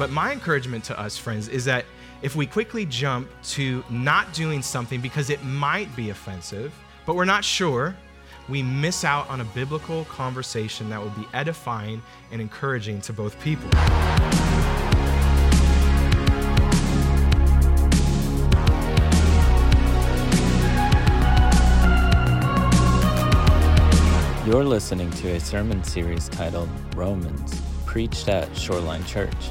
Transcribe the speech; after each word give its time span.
But 0.00 0.10
my 0.10 0.32
encouragement 0.32 0.82
to 0.84 0.98
us, 0.98 1.18
friends, 1.18 1.48
is 1.48 1.66
that 1.66 1.84
if 2.22 2.34
we 2.34 2.46
quickly 2.46 2.86
jump 2.86 3.28
to 3.50 3.84
not 3.90 4.32
doing 4.32 4.62
something 4.62 4.98
because 4.98 5.28
it 5.28 5.44
might 5.44 5.94
be 5.94 6.08
offensive, 6.08 6.72
but 7.04 7.16
we're 7.16 7.26
not 7.26 7.44
sure, 7.44 7.94
we 8.48 8.62
miss 8.62 9.04
out 9.04 9.28
on 9.28 9.42
a 9.42 9.44
biblical 9.44 10.06
conversation 10.06 10.88
that 10.88 11.02
would 11.02 11.14
be 11.16 11.28
edifying 11.34 12.00
and 12.32 12.40
encouraging 12.40 13.02
to 13.02 13.12
both 13.12 13.38
people. 13.42 13.68
You're 24.46 24.64
listening 24.64 25.10
to 25.10 25.32
a 25.32 25.40
sermon 25.40 25.84
series 25.84 26.30
titled 26.30 26.70
Romans, 26.96 27.60
preached 27.84 28.30
at 28.30 28.56
Shoreline 28.56 29.04
Church. 29.04 29.50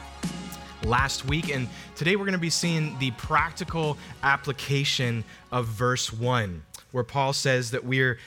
last 0.83 1.25
week. 1.25 1.49
And 1.49 1.67
today 1.95 2.15
we're 2.15 2.25
going 2.25 2.33
to 2.33 2.39
be 2.39 2.49
seeing 2.49 2.97
the 2.99 3.11
practical 3.11 3.97
application 4.23 5.23
of 5.51 5.67
verse 5.67 6.11
1, 6.11 6.63
where 6.91 7.03
Paul 7.03 7.33
says 7.33 7.71
that 7.71 7.83
we're 7.83 8.17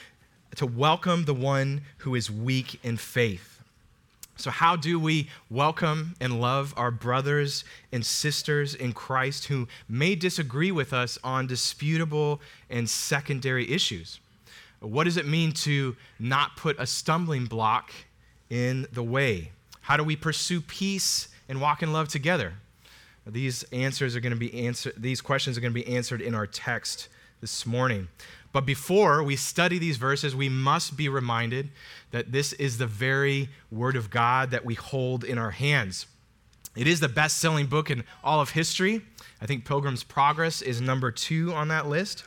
to 0.57 0.67
welcome 0.67 1.25
the 1.25 1.35
one 1.35 1.83
who 1.99 2.15
is 2.15 2.31
weak 2.31 2.79
in 2.85 2.97
faith. 2.97 3.55
So, 4.37 4.51
how 4.51 4.75
do 4.75 4.99
we 4.99 5.29
welcome 5.49 6.15
and 6.21 6.41
love 6.41 6.75
our 6.77 6.91
brothers 6.91 7.65
and 7.93 8.05
sisters 8.05 8.75
in 8.75 8.93
Christ 8.93 9.47
who 9.47 9.69
may 9.89 10.17
disagree 10.17 10.73
with 10.73 10.93
us 10.93 11.19
on 11.23 11.47
disputable 11.47 12.41
and 12.69 12.89
secondary 12.89 13.71
issues? 13.71 14.19
What 14.81 15.05
does 15.05 15.17
it 15.17 15.27
mean 15.27 15.53
to 15.53 15.97
not 16.19 16.57
put 16.57 16.79
a 16.79 16.87
stumbling 16.87 17.47
block 17.47 17.93
in 18.51 18.87
the 18.93 19.05
way? 19.05 19.53
How 19.83 19.97
do 19.97 20.03
we 20.03 20.17
pursue 20.17 20.61
peace 20.61 21.29
and 21.49 21.61
walk 21.61 21.83
in 21.83 21.93
love 21.93 22.09
together? 22.09 22.55
These 23.27 23.63
answers 23.73 24.15
are 24.15 24.21
going 24.21 24.35
to 24.35 24.39
be 24.39 24.67
answered, 24.67 24.95
these 24.97 25.21
questions 25.21 25.57
are 25.57 25.61
going 25.61 25.73
to 25.73 25.83
be 25.83 25.87
answered 25.87 26.21
in 26.21 26.35
our 26.35 26.47
text 26.47 27.09
this 27.41 27.65
morning. 27.65 28.09
But 28.53 28.67
before 28.67 29.23
we 29.23 29.35
study 29.35 29.79
these 29.79 29.97
verses, 29.97 30.37
we 30.37 30.49
must 30.49 30.97
be 30.97 31.09
reminded 31.09 31.71
that 32.13 32.31
this 32.31 32.53
is 32.53 32.79
the 32.79 32.87
very 32.87 33.49
Word 33.71 33.97
of 33.97 34.11
God 34.11 34.51
that 34.53 34.65
we 34.65 34.75
hold 34.75 35.25
in 35.25 35.39
our 35.39 35.51
hands. 35.51 36.07
It 36.77 36.87
is 36.87 37.01
the 37.01 37.09
best 37.09 37.39
selling 37.39 37.67
book 37.67 37.91
in 37.91 38.05
all 38.23 38.41
of 38.41 38.51
history. 38.51 39.03
I 39.41 39.47
think 39.47 39.65
Pilgrim's 39.65 40.05
Progress 40.05 40.63
is 40.63 40.81
number 40.81 41.11
two 41.11 41.53
on 41.53 41.69
that 41.69 41.89
list. 41.89 42.25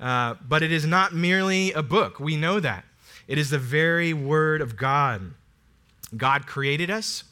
Uh, 0.00 0.34
but 0.46 0.62
it 0.62 0.72
is 0.72 0.86
not 0.86 1.14
merely 1.14 1.72
a 1.72 1.82
book. 1.82 2.20
We 2.20 2.36
know 2.36 2.60
that. 2.60 2.84
It 3.26 3.38
is 3.38 3.50
the 3.50 3.58
very 3.58 4.12
Word 4.12 4.60
of 4.60 4.76
God. 4.76 5.34
God 6.16 6.46
created 6.46 6.90
us, 6.90 7.24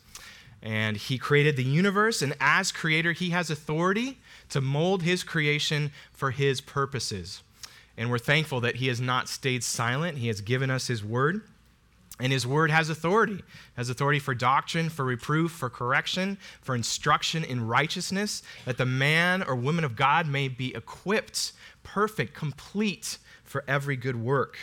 and 0.66 0.96
He 0.96 1.16
created 1.16 1.56
the 1.56 1.62
universe, 1.62 2.22
and 2.22 2.34
as 2.40 2.72
creator, 2.72 3.12
He 3.12 3.30
has 3.30 3.50
authority 3.50 4.18
to 4.48 4.60
mold 4.60 5.02
His 5.02 5.22
creation 5.22 5.92
for 6.12 6.32
His 6.32 6.60
purposes. 6.60 7.44
And 7.96 8.10
we're 8.10 8.18
thankful 8.18 8.60
that 8.62 8.76
He 8.76 8.88
has 8.88 9.00
not 9.00 9.28
stayed 9.28 9.62
silent. 9.62 10.18
He 10.18 10.26
has 10.26 10.40
given 10.40 10.68
us 10.68 10.88
His 10.88 11.04
Word. 11.04 11.42
And 12.18 12.32
his 12.32 12.46
word 12.46 12.70
has 12.70 12.88
authority, 12.88 13.42
has 13.76 13.90
authority 13.90 14.18
for 14.18 14.34
doctrine, 14.34 14.88
for 14.88 15.04
reproof, 15.04 15.52
for 15.52 15.68
correction, 15.68 16.38
for 16.62 16.74
instruction 16.74 17.44
in 17.44 17.66
righteousness, 17.66 18.42
that 18.64 18.78
the 18.78 18.86
man 18.86 19.42
or 19.42 19.54
woman 19.54 19.84
of 19.84 19.96
God 19.96 20.26
may 20.26 20.48
be 20.48 20.74
equipped, 20.74 21.52
perfect, 21.82 22.32
complete 22.32 23.18
for 23.44 23.64
every 23.68 23.96
good 23.96 24.16
work. 24.16 24.56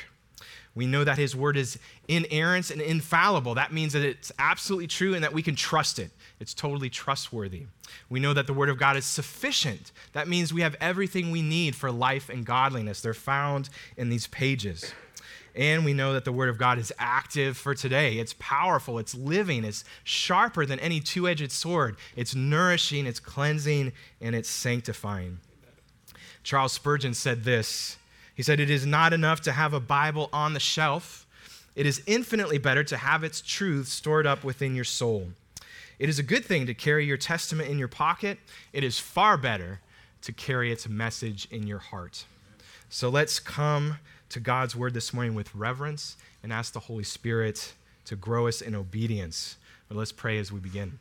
We 0.76 0.88
know 0.88 1.04
that 1.04 1.18
his 1.18 1.36
word 1.36 1.56
is 1.56 1.78
inerrant 2.08 2.72
and 2.72 2.82
infallible. 2.82 3.56
That 3.56 3.72
means 3.72 3.94
that 3.94 4.04
it's 4.04 4.32
absolutely 4.40 4.88
true 4.88 5.14
and 5.14 5.24
that 5.24 5.34
we 5.34 5.44
can 5.44 5.56
trust 5.56 6.00
it. 6.00 6.10
It's 6.40 6.54
totally 6.54 6.90
trustworthy. 6.90 7.68
We 8.10 8.20
know 8.20 8.34
that 8.34 8.48
the 8.48 8.54
word 8.54 8.70
of 8.70 8.80
God 8.80 8.98
is 8.98 9.06
sufficient. 9.06 9.92
That 10.14 10.28
means 10.28 10.52
we 10.52 10.62
have 10.62 10.76
everything 10.82 11.30
we 11.30 11.44
need 11.44 11.76
for 11.76 11.92
life 11.92 12.28
and 12.28 12.46
godliness. 12.46 13.02
They're 13.02 13.14
found 13.14 13.70
in 13.98 14.10
these 14.10 14.26
pages. 14.28 14.94
And 15.56 15.86
we 15.86 15.94
know 15.94 16.14
that 16.14 16.26
the 16.26 16.32
Word 16.32 16.50
of 16.50 16.58
God 16.58 16.80
is 16.80 16.92
active 16.98 17.58
for 17.58 17.76
today. 17.76 18.18
It's 18.18 18.34
powerful, 18.40 18.98
it's 18.98 19.14
living, 19.14 19.64
it's 19.64 19.86
sharper 20.04 20.66
than 20.66 20.80
any 20.80 21.00
two 21.00 21.28
edged 21.28 21.52
sword. 21.52 21.98
It's 22.16 22.34
nourishing, 22.34 23.06
it's 23.06 23.20
cleansing, 23.20 23.92
and 24.20 24.36
it's 24.36 24.50
sanctifying. 24.50 25.40
Charles 26.42 26.74
Spurgeon 26.74 27.14
said 27.14 27.44
this 27.44 27.98
He 28.36 28.44
said, 28.44 28.60
It 28.60 28.70
is 28.70 28.86
not 28.86 29.14
enough 29.14 29.42
to 29.42 29.52
have 29.52 29.74
a 29.74 29.80
Bible 29.80 30.30
on 30.34 30.54
the 30.54 30.60
shelf, 30.60 31.28
it 31.76 31.86
is 31.86 32.04
infinitely 32.06 32.58
better 32.58 32.84
to 32.84 32.98
have 32.98 33.24
its 33.24 33.42
truth 33.42 33.88
stored 33.88 34.28
up 34.28 34.44
within 34.44 34.76
your 34.76 34.84
soul. 34.84 35.30
It 36.00 36.10
is 36.10 36.20
a 36.20 36.24
good 36.24 36.46
thing 36.46 36.66
to 36.68 36.74
carry 36.74 37.06
your 37.06 37.18
testament 37.18 37.70
in 37.70 37.80
your 37.80 37.88
pocket, 37.88 38.40
it 38.72 38.84
is 38.84 39.00
far 39.00 39.38
better 39.38 39.80
to 40.22 40.32
carry 40.32 40.72
its 40.72 40.88
message 40.88 41.48
in 41.52 41.68
your 41.68 41.80
heart. 41.80 42.26
So 42.90 43.10
let's 43.10 43.40
come 43.40 43.98
to 44.30 44.40
God's 44.40 44.76
word 44.76 44.94
this 44.94 45.14
morning 45.14 45.36
with 45.36 45.54
reverence 45.56 46.16
and 46.42 46.54
ask 46.54 46.74
the 46.74 46.80
Holy 46.80 47.04
Spirit 47.04 47.74
to 48.06 48.16
grow 48.16 48.48
us 48.48 48.62
in 48.62 48.76
obedience. 48.76 49.58
But 49.88 49.98
let's 49.98 50.12
pray 50.12 50.38
as 50.38 50.52
we 50.52 50.60
begin. 50.60 51.00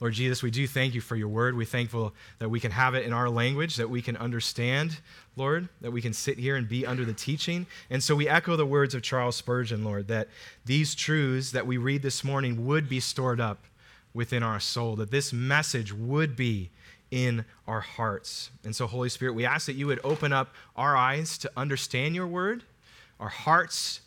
Lord 0.00 0.14
Jesus, 0.14 0.42
we 0.42 0.50
do 0.50 0.66
thank 0.66 0.94
you 0.94 1.00
for 1.00 1.16
your 1.16 1.28
word. 1.28 1.56
We're 1.56 1.64
thankful 1.64 2.12
that 2.38 2.48
we 2.48 2.60
can 2.60 2.70
have 2.72 2.94
it 2.94 3.04
in 3.04 3.12
our 3.12 3.28
language, 3.28 3.76
that 3.76 3.88
we 3.88 4.02
can 4.02 4.16
understand, 4.16 4.98
Lord, 5.36 5.68
that 5.80 5.90
we 5.90 6.02
can 6.02 6.12
sit 6.12 6.38
here 6.38 6.56
and 6.56 6.68
be 6.68 6.86
under 6.86 7.04
the 7.04 7.12
teaching. 7.12 7.66
And 7.90 8.02
so 8.02 8.14
we 8.14 8.28
echo 8.28 8.56
the 8.56 8.66
words 8.66 8.94
of 8.94 9.02
Charles 9.02 9.36
Spurgeon, 9.36 9.84
Lord, 9.84 10.08
that 10.08 10.28
these 10.64 10.94
truths 10.94 11.52
that 11.52 11.66
we 11.66 11.76
read 11.76 12.02
this 12.02 12.24
morning 12.24 12.66
would 12.66 12.88
be 12.88 13.00
stored 13.00 13.40
up 13.40 13.64
within 14.14 14.42
our 14.42 14.60
soul, 14.60 14.96
that 14.96 15.10
this 15.10 15.32
message 15.32 15.92
would 15.92 16.36
be 16.36 16.70
in 17.10 17.44
our 17.66 17.80
hearts. 17.80 18.50
And 18.64 18.74
so, 18.74 18.86
Holy 18.86 19.08
Spirit, 19.08 19.34
we 19.34 19.44
ask 19.44 19.66
that 19.66 19.74
you 19.74 19.86
would 19.86 20.00
open 20.02 20.32
up 20.32 20.54
our 20.76 20.96
eyes 20.96 21.38
to 21.38 21.50
understand 21.56 22.14
your 22.14 22.26
word, 22.26 22.64
our 23.20 23.28
hearts 23.28 24.00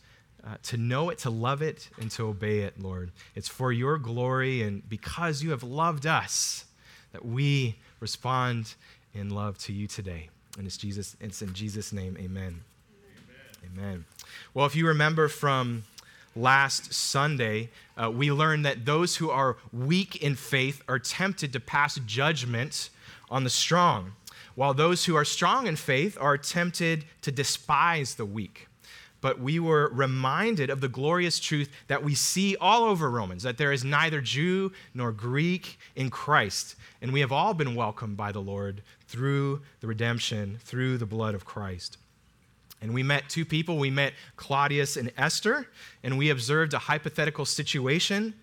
uh, 0.46 0.56
to 0.64 0.78
know 0.78 1.10
it, 1.10 1.18
to 1.20 1.30
love 1.30 1.62
it, 1.62 1.90
and 2.00 2.12
to 2.12 2.28
obey 2.28 2.60
it, 2.60 2.80
Lord. 2.80 3.12
It's 3.34 3.48
for 3.48 3.72
your 3.72 3.98
glory 3.98 4.62
and 4.62 4.88
because 4.88 5.42
you 5.42 5.52
have 5.52 5.64
loved 5.64 6.06
us 6.06 6.66
that 7.12 7.26
we 7.26 7.76
respond 8.00 8.76
in 9.14 9.30
love 9.30 9.58
to 9.60 9.74
you 9.74 9.88
today. 9.88 10.30
And 10.58 10.68
it's 10.68 10.78
Jesus, 10.78 11.16
it's 11.20 11.42
in 11.42 11.54
Jesus' 11.54 11.92
name, 11.92 12.18
amen. 12.20 12.62
Amen. 13.64 13.78
amen. 13.78 14.06
Well, 14.54 14.66
if 14.66 14.76
you 14.76 14.88
remember 14.88 15.28
from 15.28 15.84
last 16.36 16.94
Sunday, 16.94 17.70
uh, 17.98 18.12
we 18.12 18.32
learned 18.32 18.66
that 18.66 18.86
those 18.86 19.16
who 19.16 19.30
are 19.30 19.58
weak 19.72 20.18
in 20.18 20.36
faith 20.36 20.82
are 20.88 21.00
tempted 21.00 21.54
to 21.54 21.60
pass 21.60 21.96
judgment 22.06 22.90
on 23.30 23.44
the 23.44 23.50
strong, 23.50 24.14
while 24.54 24.74
those 24.74 25.06
who 25.06 25.16
are 25.16 25.26
strong 25.26 25.68
in 25.68 25.76
faith 25.76 26.18
are 26.20 26.38
tempted 26.38 27.06
to 27.22 27.32
despise 27.32 28.16
the 28.16 28.26
weak. 28.26 28.68
But 29.26 29.40
we 29.40 29.60
were 29.60 29.90
reminded 29.92 30.70
of 30.70 30.82
the 30.82 30.88
glorious 30.88 31.40
truth 31.40 31.72
that 31.88 32.04
we 32.04 32.14
see 32.14 32.56
all 32.58 32.84
over 32.84 33.10
Romans 33.10 33.42
that 33.42 33.58
there 33.58 33.72
is 33.72 33.84
neither 33.84 34.22
Jew 34.22 34.72
nor 34.94 35.12
Greek 35.12 35.80
in 35.96 36.12
Christ. 36.12 36.76
And 37.02 37.12
we 37.12 37.22
have 37.22 37.32
all 37.32 37.56
been 37.56 37.74
welcomed 37.74 38.18
by 38.18 38.32
the 38.32 38.40
Lord 38.40 38.84
through 39.08 39.64
the 39.82 39.88
redemption, 39.88 40.60
through 40.64 41.00
the 41.00 41.08
blood 41.08 41.34
of 41.34 41.44
Christ. 41.44 41.98
And 42.84 42.94
we 42.94 43.02
met 43.02 43.28
two 43.28 43.46
people. 43.46 43.80
We 43.80 43.90
met 43.90 44.14
Claudius 44.36 44.96
and 44.96 45.12
Esther, 45.18 45.70
and 46.04 46.20
we 46.20 46.30
observed 46.30 46.76
a 46.76 46.78
hypothetical 46.78 47.46
situation 47.46 48.36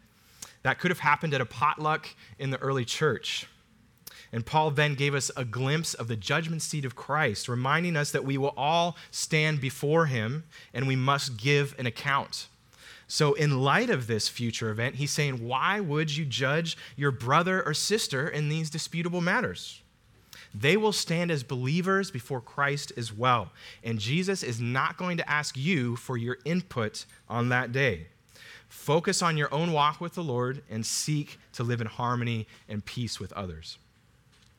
that 0.65 0.81
could 0.81 0.91
have 0.91 0.99
happened 0.99 1.33
at 1.33 1.41
a 1.41 1.47
potluck 1.47 2.09
in 2.41 2.51
the 2.51 2.59
early 2.59 2.85
church. 2.85 3.47
And 4.33 4.47
Paul 4.47 4.71
then 4.71 4.95
gave 4.95 5.15
us 5.15 5.31
a 5.37 5.45
glimpse 5.45 5.93
of 5.93 6.09
the 6.09 6.17
judgment 6.17 6.63
seat 6.63 6.87
of 6.87 6.97
Christ, 6.97 7.49
reminding 7.49 7.97
us 7.97 8.11
that 8.13 8.25
we 8.25 8.39
will 8.39 8.55
all 8.57 8.97
stand 9.11 9.61
before 9.61 10.07
him 10.07 10.45
and 10.73 10.89
we 10.89 10.97
must 10.97 11.37
give 11.37 11.75
an 11.79 11.87
account. 11.87 12.49
So, 13.07 13.35
in 13.35 13.61
light 13.61 13.91
of 13.91 14.07
this 14.07 14.31
future 14.31 14.71
event, 14.71 14.95
he's 14.95 15.11
saying, 15.11 15.47
Why 15.47 15.81
would 15.81 16.17
you 16.17 16.25
judge 16.25 16.79
your 16.97 17.11
brother 17.11 17.63
or 17.63 17.75
sister 17.75 18.27
in 18.27 18.49
these 18.49 18.71
disputable 18.71 19.21
matters? 19.21 19.83
They 20.55 20.79
will 20.79 20.93
stand 20.93 21.31
as 21.31 21.43
believers 21.43 22.11
before 22.11 22.41
Christ 22.41 22.91
as 22.97 23.13
well. 23.13 23.51
And 23.85 23.99
Jesus 23.99 24.43
is 24.43 24.61
not 24.61 24.97
going 24.97 25.19
to 25.19 25.31
ask 25.31 25.57
you 25.59 25.97
for 25.97 26.17
your 26.17 26.39
input 26.47 27.05
on 27.29 27.51
that 27.51 27.73
day. 27.73 28.07
Focus 28.69 29.21
on 29.21 29.37
your 29.37 29.53
own 29.53 29.73
walk 29.73 30.01
with 30.01 30.15
the 30.15 30.23
Lord 30.23 30.63
and 30.71 30.85
seek 30.85 31.39
to 31.53 31.63
live 31.63 31.83
in 31.83 31.87
harmony 31.87 32.47
and 32.69 32.83
peace 32.83 33.21
with 33.21 33.33
others. 33.35 33.77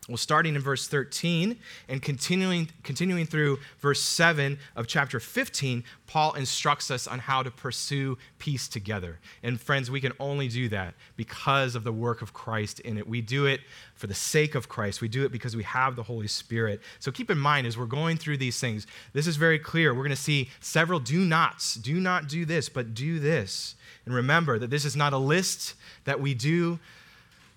Well, 0.09 0.17
starting 0.17 0.55
in 0.55 0.61
verse 0.61 0.85
13 0.89 1.57
and 1.87 2.01
continuing, 2.01 2.69
continuing 2.83 3.25
through 3.25 3.59
verse 3.79 4.01
7 4.01 4.59
of 4.75 4.85
chapter 4.85 5.17
15, 5.17 5.85
Paul 6.07 6.33
instructs 6.33 6.91
us 6.91 7.07
on 7.07 7.19
how 7.19 7.41
to 7.41 7.49
pursue 7.49 8.17
peace 8.37 8.67
together. 8.67 9.19
And 9.43 9.61
friends, 9.61 9.89
we 9.89 10.01
can 10.01 10.11
only 10.19 10.49
do 10.49 10.67
that 10.69 10.95
because 11.15 11.75
of 11.75 11.85
the 11.85 11.93
work 11.93 12.21
of 12.21 12.33
Christ 12.33 12.81
in 12.81 12.97
it. 12.97 13.07
We 13.07 13.21
do 13.21 13.45
it 13.45 13.61
for 13.95 14.07
the 14.07 14.13
sake 14.13 14.55
of 14.55 14.67
Christ, 14.67 14.99
we 14.99 15.07
do 15.07 15.23
it 15.23 15.31
because 15.31 15.55
we 15.55 15.63
have 15.63 15.95
the 15.95 16.03
Holy 16.03 16.27
Spirit. 16.27 16.81
So 16.99 17.09
keep 17.09 17.29
in 17.29 17.37
mind 17.37 17.65
as 17.65 17.77
we're 17.77 17.85
going 17.85 18.17
through 18.17 18.37
these 18.37 18.59
things, 18.59 18.85
this 19.13 19.25
is 19.25 19.37
very 19.37 19.59
clear. 19.59 19.93
We're 19.93 20.03
going 20.03 20.09
to 20.09 20.17
see 20.17 20.49
several 20.59 20.99
do 20.99 21.19
nots. 21.19 21.75
Do 21.75 22.01
not 22.01 22.27
do 22.27 22.43
this, 22.43 22.67
but 22.67 22.93
do 22.93 23.19
this. 23.19 23.75
And 24.05 24.13
remember 24.13 24.59
that 24.59 24.69
this 24.69 24.83
is 24.83 24.97
not 24.97 25.13
a 25.13 25.17
list 25.17 25.75
that 26.03 26.19
we 26.19 26.33
do 26.33 26.79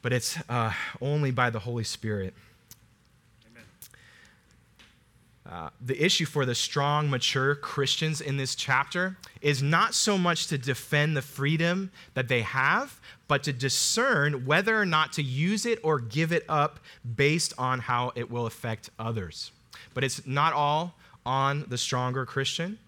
but 0.03 0.13
it's 0.13 0.39
uh, 0.49 0.73
only 1.01 1.31
by 1.31 1.51
the 1.51 1.59
Holy 1.59 1.85
Spirit. 1.85 2.35
Uh, 5.49 5.71
the 5.81 6.05
issue 6.05 6.27
for 6.27 6.45
the 6.45 6.55
strong, 6.55 7.09
mature 7.09 7.55
Christians 7.55 8.21
in 8.21 8.37
this 8.37 8.57
chapter 8.57 9.17
is 9.41 9.63
not 9.63 9.95
so 9.95 10.19
much 10.19 10.49
to 10.49 10.59
defend 10.59 11.17
the 11.17 11.23
freedom 11.23 11.93
that 12.15 12.27
they 12.27 12.43
have, 12.43 13.01
but 13.29 13.45
to 13.45 13.53
discern 13.53 14.45
whether 14.45 14.81
or 14.81 14.85
not 14.85 15.13
to 15.13 15.23
use 15.23 15.65
it 15.65 15.79
or 15.85 16.01
give 16.01 16.33
it 16.33 16.45
up 16.49 16.81
based 17.15 17.55
on 17.59 17.79
how 17.79 18.11
it 18.17 18.29
will 18.29 18.47
affect 18.47 18.91
others. 18.99 19.53
But 19.95 20.03
it's 20.03 20.27
not 20.27 20.53
all 20.53 20.95
on 21.25 21.65
the 21.69 21.79
stronger 21.79 22.27
Christian. 22.27 22.79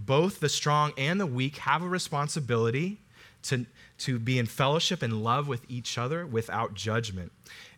Both 0.00 0.40
the 0.40 0.48
strong 0.48 0.92
and 0.98 1.20
the 1.20 1.26
weak 1.26 1.58
have 1.58 1.82
a 1.82 1.88
responsibility 1.88 2.98
to 3.44 3.66
to 3.98 4.18
be 4.18 4.38
in 4.38 4.46
fellowship 4.46 5.02
and 5.02 5.22
love 5.22 5.48
with 5.48 5.68
each 5.68 5.98
other 5.98 6.26
without 6.26 6.74
judgment. 6.74 7.32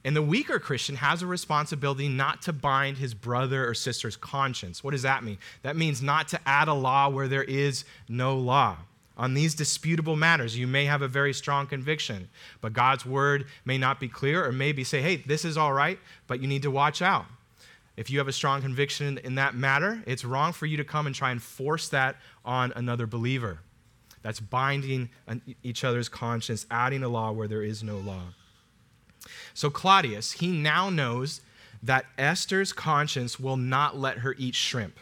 And 0.04 0.16
the 0.16 0.22
weaker 0.22 0.58
Christian 0.58 0.96
has 0.96 1.22
a 1.22 1.26
responsibility 1.26 2.08
not 2.08 2.42
to 2.42 2.52
bind 2.52 2.98
his 2.98 3.12
brother 3.14 3.68
or 3.68 3.74
sister's 3.74 4.16
conscience. 4.16 4.82
What 4.82 4.92
does 4.92 5.02
that 5.02 5.24
mean? 5.24 5.38
That 5.62 5.76
means 5.76 6.00
not 6.00 6.28
to 6.28 6.40
add 6.46 6.68
a 6.68 6.74
law 6.74 7.08
where 7.08 7.28
there 7.28 7.44
is 7.44 7.84
no 8.08 8.36
law. 8.36 8.78
On 9.18 9.34
these 9.34 9.54
disputable 9.54 10.16
matters, 10.16 10.56
you 10.56 10.66
may 10.66 10.86
have 10.86 11.02
a 11.02 11.08
very 11.08 11.34
strong 11.34 11.66
conviction, 11.66 12.30
but 12.62 12.72
God's 12.72 13.04
word 13.04 13.46
may 13.66 13.76
not 13.76 14.00
be 14.00 14.08
clear 14.08 14.46
or 14.46 14.52
maybe 14.52 14.82
say, 14.82 15.02
hey, 15.02 15.16
this 15.16 15.44
is 15.44 15.58
all 15.58 15.74
right, 15.74 15.98
but 16.26 16.40
you 16.40 16.48
need 16.48 16.62
to 16.62 16.70
watch 16.70 17.02
out. 17.02 17.26
If 17.98 18.08
you 18.08 18.16
have 18.16 18.28
a 18.28 18.32
strong 18.32 18.62
conviction 18.62 19.18
in 19.18 19.34
that 19.34 19.54
matter, 19.54 20.02
it's 20.06 20.24
wrong 20.24 20.54
for 20.54 20.64
you 20.64 20.78
to 20.78 20.84
come 20.84 21.06
and 21.06 21.14
try 21.14 21.32
and 21.32 21.42
force 21.42 21.88
that 21.90 22.16
on 22.46 22.72
another 22.74 23.06
believer. 23.06 23.58
That's 24.22 24.40
binding 24.40 25.08
each 25.62 25.84
other's 25.84 26.08
conscience, 26.08 26.66
adding 26.70 27.02
a 27.02 27.08
law 27.08 27.32
where 27.32 27.48
there 27.48 27.62
is 27.62 27.82
no 27.82 27.98
law. 27.98 28.34
So 29.54 29.70
Claudius, 29.70 30.32
he 30.32 30.48
now 30.48 30.90
knows 30.90 31.40
that 31.82 32.06
Esther's 32.18 32.72
conscience 32.72 33.40
will 33.40 33.56
not 33.56 33.96
let 33.98 34.18
her 34.18 34.34
eat 34.38 34.54
shrimp. 34.54 34.98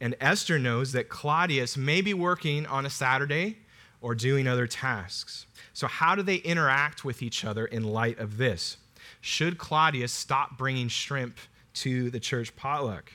And 0.00 0.16
Esther 0.20 0.58
knows 0.58 0.92
that 0.92 1.08
Claudius 1.08 1.76
may 1.76 2.00
be 2.00 2.14
working 2.14 2.66
on 2.66 2.84
a 2.84 2.90
Saturday 2.90 3.58
or 4.00 4.14
doing 4.14 4.46
other 4.46 4.66
tasks. 4.66 5.46
So, 5.72 5.86
how 5.86 6.14
do 6.14 6.22
they 6.22 6.36
interact 6.36 7.04
with 7.04 7.22
each 7.22 7.44
other 7.44 7.64
in 7.64 7.84
light 7.84 8.18
of 8.18 8.36
this? 8.36 8.76
Should 9.20 9.56
Claudius 9.56 10.12
stop 10.12 10.58
bringing 10.58 10.88
shrimp 10.88 11.38
to 11.74 12.10
the 12.10 12.20
church 12.20 12.54
potluck? 12.54 13.10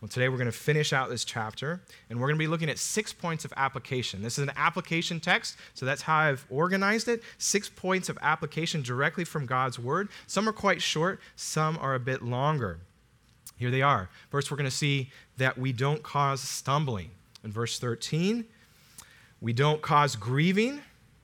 Well, 0.00 0.08
today 0.08 0.28
we're 0.28 0.36
going 0.36 0.46
to 0.46 0.52
finish 0.52 0.92
out 0.92 1.08
this 1.08 1.24
chapter, 1.24 1.80
and 2.08 2.20
we're 2.20 2.28
going 2.28 2.36
to 2.36 2.44
be 2.44 2.46
looking 2.46 2.70
at 2.70 2.78
six 2.78 3.12
points 3.12 3.44
of 3.44 3.52
application. 3.56 4.22
This 4.22 4.38
is 4.38 4.44
an 4.44 4.52
application 4.54 5.18
text, 5.18 5.56
so 5.74 5.84
that's 5.84 6.02
how 6.02 6.16
I've 6.18 6.46
organized 6.50 7.08
it. 7.08 7.24
Six 7.38 7.68
points 7.68 8.08
of 8.08 8.16
application 8.22 8.80
directly 8.80 9.24
from 9.24 9.44
God's 9.44 9.76
Word. 9.76 10.08
Some 10.28 10.48
are 10.48 10.52
quite 10.52 10.80
short, 10.80 11.20
some 11.34 11.76
are 11.78 11.96
a 11.96 11.98
bit 11.98 12.22
longer. 12.22 12.78
Here 13.56 13.72
they 13.72 13.82
are. 13.82 14.08
First, 14.30 14.52
we're 14.52 14.56
going 14.56 14.70
to 14.70 14.76
see 14.76 15.10
that 15.36 15.58
we 15.58 15.72
don't 15.72 16.04
cause 16.04 16.40
stumbling. 16.40 17.10
In 17.42 17.50
verse 17.50 17.80
13, 17.80 18.44
we 19.40 19.52
don't 19.52 19.82
cause 19.82 20.14
grieving, 20.14 20.80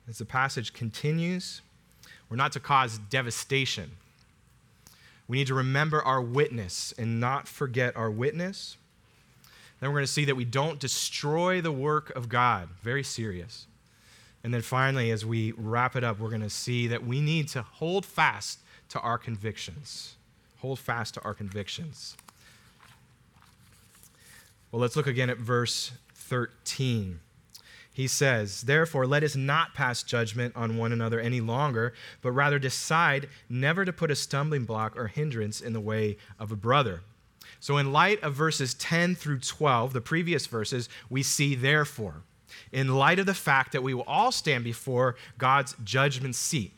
as 0.08 0.18
the 0.18 0.24
passage 0.24 0.72
continues. 0.72 1.62
We're 2.28 2.36
not 2.36 2.50
to 2.52 2.60
cause 2.60 2.98
devastation. 2.98 3.92
We 5.26 5.38
need 5.38 5.46
to 5.46 5.54
remember 5.54 6.02
our 6.02 6.20
witness 6.20 6.92
and 6.98 7.18
not 7.18 7.48
forget 7.48 7.96
our 7.96 8.10
witness. 8.10 8.76
Then 9.80 9.90
we're 9.90 9.96
going 9.96 10.06
to 10.06 10.12
see 10.12 10.24
that 10.26 10.36
we 10.36 10.44
don't 10.44 10.78
destroy 10.78 11.60
the 11.60 11.72
work 11.72 12.14
of 12.14 12.28
God. 12.28 12.68
Very 12.82 13.02
serious. 13.02 13.66
And 14.42 14.52
then 14.52 14.60
finally, 14.60 15.10
as 15.10 15.24
we 15.24 15.52
wrap 15.52 15.96
it 15.96 16.04
up, 16.04 16.18
we're 16.18 16.28
going 16.28 16.42
to 16.42 16.50
see 16.50 16.86
that 16.88 17.06
we 17.06 17.20
need 17.20 17.48
to 17.48 17.62
hold 17.62 18.04
fast 18.04 18.60
to 18.90 19.00
our 19.00 19.16
convictions. 19.16 20.16
Hold 20.58 20.78
fast 20.78 21.14
to 21.14 21.22
our 21.22 21.34
convictions. 21.34 22.16
Well, 24.70 24.80
let's 24.80 24.96
look 24.96 25.06
again 25.06 25.30
at 25.30 25.38
verse 25.38 25.92
13 26.14 27.20
he 27.94 28.08
says, 28.08 28.62
Therefore, 28.62 29.06
let 29.06 29.22
us 29.22 29.36
not 29.36 29.72
pass 29.72 30.02
judgment 30.02 30.54
on 30.56 30.76
one 30.76 30.92
another 30.92 31.20
any 31.20 31.40
longer, 31.40 31.94
but 32.22 32.32
rather 32.32 32.58
decide 32.58 33.28
never 33.48 33.84
to 33.84 33.92
put 33.92 34.10
a 34.10 34.16
stumbling 34.16 34.64
block 34.64 34.96
or 34.96 35.06
hindrance 35.06 35.60
in 35.60 35.72
the 35.72 35.80
way 35.80 36.16
of 36.38 36.50
a 36.50 36.56
brother. 36.56 37.02
So, 37.60 37.78
in 37.78 37.92
light 37.92 38.20
of 38.20 38.34
verses 38.34 38.74
10 38.74 39.14
through 39.14 39.38
12, 39.38 39.92
the 39.92 40.00
previous 40.00 40.48
verses, 40.48 40.88
we 41.08 41.22
see 41.22 41.54
therefore, 41.54 42.22
in 42.72 42.96
light 42.96 43.20
of 43.20 43.26
the 43.26 43.32
fact 43.32 43.70
that 43.70 43.84
we 43.84 43.94
will 43.94 44.02
all 44.08 44.32
stand 44.32 44.64
before 44.64 45.14
God's 45.38 45.76
judgment 45.84 46.34
seat. 46.34 46.72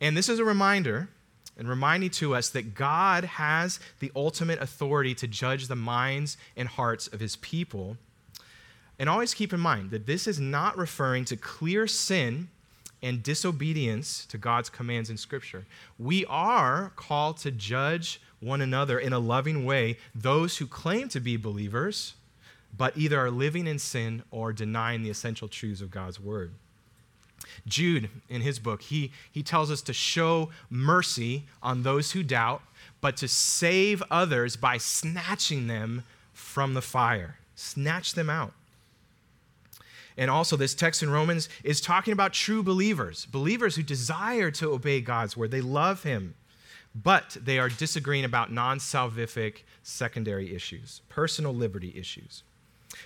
And 0.00 0.16
this 0.16 0.28
is 0.28 0.40
a 0.40 0.44
reminder 0.44 1.10
and 1.56 1.68
reminding 1.68 2.10
to 2.10 2.34
us 2.34 2.48
that 2.50 2.74
God 2.74 3.22
has 3.22 3.78
the 4.00 4.10
ultimate 4.16 4.60
authority 4.60 5.14
to 5.14 5.28
judge 5.28 5.68
the 5.68 5.76
minds 5.76 6.36
and 6.56 6.66
hearts 6.66 7.06
of 7.06 7.20
his 7.20 7.36
people 7.36 7.96
and 9.00 9.08
always 9.08 9.32
keep 9.32 9.54
in 9.54 9.58
mind 9.58 9.90
that 9.90 10.06
this 10.06 10.26
is 10.26 10.38
not 10.38 10.76
referring 10.76 11.24
to 11.24 11.36
clear 11.36 11.86
sin 11.86 12.48
and 13.02 13.22
disobedience 13.22 14.26
to 14.26 14.36
God's 14.36 14.68
commands 14.68 15.08
in 15.08 15.16
Scripture. 15.16 15.64
We 15.98 16.26
are 16.26 16.92
called 16.96 17.38
to 17.38 17.50
judge 17.50 18.20
one 18.40 18.60
another 18.60 18.98
in 18.98 19.14
a 19.14 19.18
loving 19.18 19.64
way, 19.64 19.96
those 20.14 20.58
who 20.58 20.66
claim 20.66 21.08
to 21.08 21.18
be 21.18 21.38
believers, 21.38 22.12
but 22.76 22.96
either 22.96 23.18
are 23.18 23.30
living 23.30 23.66
in 23.66 23.78
sin 23.78 24.22
or 24.30 24.52
denying 24.52 25.02
the 25.02 25.08
essential 25.08 25.48
truths 25.48 25.80
of 25.80 25.90
God's 25.90 26.20
Word. 26.20 26.52
Jude, 27.66 28.10
in 28.28 28.42
his 28.42 28.58
book, 28.58 28.82
he, 28.82 29.12
he 29.32 29.42
tells 29.42 29.70
us 29.70 29.80
to 29.82 29.94
show 29.94 30.50
mercy 30.68 31.46
on 31.62 31.84
those 31.84 32.12
who 32.12 32.22
doubt, 32.22 32.60
but 33.00 33.16
to 33.16 33.28
save 33.28 34.02
others 34.10 34.56
by 34.56 34.76
snatching 34.76 35.68
them 35.68 36.04
from 36.34 36.74
the 36.74 36.82
fire. 36.82 37.36
Snatch 37.54 38.12
them 38.12 38.28
out. 38.28 38.52
And 40.20 40.30
also, 40.30 40.54
this 40.54 40.74
text 40.74 41.02
in 41.02 41.08
Romans 41.08 41.48
is 41.64 41.80
talking 41.80 42.12
about 42.12 42.34
true 42.34 42.62
believers, 42.62 43.24
believers 43.24 43.74
who 43.74 43.82
desire 43.82 44.50
to 44.50 44.70
obey 44.70 45.00
God's 45.00 45.34
word. 45.34 45.50
They 45.50 45.62
love 45.62 46.02
Him, 46.02 46.34
but 46.94 47.38
they 47.40 47.58
are 47.58 47.70
disagreeing 47.70 48.26
about 48.26 48.52
non 48.52 48.80
salvific 48.80 49.62
secondary 49.82 50.54
issues, 50.54 51.00
personal 51.08 51.54
liberty 51.54 51.94
issues. 51.96 52.42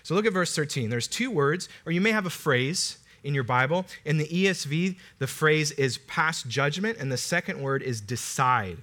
So 0.02 0.16
look 0.16 0.26
at 0.26 0.32
verse 0.32 0.56
13. 0.56 0.90
There's 0.90 1.06
two 1.06 1.30
words, 1.30 1.68
or 1.86 1.92
you 1.92 2.00
may 2.00 2.10
have 2.10 2.26
a 2.26 2.30
phrase 2.30 2.98
in 3.22 3.32
your 3.32 3.44
Bible. 3.44 3.86
In 4.04 4.18
the 4.18 4.26
ESV, 4.26 4.96
the 5.20 5.26
phrase 5.28 5.70
is 5.70 5.98
pass 5.98 6.42
judgment, 6.42 6.98
and 6.98 7.12
the 7.12 7.16
second 7.16 7.62
word 7.62 7.82
is 7.82 8.00
decide. 8.00 8.78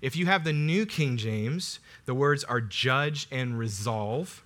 If 0.00 0.16
you 0.16 0.24
have 0.24 0.44
the 0.44 0.54
New 0.54 0.86
King 0.86 1.18
James, 1.18 1.80
the 2.06 2.14
words 2.14 2.44
are 2.44 2.62
judge 2.62 3.28
and 3.30 3.58
resolve. 3.58 4.42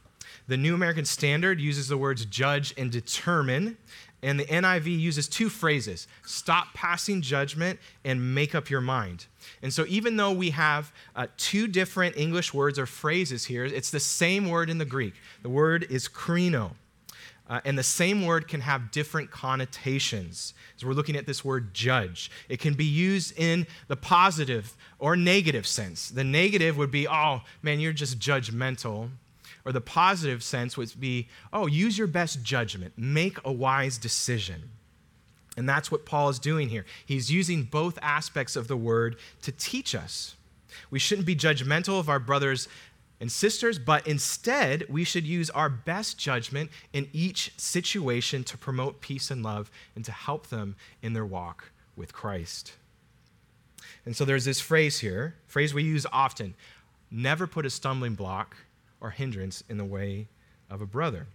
The 0.46 0.56
New 0.56 0.74
American 0.74 1.04
Standard 1.04 1.60
uses 1.60 1.88
the 1.88 1.96
words 1.96 2.24
judge 2.24 2.72
and 2.78 2.90
determine, 2.90 3.76
and 4.22 4.38
the 4.38 4.44
NIV 4.46 4.98
uses 4.98 5.28
two 5.28 5.48
phrases 5.48 6.08
stop 6.24 6.74
passing 6.74 7.22
judgment 7.22 7.78
and 8.04 8.34
make 8.34 8.54
up 8.54 8.70
your 8.70 8.80
mind. 8.80 9.26
And 9.62 9.72
so, 9.72 9.84
even 9.88 10.16
though 10.16 10.32
we 10.32 10.50
have 10.50 10.92
uh, 11.14 11.26
two 11.36 11.66
different 11.66 12.16
English 12.16 12.52
words 12.52 12.78
or 12.78 12.86
phrases 12.86 13.44
here, 13.44 13.64
it's 13.64 13.90
the 13.90 14.00
same 14.00 14.48
word 14.48 14.70
in 14.70 14.78
the 14.78 14.84
Greek. 14.84 15.14
The 15.42 15.48
word 15.48 15.86
is 15.90 16.08
krino. 16.08 16.72
Uh, 17.48 17.60
and 17.64 17.78
the 17.78 17.82
same 17.82 18.26
word 18.26 18.46
can 18.46 18.60
have 18.60 18.90
different 18.90 19.30
connotations. 19.30 20.52
So 20.76 20.86
we're 20.86 20.92
looking 20.92 21.16
at 21.16 21.24
this 21.24 21.42
word 21.42 21.72
judge. 21.72 22.30
It 22.48 22.60
can 22.60 22.74
be 22.74 22.84
used 22.84 23.38
in 23.38 23.66
the 23.86 23.96
positive 23.96 24.76
or 24.98 25.16
negative 25.16 25.66
sense. 25.66 26.10
The 26.10 26.24
negative 26.24 26.76
would 26.76 26.90
be, 26.90 27.08
oh, 27.08 27.40
man, 27.62 27.80
you're 27.80 27.94
just 27.94 28.18
judgmental 28.18 29.08
or 29.68 29.72
the 29.72 29.82
positive 29.82 30.42
sense 30.42 30.78
would 30.78 30.98
be, 30.98 31.28
oh, 31.52 31.66
use 31.66 31.98
your 31.98 32.06
best 32.06 32.42
judgment, 32.42 32.94
make 32.96 33.36
a 33.44 33.52
wise 33.52 33.98
decision. 33.98 34.70
And 35.58 35.68
that's 35.68 35.92
what 35.92 36.06
Paul 36.06 36.30
is 36.30 36.38
doing 36.38 36.70
here. 36.70 36.86
He's 37.04 37.30
using 37.30 37.64
both 37.64 37.98
aspects 38.00 38.56
of 38.56 38.66
the 38.66 38.78
word 38.78 39.16
to 39.42 39.52
teach 39.52 39.94
us. 39.94 40.36
We 40.90 40.98
shouldn't 40.98 41.26
be 41.26 41.36
judgmental 41.36 42.00
of 42.00 42.08
our 42.08 42.18
brothers 42.18 42.66
and 43.20 43.30
sisters, 43.30 43.78
but 43.78 44.06
instead, 44.06 44.86
we 44.88 45.04
should 45.04 45.26
use 45.26 45.50
our 45.50 45.68
best 45.68 46.16
judgment 46.16 46.70
in 46.94 47.06
each 47.12 47.52
situation 47.58 48.44
to 48.44 48.56
promote 48.56 49.02
peace 49.02 49.30
and 49.30 49.42
love 49.42 49.70
and 49.94 50.02
to 50.06 50.12
help 50.12 50.46
them 50.46 50.76
in 51.02 51.12
their 51.12 51.26
walk 51.26 51.72
with 51.94 52.14
Christ. 52.14 52.72
And 54.06 54.16
so 54.16 54.24
there's 54.24 54.46
this 54.46 54.62
phrase 54.62 55.00
here, 55.00 55.34
phrase 55.46 55.74
we 55.74 55.82
use 55.82 56.06
often 56.10 56.54
never 57.10 57.46
put 57.46 57.66
a 57.66 57.70
stumbling 57.70 58.14
block 58.14 58.56
or 59.00 59.10
hindrance 59.10 59.62
in 59.68 59.76
the 59.76 59.84
way 59.84 60.28
of 60.70 60.80
a 60.80 60.86
brother. 60.86 61.26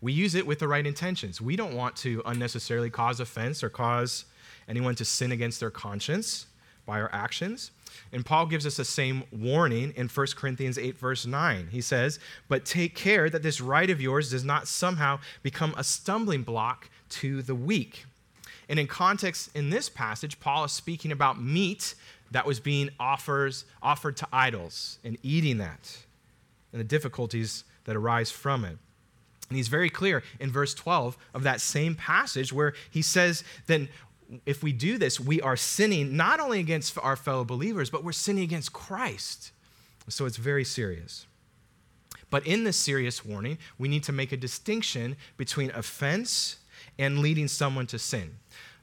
We 0.00 0.12
use 0.12 0.34
it 0.34 0.46
with 0.46 0.58
the 0.58 0.68
right 0.68 0.86
intentions. 0.86 1.40
We 1.40 1.56
don't 1.56 1.74
want 1.74 1.96
to 1.96 2.22
unnecessarily 2.26 2.90
cause 2.90 3.20
offense 3.20 3.62
or 3.62 3.70
cause 3.70 4.26
anyone 4.68 4.94
to 4.96 5.04
sin 5.04 5.32
against 5.32 5.60
their 5.60 5.70
conscience 5.70 6.46
by 6.84 7.00
our 7.00 7.10
actions. 7.12 7.70
And 8.12 8.26
Paul 8.26 8.46
gives 8.46 8.66
us 8.66 8.76
the 8.76 8.84
same 8.84 9.24
warning 9.32 9.92
in 9.96 10.08
1 10.08 10.26
Corinthians 10.36 10.76
8, 10.76 10.98
verse 10.98 11.24
9. 11.24 11.68
He 11.70 11.80
says, 11.80 12.18
But 12.48 12.64
take 12.64 12.94
care 12.94 13.30
that 13.30 13.42
this 13.42 13.60
right 13.60 13.88
of 13.88 14.00
yours 14.00 14.30
does 14.30 14.44
not 14.44 14.68
somehow 14.68 15.20
become 15.42 15.74
a 15.76 15.84
stumbling 15.84 16.42
block 16.42 16.90
to 17.10 17.40
the 17.40 17.54
weak. 17.54 18.04
And 18.68 18.78
in 18.78 18.86
context 18.86 19.54
in 19.54 19.70
this 19.70 19.88
passage, 19.88 20.40
Paul 20.40 20.64
is 20.64 20.72
speaking 20.72 21.12
about 21.12 21.40
meat 21.40 21.94
that 22.30 22.46
was 22.46 22.60
being 22.60 22.90
offers, 22.98 23.64
offered 23.82 24.16
to 24.18 24.28
idols 24.32 24.98
and 25.04 25.16
eating 25.22 25.58
that 25.58 25.96
and 26.74 26.80
the 26.80 26.84
difficulties 26.84 27.62
that 27.84 27.94
arise 27.94 28.32
from 28.32 28.64
it. 28.64 28.76
And 29.48 29.56
he's 29.56 29.68
very 29.68 29.88
clear 29.88 30.24
in 30.40 30.50
verse 30.50 30.74
12 30.74 31.16
of 31.32 31.44
that 31.44 31.60
same 31.60 31.94
passage 31.94 32.52
where 32.52 32.74
he 32.90 33.00
says, 33.00 33.44
then 33.68 33.88
if 34.44 34.62
we 34.64 34.72
do 34.72 34.98
this, 34.98 35.20
we 35.20 35.40
are 35.40 35.56
sinning 35.56 36.16
not 36.16 36.40
only 36.40 36.58
against 36.58 36.98
our 36.98 37.14
fellow 37.14 37.44
believers, 37.44 37.90
but 37.90 38.02
we're 38.02 38.10
sinning 38.10 38.42
against 38.42 38.72
Christ. 38.72 39.52
So 40.08 40.26
it's 40.26 40.36
very 40.36 40.64
serious. 40.64 41.26
But 42.28 42.44
in 42.44 42.64
this 42.64 42.76
serious 42.76 43.24
warning, 43.24 43.58
we 43.78 43.86
need 43.86 44.02
to 44.04 44.12
make 44.12 44.32
a 44.32 44.36
distinction 44.36 45.16
between 45.36 45.70
offense 45.70 46.56
and 46.98 47.20
leading 47.20 47.46
someone 47.46 47.86
to 47.86 47.98
sin. 48.00 48.34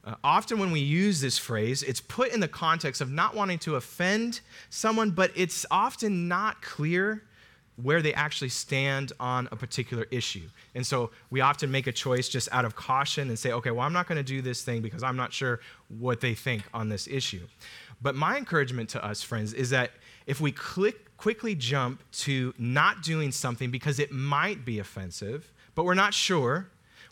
Uh, 0.06 0.16
often, 0.24 0.58
when 0.58 0.72
we 0.72 0.80
use 0.80 1.20
this 1.20 1.38
phrase, 1.38 1.84
it's 1.84 2.00
put 2.00 2.34
in 2.34 2.40
the 2.40 2.48
context 2.48 3.02
of 3.02 3.12
not 3.12 3.36
wanting 3.36 3.60
to 3.60 3.76
offend 3.76 4.40
someone, 4.70 5.12
but 5.12 5.32
it's 5.36 5.66
often 5.70 6.30
not 6.30 6.62
clear 6.62 7.24
where 7.78 8.02
they 8.02 8.14
actually 8.14 8.50
stand 8.50 9.12
on 9.20 9.48
a 9.52 9.56
particular 9.56 10.06
issue. 10.12 10.48
And 10.76 10.86
so 10.86 11.12
we 11.30 11.42
often 11.42 11.72
make 11.72 11.88
a 11.88 11.92
choice 11.92 12.30
just 12.30 12.50
out 12.52 12.66
of 12.66 12.76
caution 12.76 13.30
and 13.30 13.40
say, 13.40 13.52
okay, 13.52 13.72
well, 13.72 13.86
I'm 13.86 13.94
not 13.94 14.08
going 14.08 14.18
to 14.18 14.24
do 14.24 14.42
this 14.42 14.62
thing 14.62 14.82
because 14.82 15.04
I'm 15.04 15.18
not 15.18 15.34
sure 15.34 15.60
what 15.88 16.22
they 16.22 16.34
think 16.34 16.64
on 16.74 16.90
this 16.90 17.08
issue. 17.08 17.48
But 18.02 18.16
my 18.16 18.38
encouragement 18.38 18.90
to 18.90 19.04
us, 19.04 19.24
friends, 19.24 19.54
is 19.54 19.70
that 19.70 19.92
if 20.26 20.42
we 20.42 20.52
click, 20.52 21.18
quickly 21.18 21.56
jump 21.56 22.04
to 22.12 22.54
not 22.58 23.04
doing 23.04 23.32
something 23.32 23.72
because 23.72 24.00
it 24.00 24.12
might 24.12 24.66
be 24.66 24.80
offensive, 24.80 25.52
but 25.76 25.86
we're 25.86 25.94
not 25.94 26.14
sure, 26.14 26.68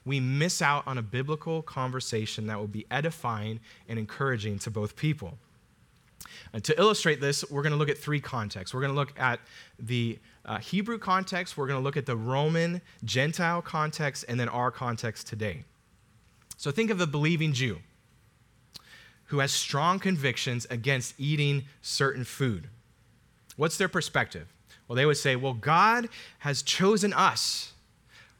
we 0.06 0.20
miss 0.20 0.62
out 0.62 0.86
on 0.88 0.98
a 0.98 1.02
biblical 1.02 1.62
conversation 1.62 2.48
that 2.48 2.60
will 2.60 2.68
be 2.68 2.86
edifying 2.90 3.60
and 3.88 4.00
encouraging 4.00 4.60
to 4.60 4.72
both 4.72 4.96
people. 4.96 5.38
And 6.54 6.64
to 6.64 6.78
illustrate 6.80 7.22
this, 7.22 7.50
we're 7.50 7.62
going 7.62 7.74
to 7.74 7.78
look 7.78 7.90
at 7.90 7.98
three 7.98 8.20
contexts. 8.20 8.74
We're 8.74 8.82
going 8.82 8.94
to 8.94 9.00
look 9.00 9.20
at 9.20 9.40
the 9.78 10.20
uh, 10.46 10.58
Hebrew 10.58 10.98
context, 10.98 11.58
we're 11.58 11.68
going 11.68 11.80
to 11.80 11.84
look 11.84 11.98
at 11.98 12.06
the 12.06 12.16
Roman 12.16 12.82
Gentile 13.04 13.62
context, 13.62 14.26
and 14.28 14.40
then 14.40 14.50
our 14.50 14.72
context 14.72 15.28
today. 15.28 15.64
So 16.58 16.72
think 16.72 16.90
of 16.90 17.00
a 17.00 17.08
believing 17.08 17.54
Jew 17.54 17.80
who 19.26 19.40
has 19.40 19.52
strong 19.52 20.00
convictions 20.00 20.66
against 20.72 21.14
eating 21.20 21.66
certain 21.82 22.24
food. 22.24 22.68
What's 23.58 23.78
their 23.78 23.88
perspective? 23.88 24.48
Well, 24.88 24.96
they 24.96 25.06
would 25.06 25.18
say, 25.18 25.36
well, 25.36 25.54
God 25.54 26.10
has 26.40 26.64
chosen 26.64 27.14
us. 27.14 27.74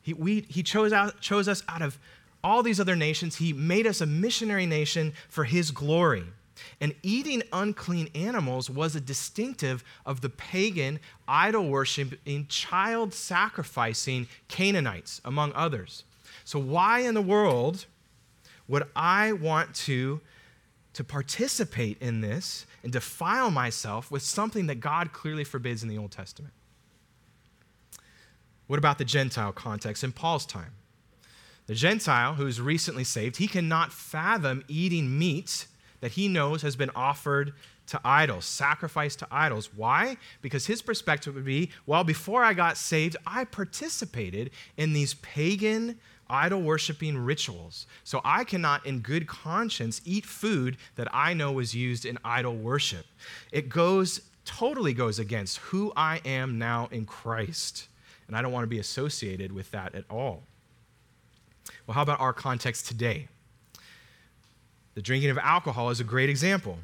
He, 0.02 0.14
we, 0.14 0.42
he 0.50 0.64
chose, 0.64 0.92
out, 0.92 1.22
chose 1.22 1.48
us 1.48 1.64
out 1.70 1.84
of 1.84 2.00
all 2.44 2.64
these 2.64 2.80
other 2.80 2.96
nations. 2.96 3.36
He 3.36 3.54
made 3.54 3.86
us 3.86 4.02
a 4.02 4.08
missionary 4.08 4.66
nation 4.66 5.14
for 5.30 5.44
His 5.44 5.70
glory. 5.70 6.24
And 6.82 6.96
eating 7.04 7.44
unclean 7.52 8.10
animals 8.16 8.70
was 8.70 8.96
a 8.96 9.02
distinctive 9.02 9.84
of 10.06 10.22
the 10.22 10.30
pagan, 10.30 11.00
idol 11.28 11.70
worshiping, 11.70 12.48
child 12.48 13.14
sacrificing 13.14 14.28
Canaanites, 14.48 15.22
among 15.26 15.54
others. 15.54 16.04
So, 16.46 16.60
why 16.60 17.00
in 17.00 17.14
the 17.14 17.22
world 17.22 17.86
would 18.68 18.84
I 18.96 19.34
want 19.34 19.74
to, 19.76 20.22
to 20.94 21.04
participate 21.04 22.02
in 22.02 22.22
this 22.22 22.66
and 22.84 22.92
defile 22.92 23.52
myself 23.52 24.10
with 24.12 24.22
something 24.22 24.68
that 24.68 24.80
God 24.80 25.12
clearly 25.12 25.44
forbids 25.44 25.84
in 25.84 25.90
the 25.90 25.98
Old 25.98 26.12
Testament? 26.12 26.54
What 28.68 28.78
about 28.78 29.00
the 29.00 29.06
Gentile 29.06 29.52
context 29.52 30.04
in 30.04 30.12
Paul's 30.12 30.46
time? 30.46 30.74
The 31.66 31.74
Gentile 31.76 32.36
who 32.36 32.48
is 32.48 32.62
recently 32.62 33.04
saved, 33.04 33.38
he 33.38 33.48
cannot 33.48 33.92
fathom 33.92 34.64
eating 34.68 35.18
meat 35.18 35.68
that 36.02 36.12
he 36.12 36.28
knows 36.28 36.62
has 36.62 36.76
been 36.76 36.92
offered 36.96 37.54
to 37.88 38.00
idols, 38.06 38.46
sacrificed 38.46 39.20
to 39.20 39.28
idols. 39.32 39.70
Why? 39.76 40.18
Because 40.42 40.68
his 40.68 40.82
perspective 40.82 41.36
would 41.36 41.46
be 41.46 41.72
well, 41.86 42.04
before 42.04 42.44
I 42.44 42.54
got 42.54 42.78
saved, 42.78 43.18
I 43.26 43.46
participated 43.46 44.52
in 44.78 44.94
these 44.94 45.16
pagan, 45.16 46.00
idol 46.30 46.62
worshiping 46.62 47.18
rituals. 47.18 47.88
So 48.04 48.22
I 48.24 48.44
cannot, 48.44 48.86
in 48.86 49.00
good 49.00 49.28
conscience, 49.28 50.02
eat 50.06 50.26
food 50.26 50.78
that 50.96 51.08
I 51.12 51.34
know 51.34 51.52
was 51.52 51.74
used 51.74 52.06
in 52.06 52.20
idol 52.24 52.56
worship. 52.56 53.06
It 53.52 53.70
goes, 53.70 54.22
totally 54.46 54.94
goes 54.94 55.18
against 55.18 55.58
who 55.58 55.92
I 55.96 56.22
am 56.24 56.60
now 56.60 56.88
in 56.92 57.06
Christ. 57.06 57.88
And 58.28 58.38
I 58.38 58.44
don't 58.44 58.52
want 58.52 58.64
to 58.64 58.68
be 58.68 58.78
associated 58.78 59.52
with 59.52 59.72
that 59.72 59.96
at 59.96 60.04
all. 60.10 60.44
Well, 61.88 61.96
how 61.96 62.04
about 62.04 62.20
our 62.20 62.34
context 62.34 62.88
today? 62.88 63.28
The 64.96 65.02
drinking 65.02 65.30
of 65.30 65.38
alcohol 65.38 65.90
is 65.90 66.00
a 66.00 66.04
great 66.04 66.30
example. 66.30 66.80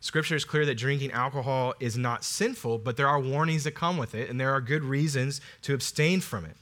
Scripture 0.00 0.36
is 0.36 0.44
clear 0.44 0.64
that 0.66 0.76
drinking 0.76 1.10
alcohol 1.10 1.74
is 1.80 1.98
not 1.98 2.22
sinful, 2.22 2.78
but 2.78 2.96
there 2.96 3.08
are 3.08 3.18
warnings 3.18 3.64
that 3.64 3.72
come 3.72 3.96
with 3.96 4.14
it, 4.14 4.30
and 4.30 4.40
there 4.40 4.52
are 4.52 4.60
good 4.60 4.84
reasons 4.84 5.40
to 5.62 5.74
abstain 5.74 6.20
from 6.20 6.44
it. 6.44 6.56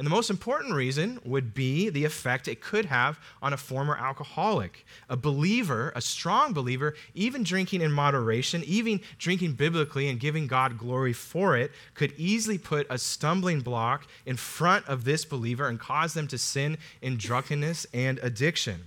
And 0.00 0.06
the 0.06 0.10
most 0.10 0.30
important 0.30 0.74
reason 0.74 1.20
would 1.26 1.52
be 1.52 1.90
the 1.90 2.06
effect 2.06 2.48
it 2.48 2.62
could 2.62 2.86
have 2.86 3.20
on 3.42 3.52
a 3.52 3.58
former 3.58 3.94
alcoholic. 3.98 4.86
A 5.10 5.16
believer, 5.16 5.92
a 5.94 6.00
strong 6.00 6.54
believer, 6.54 6.94
even 7.14 7.42
drinking 7.42 7.82
in 7.82 7.92
moderation, 7.92 8.64
even 8.64 9.02
drinking 9.18 9.52
biblically 9.52 10.08
and 10.08 10.18
giving 10.18 10.46
God 10.46 10.78
glory 10.78 11.12
for 11.12 11.54
it, 11.54 11.70
could 11.92 12.14
easily 12.16 12.56
put 12.56 12.86
a 12.88 12.96
stumbling 12.96 13.60
block 13.60 14.06
in 14.24 14.38
front 14.38 14.88
of 14.88 15.04
this 15.04 15.26
believer 15.26 15.68
and 15.68 15.78
cause 15.78 16.14
them 16.14 16.26
to 16.28 16.38
sin 16.38 16.78
in 17.02 17.18
drunkenness 17.18 17.86
and 17.92 18.18
addiction. 18.20 18.86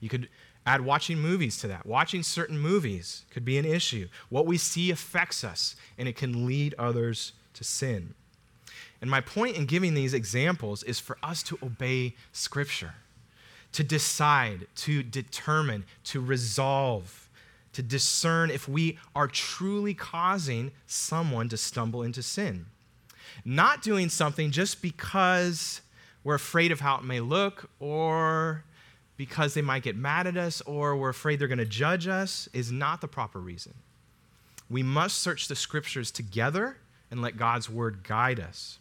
You 0.00 0.08
could 0.08 0.28
Add 0.70 0.82
watching 0.82 1.18
movies 1.18 1.56
to 1.58 1.66
that. 1.66 1.84
Watching 1.84 2.22
certain 2.22 2.56
movies 2.56 3.24
could 3.32 3.44
be 3.44 3.58
an 3.58 3.64
issue. 3.64 4.06
What 4.28 4.46
we 4.46 4.56
see 4.56 4.92
affects 4.92 5.42
us, 5.42 5.74
and 5.98 6.06
it 6.06 6.14
can 6.14 6.46
lead 6.46 6.76
others 6.78 7.32
to 7.54 7.64
sin. 7.64 8.14
And 9.00 9.10
my 9.10 9.20
point 9.20 9.56
in 9.56 9.66
giving 9.66 9.94
these 9.94 10.14
examples 10.14 10.84
is 10.84 11.00
for 11.00 11.18
us 11.24 11.42
to 11.42 11.58
obey 11.60 12.14
Scripture, 12.30 12.94
to 13.72 13.82
decide, 13.82 14.68
to 14.76 15.02
determine, 15.02 15.86
to 16.04 16.20
resolve, 16.20 17.28
to 17.72 17.82
discern 17.82 18.52
if 18.52 18.68
we 18.68 18.96
are 19.12 19.26
truly 19.26 19.92
causing 19.92 20.70
someone 20.86 21.48
to 21.48 21.56
stumble 21.56 22.04
into 22.04 22.22
sin. 22.22 22.66
Not 23.44 23.82
doing 23.82 24.08
something 24.08 24.52
just 24.52 24.82
because 24.82 25.80
we're 26.22 26.36
afraid 26.36 26.70
of 26.70 26.78
how 26.78 26.98
it 26.98 27.02
may 27.02 27.18
look 27.18 27.68
or 27.80 28.62
because 29.20 29.52
they 29.52 29.60
might 29.60 29.82
get 29.82 29.96
mad 29.96 30.26
at 30.26 30.38
us 30.38 30.62
or 30.62 30.96
we're 30.96 31.10
afraid 31.10 31.38
they're 31.38 31.46
going 31.46 31.58
to 31.58 31.66
judge 31.66 32.08
us 32.08 32.48
is 32.54 32.72
not 32.72 33.02
the 33.02 33.06
proper 33.06 33.38
reason. 33.38 33.74
We 34.70 34.82
must 34.82 35.18
search 35.18 35.46
the 35.46 35.54
scriptures 35.54 36.10
together 36.10 36.78
and 37.10 37.20
let 37.20 37.36
God's 37.36 37.68
word 37.68 38.02
guide 38.02 38.40
us. 38.40 38.78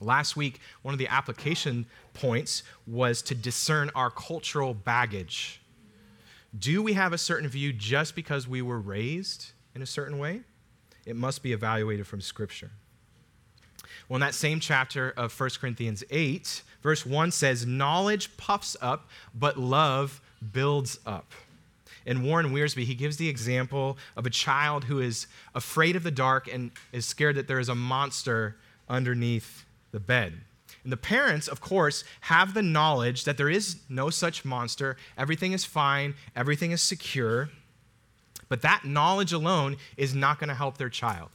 Last 0.00 0.36
week, 0.36 0.58
one 0.82 0.94
of 0.94 0.98
the 0.98 1.06
application 1.06 1.86
points 2.12 2.64
was 2.88 3.22
to 3.22 3.36
discern 3.36 3.88
our 3.94 4.10
cultural 4.10 4.74
baggage. 4.74 5.60
Do 6.58 6.82
we 6.82 6.94
have 6.94 7.12
a 7.12 7.18
certain 7.18 7.48
view 7.48 7.72
just 7.72 8.16
because 8.16 8.48
we 8.48 8.62
were 8.62 8.80
raised 8.80 9.52
in 9.76 9.80
a 9.80 9.86
certain 9.86 10.18
way? 10.18 10.40
It 11.04 11.14
must 11.14 11.40
be 11.40 11.52
evaluated 11.52 12.08
from 12.08 12.20
Scripture. 12.20 12.72
Well, 14.08 14.16
in 14.16 14.22
that 14.22 14.34
same 14.34 14.58
chapter 14.58 15.12
of 15.16 15.38
1 15.38 15.50
Corinthians 15.60 16.02
8, 16.10 16.62
Verse 16.86 17.04
1 17.04 17.32
says, 17.32 17.66
Knowledge 17.66 18.36
puffs 18.36 18.76
up, 18.80 19.08
but 19.34 19.58
love 19.58 20.20
builds 20.52 21.00
up. 21.04 21.32
And 22.06 22.24
Warren 22.24 22.54
Wiersbe, 22.54 22.84
he 22.84 22.94
gives 22.94 23.16
the 23.16 23.28
example 23.28 23.98
of 24.16 24.24
a 24.24 24.30
child 24.30 24.84
who 24.84 25.00
is 25.00 25.26
afraid 25.52 25.96
of 25.96 26.04
the 26.04 26.12
dark 26.12 26.46
and 26.46 26.70
is 26.92 27.04
scared 27.04 27.34
that 27.34 27.48
there 27.48 27.58
is 27.58 27.68
a 27.68 27.74
monster 27.74 28.54
underneath 28.88 29.64
the 29.90 29.98
bed. 29.98 30.34
And 30.84 30.92
the 30.92 30.96
parents, 30.96 31.48
of 31.48 31.60
course, 31.60 32.04
have 32.20 32.54
the 32.54 32.62
knowledge 32.62 33.24
that 33.24 33.36
there 33.36 33.50
is 33.50 33.78
no 33.88 34.08
such 34.08 34.44
monster, 34.44 34.96
everything 35.18 35.50
is 35.50 35.64
fine, 35.64 36.14
everything 36.36 36.70
is 36.70 36.82
secure. 36.82 37.50
But 38.48 38.62
that 38.62 38.84
knowledge 38.84 39.32
alone 39.32 39.78
is 39.96 40.14
not 40.14 40.38
going 40.38 40.50
to 40.50 40.54
help 40.54 40.78
their 40.78 40.88
child. 40.88 41.30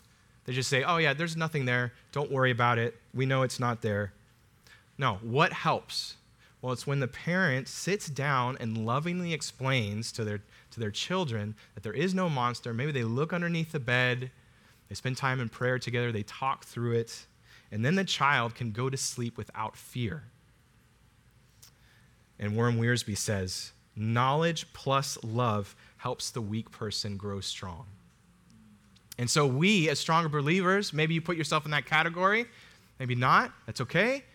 They 0.45 0.53
just 0.53 0.69
say, 0.69 0.83
oh, 0.83 0.95
yeah, 0.95 1.13
there's 1.13 1.35
nothing 1.35 1.65
there. 1.65 1.91
Don't 2.13 2.31
worry 2.31 2.51
about 2.51 2.77
it. 2.77 2.95
We 3.13 3.25
know 3.25 3.41
it's 3.41 3.59
not 3.59 3.81
there. 3.81 4.13
No, 5.01 5.15
what 5.23 5.51
helps? 5.51 6.17
Well, 6.61 6.71
it's 6.73 6.85
when 6.85 6.99
the 6.99 7.07
parent 7.07 7.67
sits 7.67 8.05
down 8.05 8.55
and 8.59 8.85
lovingly 8.85 9.33
explains 9.33 10.11
to 10.11 10.23
their, 10.23 10.43
to 10.69 10.79
their 10.79 10.91
children 10.91 11.55
that 11.73 11.81
there 11.81 11.91
is 11.91 12.13
no 12.13 12.29
monster. 12.29 12.71
Maybe 12.71 12.91
they 12.91 13.03
look 13.03 13.33
underneath 13.33 13.71
the 13.71 13.79
bed, 13.79 14.29
they 14.89 14.93
spend 14.93 15.17
time 15.17 15.39
in 15.39 15.49
prayer 15.49 15.79
together, 15.79 16.11
they 16.11 16.21
talk 16.21 16.65
through 16.65 16.91
it, 16.97 17.25
and 17.71 17.83
then 17.83 17.95
the 17.95 18.03
child 18.03 18.53
can 18.53 18.71
go 18.71 18.91
to 18.91 18.97
sleep 18.97 19.37
without 19.37 19.75
fear. 19.75 20.25
And 22.37 22.55
Warren 22.55 22.79
Wiersbe 22.79 23.17
says, 23.17 23.71
knowledge 23.95 24.71
plus 24.71 25.17
love 25.23 25.75
helps 25.97 26.29
the 26.29 26.41
weak 26.41 26.69
person 26.69 27.17
grow 27.17 27.39
strong. 27.39 27.87
And 29.17 29.27
so, 29.27 29.47
we, 29.47 29.89
as 29.89 29.97
stronger 29.97 30.29
believers, 30.29 30.93
maybe 30.93 31.15
you 31.15 31.21
put 31.21 31.37
yourself 31.37 31.65
in 31.65 31.71
that 31.71 31.87
category, 31.87 32.45
maybe 32.99 33.15
not, 33.15 33.51
that's 33.65 33.81
okay. 33.81 34.25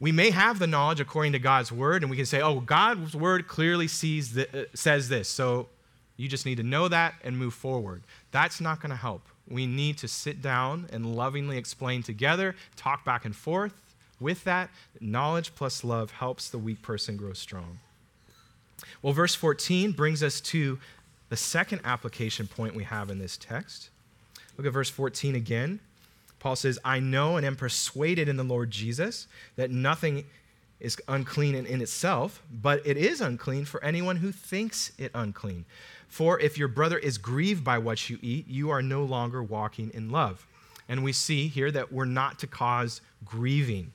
We 0.00 0.12
may 0.12 0.30
have 0.30 0.58
the 0.58 0.66
knowledge 0.66 0.98
according 0.98 1.32
to 1.32 1.38
God's 1.38 1.70
word, 1.70 2.02
and 2.02 2.10
we 2.10 2.16
can 2.16 2.26
say, 2.26 2.40
oh, 2.40 2.60
God's 2.60 3.14
word 3.14 3.46
clearly 3.46 3.86
sees 3.86 4.32
the, 4.32 4.62
uh, 4.62 4.64
says 4.74 5.10
this, 5.10 5.28
so 5.28 5.68
you 6.16 6.26
just 6.26 6.46
need 6.46 6.56
to 6.56 6.62
know 6.62 6.88
that 6.88 7.14
and 7.22 7.36
move 7.36 7.52
forward. 7.52 8.02
That's 8.30 8.60
not 8.60 8.80
going 8.80 8.90
to 8.90 8.96
help. 8.96 9.22
We 9.46 9.66
need 9.66 9.98
to 9.98 10.08
sit 10.08 10.40
down 10.40 10.88
and 10.92 11.14
lovingly 11.14 11.58
explain 11.58 12.02
together, 12.02 12.56
talk 12.76 13.04
back 13.04 13.24
and 13.24 13.36
forth. 13.36 13.74
With 14.18 14.44
that, 14.44 14.70
knowledge 15.00 15.54
plus 15.54 15.84
love 15.84 16.12
helps 16.12 16.48
the 16.48 16.58
weak 16.58 16.82
person 16.82 17.16
grow 17.16 17.32
strong. 17.32 17.78
Well, 19.02 19.12
verse 19.12 19.34
14 19.34 19.92
brings 19.92 20.22
us 20.22 20.40
to 20.42 20.78
the 21.28 21.36
second 21.36 21.80
application 21.84 22.46
point 22.46 22.74
we 22.74 22.84
have 22.84 23.10
in 23.10 23.18
this 23.18 23.36
text. 23.36 23.90
Look 24.56 24.66
at 24.66 24.72
verse 24.72 24.90
14 24.90 25.34
again. 25.34 25.80
Paul 26.40 26.56
says, 26.56 26.78
I 26.84 26.98
know 26.98 27.36
and 27.36 27.46
am 27.46 27.54
persuaded 27.54 28.28
in 28.28 28.36
the 28.36 28.42
Lord 28.42 28.70
Jesus 28.70 29.28
that 29.56 29.70
nothing 29.70 30.24
is 30.80 30.96
unclean 31.06 31.54
in, 31.54 31.66
in, 31.66 31.82
itself, 31.82 32.42
but 32.50 32.84
it 32.86 32.96
is 32.96 33.20
unclean 33.20 33.66
for 33.66 33.84
anyone 33.84 34.16
who 34.16 34.32
thinks 34.32 34.92
it 34.98 35.10
unclean. 35.14 35.66
For 36.08 36.40
if 36.40 36.58
your 36.58 36.68
brother 36.68 36.98
is 36.98 37.18
grieved 37.18 37.62
by 37.62 37.78
what 37.78 38.08
you 38.08 38.18
eat, 38.22 38.48
you 38.48 38.70
are 38.70 38.82
no 38.82 39.04
longer 39.04 39.42
walking 39.42 39.90
in 39.94 40.10
love. 40.10 40.46
And 40.88 41.04
we 41.04 41.12
see 41.12 41.46
here 41.46 41.70
that 41.70 41.92
we're 41.92 42.06
not 42.06 42.38
to 42.40 42.46
cause 42.46 43.02
grieving. 43.24 43.92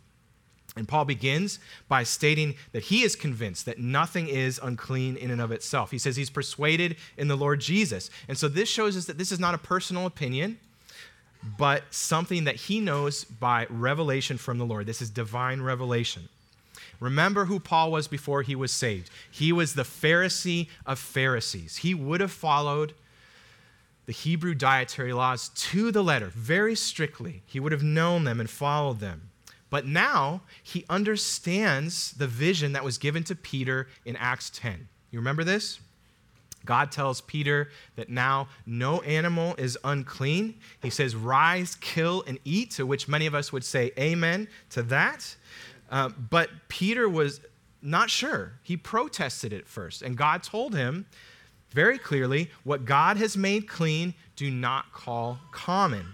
And 0.77 0.87
Paul 0.87 1.05
begins 1.05 1.59
by 1.87 2.03
stating 2.03 2.55
that 2.73 2.83
he 2.83 3.03
is 3.03 3.15
convinced 3.15 3.65
that 3.65 3.79
nothing 3.79 4.27
is 4.27 4.59
unclean 4.61 5.17
in 5.17 5.31
and 5.31 5.41
of 5.41 5.51
itself. 5.51 5.91
He 5.91 5.97
says 5.97 6.15
he's 6.15 6.29
persuaded 6.29 6.97
in 7.17 7.27
the 7.27 7.35
Lord 7.35 7.61
Jesus. 7.61 8.09
And 8.27 8.37
so 8.37 8.47
this 8.47 8.69
shows 8.69 8.95
us 8.95 9.05
that 9.05 9.17
this 9.17 9.31
is 9.31 9.39
not 9.39 9.55
a 9.55 9.57
personal 9.57 10.05
opinion, 10.05 10.59
but 11.57 11.83
something 11.91 12.45
that 12.45 12.55
he 12.55 12.79
knows 12.79 13.23
by 13.23 13.67
revelation 13.69 14.37
from 14.37 14.57
the 14.57 14.65
Lord. 14.65 14.85
This 14.85 15.01
is 15.01 15.09
divine 15.09 15.61
revelation. 15.61 16.29
Remember 16.99 17.45
who 17.45 17.59
Paul 17.59 17.91
was 17.91 18.07
before 18.07 18.41
he 18.41 18.55
was 18.55 18.71
saved. 18.71 19.09
He 19.29 19.51
was 19.51 19.73
the 19.73 19.83
Pharisee 19.83 20.67
of 20.85 20.97
Pharisees. 20.97 21.77
He 21.77 21.93
would 21.93 22.21
have 22.21 22.31
followed 22.31 22.93
the 24.05 24.13
Hebrew 24.13 24.53
dietary 24.53 25.13
laws 25.13 25.49
to 25.49 25.91
the 25.91 26.03
letter, 26.03 26.27
very 26.27 26.75
strictly. 26.75 27.41
He 27.45 27.59
would 27.59 27.71
have 27.71 27.83
known 27.83 28.23
them 28.23 28.39
and 28.39 28.49
followed 28.49 28.99
them. 28.99 29.29
But 29.69 29.85
now 29.85 30.41
he 30.63 30.85
understands 30.89 32.11
the 32.11 32.27
vision 32.27 32.73
that 32.73 32.83
was 32.83 32.97
given 32.97 33.23
to 33.25 33.35
Peter 33.35 33.87
in 34.05 34.15
Acts 34.15 34.49
10. 34.51 34.87
You 35.11 35.19
remember 35.19 35.43
this? 35.43 35.79
God 36.65 36.91
tells 36.91 37.21
Peter 37.21 37.69
that 37.95 38.09
now 38.09 38.47
no 38.65 39.01
animal 39.01 39.55
is 39.57 39.77
unclean. 39.83 40.55
He 40.81 40.89
says, 40.89 41.15
Rise, 41.15 41.75
kill, 41.75 42.23
and 42.27 42.39
eat, 42.43 42.71
to 42.71 42.85
which 42.85 43.07
many 43.07 43.25
of 43.25 43.35
us 43.35 43.53
would 43.53 43.63
say 43.63 43.91
amen 43.97 44.47
to 44.71 44.83
that. 44.83 45.35
Uh, 45.89 46.09
but 46.09 46.49
Peter 46.67 47.07
was 47.07 47.41
not 47.81 48.09
sure. 48.09 48.53
He 48.63 48.75
protested 48.75 49.53
it 49.53 49.67
first. 49.67 50.01
And 50.01 50.17
God 50.17 50.43
told 50.43 50.73
him 50.75 51.05
very 51.71 51.97
clearly, 51.97 52.49
What 52.63 52.85
God 52.85 53.17
has 53.17 53.37
made 53.37 53.67
clean, 53.67 54.13
do 54.35 54.49
not 54.49 54.91
call 54.91 55.39
common. 55.51 56.05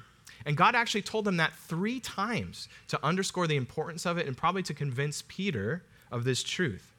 And 0.46 0.58
God 0.58 0.76
actually 0.76 1.04
told 1.04 1.26
them 1.26 1.38
that 1.38 1.54
three 1.54 2.00
times 2.00 2.68
to 2.88 3.00
underscore 3.06 3.48
the 3.48 3.56
importance 3.56 4.06
of 4.06 4.18
it 4.18 4.28
and 4.28 4.36
probably 4.36 4.64
to 4.64 4.74
convince 4.74 5.24
Peter 5.28 5.84
of 6.12 6.24
this 6.24 6.44
truth. 6.44 6.96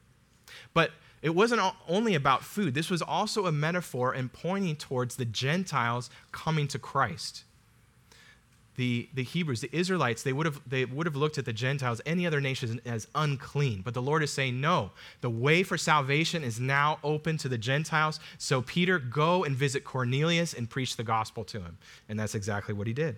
But 0.74 0.92
it 1.22 1.34
wasn't 1.34 1.62
only 1.88 2.14
about 2.16 2.42
food, 2.42 2.74
this 2.74 2.90
was 2.90 3.00
also 3.00 3.46
a 3.46 3.52
metaphor 3.52 4.12
and 4.12 4.32
pointing 4.32 4.76
towards 4.76 5.16
the 5.16 5.24
Gentiles 5.24 6.10
coming 6.32 6.66
to 6.68 6.78
Christ. 6.78 7.44
The, 8.74 9.08
the 9.14 9.22
Hebrews, 9.22 9.60
the 9.60 9.74
Israelites, 9.76 10.22
they 10.22 10.32
would, 10.32 10.46
have, 10.46 10.60
they 10.66 10.84
would 10.86 11.06
have 11.06 11.14
looked 11.14 11.36
at 11.36 11.44
the 11.44 11.52
Gentiles, 11.52 12.00
any 12.06 12.26
other 12.26 12.40
nation, 12.40 12.80
as 12.86 13.06
unclean. 13.14 13.82
But 13.82 13.92
the 13.92 14.02
Lord 14.02 14.22
is 14.22 14.32
saying, 14.32 14.60
no, 14.60 14.92
the 15.20 15.28
way 15.30 15.62
for 15.62 15.76
salvation 15.76 16.42
is 16.42 16.58
now 16.58 16.98
open 17.04 17.36
to 17.38 17.48
the 17.50 17.58
Gentiles. 17.58 18.18
So, 18.38 18.62
Peter, 18.62 18.98
go 18.98 19.44
and 19.44 19.54
visit 19.54 19.84
Cornelius 19.84 20.54
and 20.54 20.70
preach 20.70 20.96
the 20.96 21.04
gospel 21.04 21.44
to 21.44 21.60
him. 21.60 21.76
And 22.08 22.18
that's 22.18 22.34
exactly 22.34 22.74
what 22.74 22.86
he 22.86 22.94
did. 22.94 23.16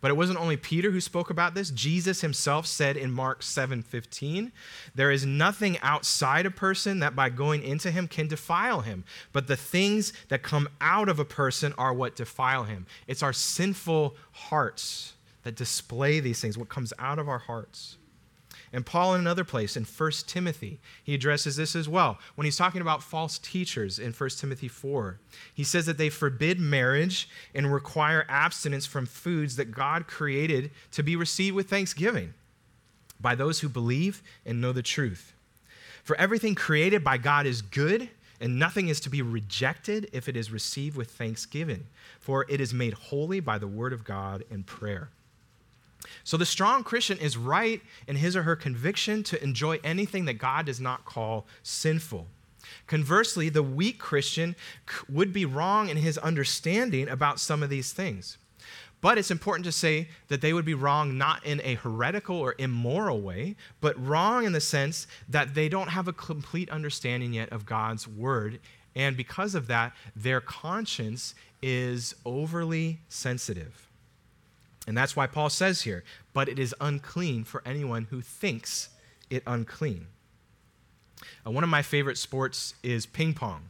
But 0.00 0.10
it 0.10 0.16
wasn't 0.16 0.38
only 0.38 0.56
Peter 0.56 0.90
who 0.90 1.00
spoke 1.00 1.30
about 1.30 1.54
this. 1.54 1.70
Jesus 1.70 2.20
himself 2.20 2.66
said 2.66 2.96
in 2.96 3.10
Mark 3.10 3.42
7:15, 3.42 4.52
"There 4.94 5.10
is 5.10 5.24
nothing 5.24 5.78
outside 5.80 6.46
a 6.46 6.50
person 6.50 6.98
that 7.00 7.16
by 7.16 7.30
going 7.30 7.62
into 7.62 7.90
him 7.90 8.08
can 8.08 8.28
defile 8.28 8.82
him, 8.82 9.04
but 9.32 9.46
the 9.46 9.56
things 9.56 10.12
that 10.28 10.42
come 10.42 10.68
out 10.80 11.08
of 11.08 11.18
a 11.18 11.24
person 11.24 11.72
are 11.78 11.94
what 11.94 12.16
defile 12.16 12.64
him." 12.64 12.86
It's 13.06 13.22
our 13.22 13.32
sinful 13.32 14.16
hearts 14.32 15.14
that 15.42 15.56
display 15.56 16.20
these 16.20 16.40
things, 16.40 16.58
what 16.58 16.68
comes 16.68 16.92
out 16.98 17.18
of 17.18 17.28
our 17.28 17.38
hearts. 17.38 17.96
And 18.72 18.84
Paul, 18.84 19.14
in 19.14 19.20
another 19.20 19.44
place, 19.44 19.76
in 19.76 19.84
1 19.84 20.10
Timothy, 20.26 20.80
he 21.02 21.14
addresses 21.14 21.56
this 21.56 21.76
as 21.76 21.88
well. 21.88 22.18
When 22.34 22.44
he's 22.44 22.56
talking 22.56 22.80
about 22.80 23.02
false 23.02 23.38
teachers 23.38 23.98
in 23.98 24.12
1 24.12 24.30
Timothy 24.30 24.68
4, 24.68 25.18
he 25.54 25.64
says 25.64 25.86
that 25.86 25.98
they 25.98 26.08
forbid 26.08 26.58
marriage 26.58 27.28
and 27.54 27.72
require 27.72 28.26
abstinence 28.28 28.86
from 28.86 29.06
foods 29.06 29.56
that 29.56 29.72
God 29.72 30.06
created 30.06 30.70
to 30.92 31.02
be 31.02 31.16
received 31.16 31.54
with 31.54 31.70
thanksgiving 31.70 32.34
by 33.20 33.34
those 33.34 33.60
who 33.60 33.68
believe 33.68 34.22
and 34.44 34.60
know 34.60 34.72
the 34.72 34.82
truth. 34.82 35.32
For 36.02 36.16
everything 36.16 36.54
created 36.54 37.02
by 37.02 37.18
God 37.18 37.46
is 37.46 37.62
good, 37.62 38.10
and 38.40 38.58
nothing 38.58 38.88
is 38.88 39.00
to 39.00 39.10
be 39.10 39.22
rejected 39.22 40.08
if 40.12 40.28
it 40.28 40.36
is 40.36 40.50
received 40.50 40.96
with 40.96 41.10
thanksgiving, 41.10 41.86
for 42.20 42.44
it 42.48 42.60
is 42.60 42.74
made 42.74 42.92
holy 42.94 43.40
by 43.40 43.58
the 43.58 43.66
word 43.66 43.92
of 43.92 44.04
God 44.04 44.44
and 44.50 44.66
prayer. 44.66 45.08
So 46.24 46.36
the 46.36 46.46
strong 46.46 46.84
Christian 46.84 47.18
is 47.18 47.36
right 47.36 47.82
in 48.06 48.16
his 48.16 48.36
or 48.36 48.42
her 48.42 48.56
conviction 48.56 49.22
to 49.24 49.42
enjoy 49.42 49.80
anything 49.82 50.24
that 50.26 50.34
God 50.34 50.66
does 50.66 50.80
not 50.80 51.04
call 51.04 51.46
sinful. 51.62 52.26
Conversely, 52.86 53.48
the 53.48 53.62
weak 53.62 53.98
Christian 53.98 54.56
would 55.08 55.32
be 55.32 55.44
wrong 55.44 55.88
in 55.88 55.96
his 55.96 56.18
understanding 56.18 57.08
about 57.08 57.40
some 57.40 57.62
of 57.62 57.70
these 57.70 57.92
things. 57.92 58.38
But 59.00 59.18
it's 59.18 59.30
important 59.30 59.64
to 59.66 59.72
say 59.72 60.08
that 60.28 60.40
they 60.40 60.52
would 60.52 60.64
be 60.64 60.74
wrong 60.74 61.18
not 61.18 61.44
in 61.44 61.60
a 61.62 61.74
heretical 61.74 62.36
or 62.36 62.54
immoral 62.58 63.20
way, 63.20 63.56
but 63.80 64.04
wrong 64.04 64.44
in 64.44 64.52
the 64.52 64.60
sense 64.60 65.06
that 65.28 65.54
they 65.54 65.68
don't 65.68 65.90
have 65.90 66.08
a 66.08 66.12
complete 66.12 66.70
understanding 66.70 67.34
yet 67.34 67.52
of 67.52 67.66
God's 67.66 68.08
word. 68.08 68.58
And 68.94 69.16
because 69.16 69.54
of 69.54 69.66
that, 69.66 69.92
their 70.16 70.40
conscience 70.40 71.34
is 71.62 72.14
overly 72.24 73.00
sensitive. 73.08 73.85
And 74.86 74.96
that's 74.96 75.16
why 75.16 75.26
Paul 75.26 75.50
says 75.50 75.82
here, 75.82 76.04
but 76.32 76.48
it 76.48 76.58
is 76.58 76.74
unclean 76.80 77.44
for 77.44 77.62
anyone 77.66 78.06
who 78.10 78.20
thinks 78.20 78.90
it 79.30 79.42
unclean. 79.46 80.06
Uh, 81.46 81.50
one 81.50 81.64
of 81.64 81.70
my 81.70 81.82
favorite 81.82 82.18
sports 82.18 82.74
is 82.82 83.04
ping 83.06 83.34
pong. 83.34 83.62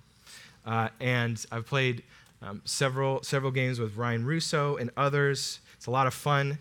Uh, 0.65 0.89
and 1.01 1.45
I've 1.51 1.67
played 1.67 2.03
um, 2.43 2.61
several, 2.65 3.23
several 3.23 3.51
games 3.51 3.79
with 3.79 3.97
Ryan 3.97 4.27
Russo 4.27 4.77
and 4.77 4.91
others. 4.97 5.61
It's 5.77 5.87
a 5.87 5.91
lot 5.91 6.07
of 6.07 6.13
fun. 6.13 6.59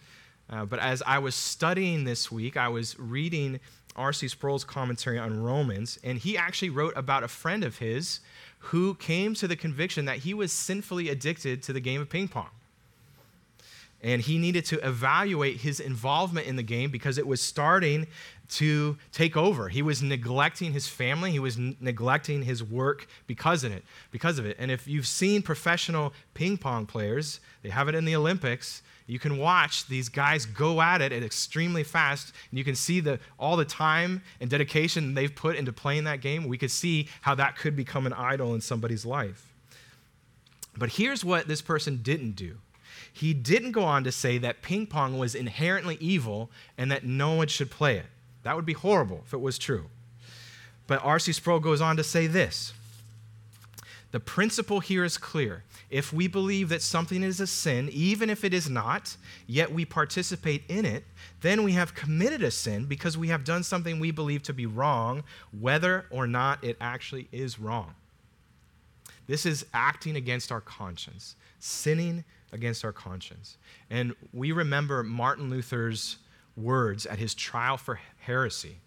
Uh, 0.50 0.64
but 0.64 0.80
as 0.80 1.02
I 1.06 1.20
was 1.20 1.36
studying 1.36 2.04
this 2.04 2.32
week, 2.32 2.56
I 2.56 2.70
was 2.70 2.98
reading 3.00 3.60
R.C. 3.96 4.28
Sproul's 4.28 4.64
commentary 4.64 5.18
on 5.18 5.42
Romans, 5.42 5.98
and 6.04 6.18
he 6.20 6.38
actually 6.38 6.70
wrote 6.70 6.94
about 6.96 7.24
a 7.24 7.28
friend 7.28 7.64
of 7.64 7.80
his 7.80 8.20
who 8.60 8.94
came 8.96 9.34
to 9.36 9.48
the 9.48 9.56
conviction 9.56 10.06
that 10.06 10.18
he 10.18 10.34
was 10.34 10.52
sinfully 10.52 11.10
addicted 11.10 11.64
to 11.64 11.74
the 11.74 11.80
game 11.80 12.02
of 12.02 12.10
ping 12.10 12.28
pong 12.28 12.50
and 14.06 14.22
he 14.22 14.38
needed 14.38 14.64
to 14.66 14.88
evaluate 14.88 15.58
his 15.58 15.80
involvement 15.80 16.46
in 16.46 16.56
the 16.56 16.64
game 16.64 16.92
because 16.92 17.18
it 17.18 17.26
was 17.26 17.42
starting 17.42 18.06
to 18.48 18.96
take 19.12 19.36
over. 19.36 19.68
He 19.68 19.82
was 19.82 20.04
neglecting 20.04 20.74
his 20.74 20.88
family, 20.88 21.32
he 21.32 21.40
was 21.40 21.58
n- 21.58 21.76
neglecting 21.80 22.44
his 22.44 22.64
work 22.64 23.08
because 23.26 23.64
of 23.64 23.72
it, 23.72 23.84
because 24.12 24.38
of 24.38 24.46
it. 24.46 24.58
And 24.60 24.70
if 24.70 24.88
you've 24.88 25.08
seen 25.08 25.42
professional 25.42 26.14
ping 26.36 26.56
pong 26.58 26.86
players, 26.86 27.40
they 27.64 27.70
have 27.70 27.88
it 27.88 27.96
in 27.96 28.06
the 28.06 28.16
Olympics. 28.16 28.84
You 29.08 29.18
can 29.18 29.40
watch 29.40 29.88
these 29.88 30.08
guys 30.08 30.46
go 30.46 30.82
at 30.82 31.02
it 31.02 31.12
at 31.12 31.24
extremely 31.24 31.84
fast, 31.84 32.32
and 32.52 32.60
you 32.60 32.64
can 32.64 32.76
see 32.76 33.00
the, 33.00 33.20
all 33.40 33.58
the 33.58 33.66
time 33.66 34.22
and 34.40 34.52
dedication 34.52 35.16
they've 35.16 35.34
put 35.34 35.56
into 35.56 35.74
playing 35.74 36.04
that 36.04 36.22
game. 36.22 36.48
We 36.48 36.60
could 36.60 36.72
see 36.72 37.10
how 37.22 37.34
that 37.36 37.58
could 37.58 37.76
become 37.76 38.06
an 38.06 38.14
idol 38.14 38.54
in 38.54 38.62
somebody's 38.62 39.06
life. 39.06 39.52
But 40.78 40.90
here's 40.90 41.26
what 41.26 41.48
this 41.48 41.64
person 41.64 42.02
didn't 42.04 42.34
do 42.36 42.60
he 43.16 43.34
didn't 43.34 43.72
go 43.72 43.86
on 43.86 44.04
to 44.04 44.12
say 44.12 44.38
that 44.40 44.62
ping 44.62 44.86
pong 44.88 45.18
was 45.18 45.36
inherently 45.36 45.98
evil 46.02 46.52
and 46.78 46.92
that 46.92 47.06
no 47.06 47.34
one 47.36 47.48
should 47.48 47.72
play 47.72 47.96
it. 47.96 48.08
That 48.44 48.58
would 48.58 48.66
be 48.66 48.74
horrible 48.74 49.24
if 49.26 49.34
it 49.34 49.40
was 49.40 49.58
true. 49.58 49.86
But 50.86 51.02
R.C. 51.02 51.32
Sproul 51.32 51.62
goes 51.62 51.80
on 51.80 51.96
to 51.96 52.04
say 52.04 52.28
this 52.28 52.74
the 54.12 54.20
principle 54.20 54.82
here 54.82 55.06
is 55.06 55.18
clear. 55.18 55.64
If 55.90 56.12
we 56.12 56.28
believe 56.28 56.68
that 56.70 56.82
something 56.82 57.24
is 57.24 57.40
a 57.40 57.48
sin, 57.48 57.90
even 57.94 58.30
if 58.30 58.44
it 58.44 58.54
is 58.54 58.70
not, 58.70 59.16
yet 59.48 59.72
we 59.72 59.86
participate 59.86 60.64
in 60.68 60.84
it, 60.84 61.06
then 61.40 61.64
we 61.64 61.72
have 61.72 61.96
committed 61.96 62.44
a 62.44 62.52
sin 62.52 62.84
because 62.84 63.18
we 63.18 63.30
have 63.30 63.46
done 63.46 63.64
something 63.64 63.98
we 63.98 64.12
believe 64.12 64.44
to 64.44 64.54
be 64.54 64.66
wrong, 64.66 65.24
whether 65.58 66.06
or 66.10 66.28
not 66.28 66.62
it 66.66 66.76
actually 66.82 67.30
is 67.32 67.60
wrong. 67.60 67.96
This 69.26 69.46
is 69.46 69.66
acting 69.74 70.18
against 70.18 70.52
our 70.52 70.62
conscience, 70.62 71.36
sinning 71.60 72.26
against 72.52 72.86
our 72.86 72.92
conscience. 72.92 73.58
And 73.90 74.16
we 74.34 74.52
remember 74.52 75.04
Martin 75.04 75.50
Luther's 75.50 76.18
words 76.56 77.06
at 77.06 77.20
his 77.20 77.34
trial 77.34 77.78
for 77.78 78.00
heresy, 78.20 78.78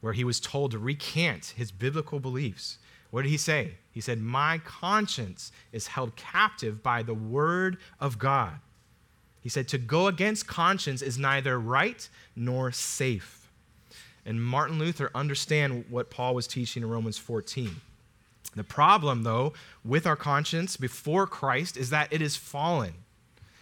where 0.00 0.12
he 0.12 0.24
was 0.24 0.40
told 0.40 0.70
to 0.72 0.78
recant 0.78 1.54
his 1.56 1.72
biblical 1.72 2.20
beliefs. 2.20 2.78
What 3.10 3.22
did 3.22 3.30
he 3.30 3.36
say? 3.36 3.72
He 3.90 4.00
said, 4.00 4.20
My 4.20 4.58
conscience 4.58 5.52
is 5.72 5.86
held 5.86 6.16
captive 6.16 6.82
by 6.82 7.02
the 7.02 7.14
word 7.14 7.78
of 8.00 8.18
God. 8.18 8.58
He 9.40 9.48
said, 9.48 9.68
To 9.68 9.78
go 9.78 10.08
against 10.08 10.46
conscience 10.46 11.00
is 11.00 11.18
neither 11.18 11.58
right 11.60 12.08
nor 12.34 12.72
safe. 12.72 13.50
And 14.26 14.42
Martin 14.42 14.78
Luther 14.78 15.10
understand 15.14 15.84
what 15.90 16.10
Paul 16.10 16.34
was 16.34 16.46
teaching 16.46 16.82
in 16.82 16.88
Romans 16.88 17.18
14. 17.18 17.76
The 18.54 18.64
problem, 18.64 19.22
though, 19.22 19.52
with 19.84 20.06
our 20.06 20.16
conscience 20.16 20.76
before 20.76 21.26
Christ 21.26 21.76
is 21.76 21.90
that 21.90 22.12
it 22.12 22.22
is 22.22 22.36
fallen. 22.36 22.94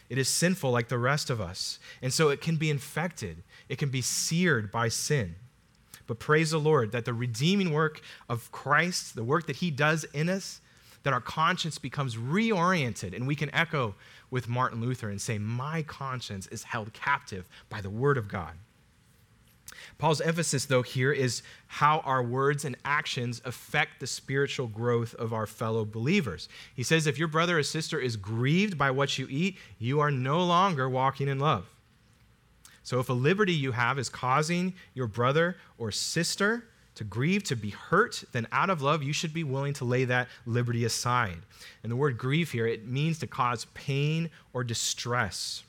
It 0.08 0.18
is 0.18 0.28
sinful 0.28 0.70
like 0.70 0.88
the 0.88 0.98
rest 0.98 1.30
of 1.30 1.40
us. 1.40 1.78
And 2.02 2.12
so 2.12 2.28
it 2.28 2.40
can 2.40 2.56
be 2.56 2.68
infected, 2.70 3.42
it 3.68 3.78
can 3.78 3.88
be 3.88 4.02
seared 4.02 4.70
by 4.70 4.88
sin. 4.88 5.36
But 6.06 6.18
praise 6.18 6.50
the 6.50 6.58
Lord 6.58 6.92
that 6.92 7.04
the 7.04 7.14
redeeming 7.14 7.72
work 7.72 8.02
of 8.28 8.52
Christ, 8.52 9.14
the 9.14 9.24
work 9.24 9.46
that 9.46 9.56
He 9.56 9.70
does 9.70 10.04
in 10.12 10.28
us, 10.28 10.60
that 11.04 11.12
our 11.12 11.20
conscience 11.20 11.78
becomes 11.78 12.16
reoriented 12.16 13.14
and 13.14 13.26
we 13.26 13.34
can 13.34 13.54
echo 13.54 13.94
with 14.30 14.48
Martin 14.48 14.80
Luther 14.80 15.08
and 15.08 15.20
say, 15.20 15.38
My 15.38 15.82
conscience 15.82 16.46
is 16.48 16.64
held 16.64 16.92
captive 16.92 17.48
by 17.68 17.80
the 17.80 17.90
Word 17.90 18.18
of 18.18 18.28
God. 18.28 18.52
Paul's 19.98 20.20
emphasis, 20.20 20.66
though, 20.66 20.82
here 20.82 21.12
is 21.12 21.42
how 21.66 22.00
our 22.00 22.22
words 22.22 22.64
and 22.64 22.76
actions 22.84 23.40
affect 23.44 24.00
the 24.00 24.06
spiritual 24.06 24.66
growth 24.66 25.14
of 25.14 25.32
our 25.32 25.46
fellow 25.46 25.84
believers. 25.84 26.48
He 26.74 26.82
says, 26.82 27.06
if 27.06 27.18
your 27.18 27.28
brother 27.28 27.58
or 27.58 27.62
sister 27.62 27.98
is 27.98 28.16
grieved 28.16 28.76
by 28.76 28.90
what 28.90 29.18
you 29.18 29.26
eat, 29.30 29.56
you 29.78 30.00
are 30.00 30.10
no 30.10 30.44
longer 30.44 30.88
walking 30.88 31.28
in 31.28 31.38
love. 31.38 31.66
So 32.82 32.98
if 32.98 33.08
a 33.08 33.14
liberty 33.14 33.52
you 33.52 33.72
have 33.72 33.98
is 33.98 34.08
causing 34.08 34.74
your 34.94 35.06
brother 35.06 35.56
or 35.78 35.90
sister 35.90 36.64
to 36.94 37.04
grieve, 37.04 37.44
to 37.44 37.56
be 37.56 37.70
hurt, 37.70 38.22
then 38.32 38.46
out 38.52 38.68
of 38.68 38.82
love, 38.82 39.02
you 39.02 39.12
should 39.12 39.32
be 39.32 39.44
willing 39.44 39.72
to 39.74 39.84
lay 39.84 40.04
that 40.04 40.28
liberty 40.44 40.84
aside. 40.84 41.38
And 41.82 41.90
the 41.90 41.96
word 41.96 42.18
grieve 42.18 42.50
here, 42.50 42.66
it 42.66 42.86
means 42.86 43.18
to 43.20 43.26
cause 43.26 43.66
pain 43.72 44.30
or 44.52 44.62
distress. 44.64 45.62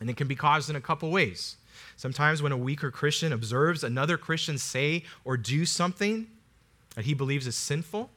And 0.00 0.08
it 0.08 0.16
can 0.16 0.28
be 0.28 0.36
caused 0.36 0.70
in 0.70 0.76
a 0.76 0.80
couple 0.80 1.10
ways. 1.10 1.56
Sometimes 2.00 2.40
when 2.40 2.50
a 2.50 2.56
weaker 2.56 2.90
Christian 2.90 3.30
observes 3.30 3.84
another 3.84 4.16
Christian 4.16 4.56
say 4.56 5.04
or 5.22 5.36
do 5.36 5.66
something 5.66 6.28
that 6.94 7.04
he 7.04 7.12
believes 7.12 7.46
is 7.46 7.54
sinful, 7.54 8.08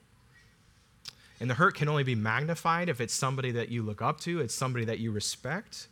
and 1.42 1.50
the 1.50 1.56
hurt 1.56 1.76
can 1.76 1.90
only 1.90 2.06
be 2.06 2.16
magnified 2.16 2.88
if 2.88 3.02
it's 3.02 3.14
somebody 3.14 3.52
that 3.52 3.68
you 3.68 3.84
look 3.84 4.02
up 4.02 4.22
to, 4.22 4.40
it's 4.40 4.54
somebody 4.54 4.86
that 4.86 5.00
you 5.00 5.12
respect. 5.12 5.90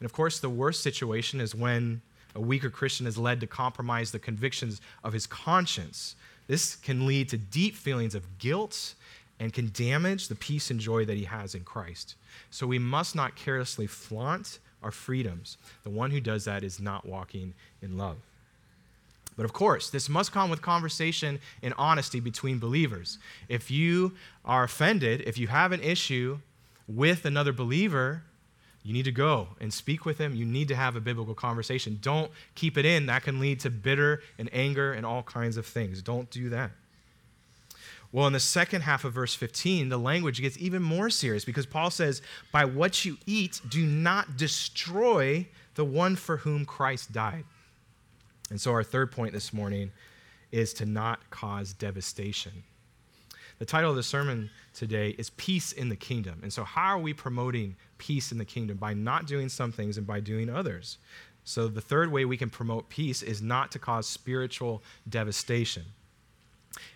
And 0.00 0.06
of 0.06 0.14
course, 0.14 0.40
the 0.40 0.48
worst 0.48 0.82
situation 0.82 1.38
is 1.38 1.54
when 1.54 2.00
a 2.34 2.40
weaker 2.40 2.70
Christian 2.70 3.06
is 3.06 3.18
led 3.18 3.40
to 3.40 3.46
compromise 3.46 4.10
the 4.10 4.18
convictions 4.18 4.80
of 5.04 5.12
his 5.12 5.26
conscience. 5.26 6.16
This 6.46 6.76
can 6.76 7.06
lead 7.06 7.28
to 7.28 7.36
deep 7.36 7.76
feelings 7.76 8.14
of 8.14 8.38
guilt 8.38 8.94
and 9.38 9.52
can 9.52 9.70
damage 9.74 10.28
the 10.28 10.34
peace 10.34 10.70
and 10.70 10.80
joy 10.80 11.04
that 11.04 11.18
he 11.18 11.24
has 11.24 11.54
in 11.54 11.64
Christ. 11.64 12.14
So 12.50 12.66
we 12.66 12.78
must 12.78 13.14
not 13.14 13.36
carelessly 13.36 13.86
flaunt 13.86 14.60
our 14.82 14.90
freedoms. 14.90 15.56
The 15.84 15.90
one 15.90 16.10
who 16.10 16.20
does 16.20 16.44
that 16.44 16.64
is 16.64 16.80
not 16.80 17.06
walking 17.06 17.54
in 17.80 17.96
love. 17.96 18.16
But 19.36 19.44
of 19.44 19.52
course, 19.52 19.88
this 19.88 20.08
must 20.08 20.32
come 20.32 20.50
with 20.50 20.60
conversation 20.60 21.40
and 21.62 21.72
honesty 21.78 22.20
between 22.20 22.58
believers. 22.58 23.18
If 23.48 23.70
you 23.70 24.12
are 24.44 24.64
offended, 24.64 25.22
if 25.22 25.38
you 25.38 25.48
have 25.48 25.72
an 25.72 25.80
issue 25.80 26.38
with 26.86 27.24
another 27.24 27.52
believer, 27.52 28.22
you 28.84 28.92
need 28.92 29.04
to 29.04 29.12
go 29.12 29.48
and 29.60 29.72
speak 29.72 30.04
with 30.04 30.18
him. 30.18 30.34
You 30.34 30.44
need 30.44 30.68
to 30.68 30.76
have 30.76 30.96
a 30.96 31.00
biblical 31.00 31.34
conversation. 31.34 31.98
Don't 32.02 32.30
keep 32.54 32.76
it 32.76 32.84
in. 32.84 33.06
That 33.06 33.22
can 33.22 33.38
lead 33.40 33.60
to 33.60 33.70
bitter 33.70 34.22
and 34.38 34.50
anger 34.52 34.92
and 34.92 35.06
all 35.06 35.22
kinds 35.22 35.56
of 35.56 35.66
things. 35.66 36.02
Don't 36.02 36.28
do 36.30 36.48
that. 36.50 36.72
Well, 38.12 38.26
in 38.26 38.34
the 38.34 38.40
second 38.40 38.82
half 38.82 39.04
of 39.04 39.14
verse 39.14 39.34
15, 39.34 39.88
the 39.88 39.98
language 39.98 40.40
gets 40.40 40.58
even 40.58 40.82
more 40.82 41.08
serious 41.08 41.46
because 41.46 41.64
Paul 41.64 41.90
says, 41.90 42.20
By 42.52 42.66
what 42.66 43.06
you 43.06 43.16
eat, 43.26 43.62
do 43.68 43.86
not 43.86 44.36
destroy 44.36 45.48
the 45.74 45.84
one 45.86 46.16
for 46.16 46.36
whom 46.36 46.66
Christ 46.66 47.12
died. 47.12 47.44
And 48.50 48.60
so, 48.60 48.70
our 48.72 48.84
third 48.84 49.12
point 49.12 49.32
this 49.32 49.54
morning 49.54 49.92
is 50.50 50.74
to 50.74 50.84
not 50.84 51.30
cause 51.30 51.72
devastation. 51.72 52.52
The 53.58 53.64
title 53.64 53.90
of 53.90 53.96
the 53.96 54.02
sermon 54.02 54.50
today 54.74 55.10
is 55.16 55.30
Peace 55.30 55.72
in 55.72 55.88
the 55.88 55.96
Kingdom. 55.96 56.40
And 56.42 56.52
so, 56.52 56.64
how 56.64 56.88
are 56.88 56.98
we 56.98 57.14
promoting 57.14 57.76
peace 57.96 58.30
in 58.30 58.36
the 58.36 58.44
kingdom? 58.44 58.76
By 58.76 58.92
not 58.92 59.26
doing 59.26 59.48
some 59.48 59.72
things 59.72 59.96
and 59.96 60.06
by 60.06 60.20
doing 60.20 60.50
others. 60.50 60.98
So, 61.44 61.66
the 61.66 61.80
third 61.80 62.12
way 62.12 62.26
we 62.26 62.36
can 62.36 62.50
promote 62.50 62.90
peace 62.90 63.22
is 63.22 63.40
not 63.40 63.72
to 63.72 63.78
cause 63.78 64.06
spiritual 64.06 64.82
devastation. 65.08 65.84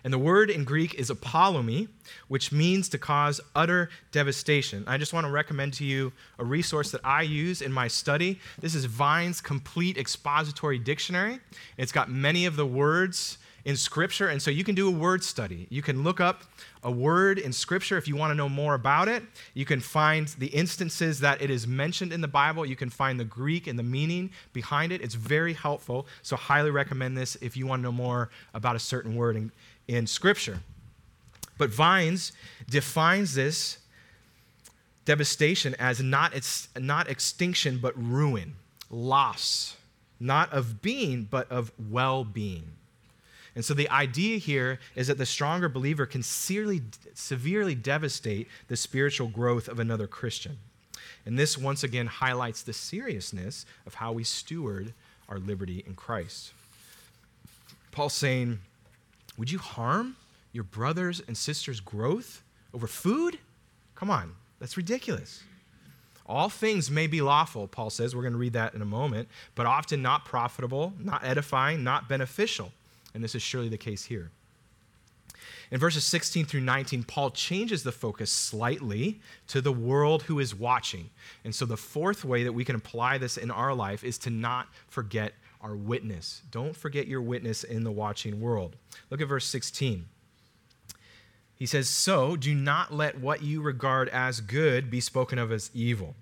And 0.03 0.13
the 0.13 0.17
word 0.17 0.49
in 0.49 0.63
Greek 0.63 0.93
is 0.95 1.09
apollumi, 1.09 1.87
which 2.27 2.51
means 2.51 2.89
to 2.89 2.97
cause 2.97 3.41
utter 3.55 3.89
devastation. 4.11 4.83
I 4.87 4.97
just 4.97 5.13
want 5.13 5.25
to 5.25 5.31
recommend 5.31 5.73
to 5.75 5.85
you 5.85 6.13
a 6.39 6.45
resource 6.45 6.91
that 6.91 7.01
I 7.03 7.23
use 7.23 7.61
in 7.61 7.71
my 7.71 7.87
study. 7.87 8.39
This 8.59 8.75
is 8.75 8.85
Vine's 8.85 9.41
Complete 9.41 9.97
Expository 9.97 10.79
Dictionary. 10.79 11.39
It's 11.77 11.91
got 11.91 12.09
many 12.09 12.45
of 12.45 12.55
the 12.55 12.65
words 12.65 13.37
in 13.67 13.75
Scripture, 13.75 14.29
and 14.29 14.41
so 14.41 14.49
you 14.49 14.63
can 14.63 14.75
do 14.75 14.87
a 14.87 14.91
word 14.91 15.21
study. 15.21 15.67
You 15.69 15.81
can 15.81 16.01
look 16.01 16.21
up 16.21 16.43
a 16.83 16.89
word 16.89 17.37
in 17.37 17.51
Scripture 17.51 17.97
if 17.97 18.07
you 18.07 18.15
want 18.15 18.31
to 18.31 18.33
know 18.33 18.47
more 18.47 18.75
about 18.75 19.09
it. 19.09 19.23
You 19.53 19.65
can 19.65 19.81
find 19.81 20.29
the 20.39 20.47
instances 20.47 21.19
that 21.19 21.41
it 21.41 21.49
is 21.49 21.67
mentioned 21.67 22.13
in 22.13 22.21
the 22.21 22.29
Bible. 22.29 22.65
You 22.65 22.77
can 22.77 22.89
find 22.89 23.19
the 23.19 23.25
Greek 23.25 23.67
and 23.67 23.77
the 23.77 23.83
meaning 23.83 24.31
behind 24.53 24.93
it. 24.93 25.01
It's 25.01 25.15
very 25.15 25.51
helpful, 25.51 26.07
so 26.21 26.37
highly 26.37 26.71
recommend 26.71 27.17
this 27.17 27.35
if 27.41 27.57
you 27.57 27.67
want 27.67 27.81
to 27.81 27.83
know 27.83 27.91
more 27.91 28.29
about 28.53 28.77
a 28.77 28.79
certain 28.79 29.17
word 29.17 29.35
in, 29.35 29.51
in 29.89 30.07
Scripture. 30.07 30.61
But 31.57 31.69
Vines 31.69 32.31
defines 32.69 33.35
this 33.35 33.79
devastation 35.03 35.75
as 35.77 36.01
not, 36.01 36.31
not 36.79 37.09
extinction, 37.09 37.79
but 37.79 38.01
ruin, 38.01 38.55
loss, 38.89 39.75
not 40.21 40.53
of 40.53 40.81
being, 40.81 41.27
but 41.29 41.51
of 41.51 41.73
well 41.89 42.23
being. 42.23 42.77
And 43.57 43.65
so 43.65 43.73
the 43.73 43.89
idea 43.89 44.37
here 44.37 44.77
is 44.95 45.07
that 45.07 45.17
the 45.17 45.25
stronger 45.25 45.67
believer 45.67 46.05
can 46.05 46.21
severely, 46.21 46.83
severely 47.15 47.73
devastate 47.73 48.47
the 48.67 48.77
spiritual 48.77 49.29
growth 49.29 49.67
of 49.67 49.79
another 49.79 50.05
Christian. 50.05 50.59
And 51.25 51.39
this 51.39 51.57
once 51.57 51.83
again 51.83 52.05
highlights 52.05 52.61
the 52.61 52.71
seriousness 52.71 53.65
of 53.87 53.95
how 53.95 54.11
we 54.11 54.23
steward 54.23 54.93
our 55.27 55.39
liberty 55.39 55.83
in 55.87 55.95
Christ. 55.95 56.51
Paul's 57.91 58.13
saying, 58.13 58.59
Would 59.39 59.49
you 59.49 59.57
harm 59.57 60.17
your 60.53 60.63
brothers 60.63 61.23
and 61.27 61.35
sisters' 61.35 61.79
growth 61.79 62.43
over 62.75 62.85
food? 62.85 63.39
Come 63.95 64.11
on, 64.11 64.35
that's 64.59 64.77
ridiculous. 64.77 65.41
All 66.27 66.49
things 66.49 66.91
may 66.91 67.07
be 67.07 67.21
lawful, 67.21 67.67
Paul 67.67 67.89
says. 67.89 68.15
We're 68.15 68.21
going 68.21 68.33
to 68.33 68.39
read 68.39 68.53
that 68.53 68.75
in 68.75 68.83
a 68.83 68.85
moment, 68.85 69.29
but 69.55 69.65
often 69.65 70.03
not 70.03 70.25
profitable, 70.25 70.93
not 70.99 71.23
edifying, 71.23 71.83
not 71.83 72.07
beneficial. 72.07 72.71
And 73.17 73.23
this 73.23 73.33
is 73.33 73.41
surely 73.41 73.67
the 73.67 73.79
case 73.79 74.03
here. 74.03 74.29
In 75.71 75.79
verses 75.79 76.03
16 76.03 76.45
through 76.45 76.61
19, 76.61 77.01
Paul 77.01 77.31
changes 77.31 77.81
the 77.81 77.91
focus 77.91 78.31
slightly 78.31 79.19
to 79.47 79.59
the 79.59 79.71
world 79.71 80.21
who 80.21 80.37
is 80.37 80.53
watching. 80.53 81.09
And 81.43 81.55
so, 81.55 81.65
the 81.65 81.75
fourth 81.75 82.23
way 82.23 82.43
that 82.43 82.53
we 82.53 82.63
can 82.63 82.75
apply 82.75 83.17
this 83.17 83.35
in 83.35 83.49
our 83.49 83.73
life 83.73 84.03
is 84.03 84.19
to 84.19 84.29
not 84.29 84.67
forget 84.87 85.33
our 85.59 85.75
witness. 85.75 86.43
Don't 86.51 86.75
forget 86.75 87.07
your 87.07 87.23
witness 87.23 87.63
in 87.63 87.83
the 87.83 87.91
watching 87.91 88.39
world. 88.39 88.75
Look 89.09 89.19
at 89.19 89.27
verse 89.27 89.47
16. 89.47 90.05
He 91.55 91.65
says, 91.65 91.89
So 91.89 92.35
do 92.35 92.53
not 92.53 92.93
let 92.93 93.19
what 93.19 93.41
you 93.41 93.63
regard 93.63 94.09
as 94.09 94.41
good 94.41 94.91
be 94.91 95.01
spoken 95.01 95.39
of 95.39 95.51
as 95.51 95.71
evil. 95.73 96.15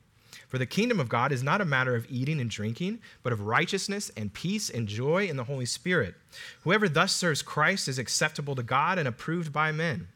For 0.47 0.58
the 0.58 0.65
kingdom 0.65 0.99
of 0.99 1.10
God 1.10 1.31
is 1.31 1.43
not 1.43 1.62
a 1.62 1.65
matter 1.65 1.95
of 1.95 2.05
eating 2.10 2.39
and 2.39 2.49
drinking, 2.49 2.99
but 3.23 3.34
of 3.34 3.41
righteousness 3.41 4.12
and 4.15 4.34
peace 4.34 4.69
and 4.69 4.88
joy 4.88 5.25
in 5.27 5.38
the 5.38 5.43
Holy 5.45 5.65
Spirit. 5.65 6.15
Whoever 6.63 6.88
thus 6.88 7.13
serves 7.13 7.41
Christ 7.41 7.88
is 7.88 7.99
acceptable 7.99 8.55
to 8.55 8.63
God 8.63 8.97
and 8.97 9.08
approved 9.08 9.51
by 9.51 9.71
men. 9.71 10.08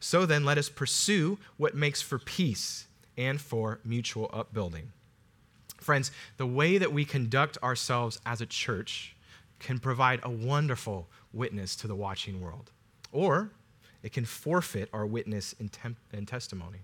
So 0.00 0.26
then, 0.26 0.44
let 0.44 0.58
us 0.58 0.68
pursue 0.68 1.38
what 1.56 1.74
makes 1.74 2.02
for 2.02 2.18
peace 2.18 2.86
and 3.16 3.40
for 3.40 3.80
mutual 3.84 4.30
upbuilding. 4.32 4.92
Friends, 5.80 6.10
the 6.36 6.46
way 6.46 6.78
that 6.78 6.92
we 6.92 7.04
conduct 7.04 7.58
ourselves 7.62 8.20
as 8.26 8.40
a 8.40 8.46
church 8.46 9.16
can 9.58 9.78
provide 9.78 10.20
a 10.22 10.30
wonderful 10.30 11.08
witness 11.32 11.76
to 11.76 11.86
the 11.86 11.94
watching 11.94 12.40
world. 12.40 12.70
Or 13.12 13.50
it 14.02 14.12
can 14.12 14.24
forfeit 14.24 14.88
our 14.92 15.06
witness 15.06 15.54
and, 15.58 15.72
temp- 15.72 15.98
and 16.12 16.26
testimony. 16.26 16.78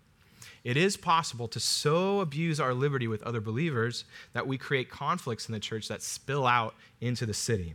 It 0.64 0.79
is 0.79 0.96
possible 0.96 1.46
to 1.48 1.61
so 1.61 2.20
abuse 2.20 2.59
our 2.59 2.72
liberty 2.72 3.07
with 3.07 3.22
other 3.22 3.40
believers 3.40 4.05
that 4.33 4.46
we 4.46 4.57
create 4.57 4.90
conflicts 4.90 5.46
in 5.46 5.53
the 5.53 5.61
church 5.61 5.88
that 5.88 6.03
spill 6.03 6.46
out 6.46 6.74
into 7.00 7.27
the 7.27 7.35
city. 7.35 7.74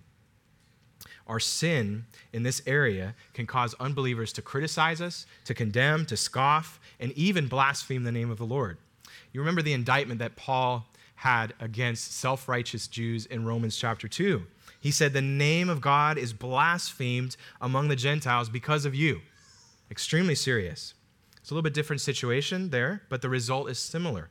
Our 1.27 1.39
sin 1.39 2.05
in 2.33 2.41
this 2.41 2.63
area 2.65 3.13
can 3.35 3.45
cause 3.45 3.75
unbelievers 3.79 4.33
to 4.33 4.41
criticize 4.41 4.99
us, 4.99 5.27
to 5.45 5.53
condemn, 5.53 6.07
to 6.07 6.17
scoff, 6.17 6.79
and 6.99 7.11
even 7.11 7.47
blaspheme 7.47 8.03
the 8.03 8.11
name 8.11 8.31
of 8.31 8.39
the 8.39 8.45
Lord. 8.45 8.79
You 9.31 9.41
remember 9.41 9.61
the 9.61 9.73
indictment 9.73 10.19
that 10.19 10.35
Paul 10.35 10.87
had 11.13 11.53
against 11.59 12.13
self 12.13 12.49
righteous 12.49 12.87
Jews 12.87 13.27
in 13.27 13.45
Romans 13.45 13.77
chapter 13.77 14.07
2. 14.07 14.41
He 14.79 14.89
said, 14.89 15.13
The 15.13 15.21
name 15.21 15.69
of 15.69 15.81
God 15.81 16.17
is 16.17 16.33
blasphemed 16.33 17.37
among 17.61 17.89
the 17.89 17.95
Gentiles 17.95 18.49
because 18.49 18.85
of 18.85 18.95
you. 18.95 19.21
Extremely 19.91 20.35
serious. 20.35 20.95
It's 21.41 21.51
a 21.51 21.53
little 21.53 21.63
bit 21.63 21.73
different 21.73 22.01
situation 22.01 22.69
there, 22.69 23.03
but 23.09 23.21
the 23.21 23.29
result 23.29 23.69
is 23.69 23.79
similar. 23.79 24.29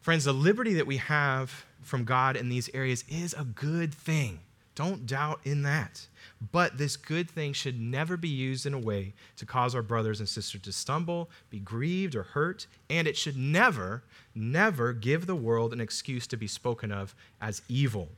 Friends, 0.00 0.24
the 0.24 0.32
liberty 0.32 0.74
that 0.74 0.86
we 0.86 0.96
have 0.96 1.64
from 1.80 2.04
God 2.04 2.36
in 2.36 2.48
these 2.48 2.68
areas 2.74 3.04
is 3.08 3.34
a 3.34 3.44
good 3.44 3.94
thing. 3.94 4.40
Don't 4.74 5.06
doubt 5.06 5.40
in 5.44 5.62
that. 5.62 6.06
But 6.50 6.78
this 6.78 6.96
good 6.96 7.30
thing 7.30 7.52
should 7.52 7.78
never 7.78 8.16
be 8.16 8.28
used 8.28 8.64
in 8.64 8.74
a 8.74 8.78
way 8.78 9.12
to 9.36 9.46
cause 9.46 9.74
our 9.74 9.82
brothers 9.82 10.18
and 10.18 10.28
sisters 10.28 10.62
to 10.62 10.72
stumble, 10.72 11.30
be 11.50 11.58
grieved, 11.58 12.16
or 12.16 12.22
hurt. 12.22 12.66
And 12.88 13.06
it 13.06 13.16
should 13.16 13.36
never, 13.36 14.02
never 14.34 14.92
give 14.92 15.26
the 15.26 15.36
world 15.36 15.72
an 15.72 15.80
excuse 15.80 16.26
to 16.28 16.36
be 16.36 16.46
spoken 16.46 16.90
of 16.90 17.14
as 17.40 17.62
evil. 17.68 18.08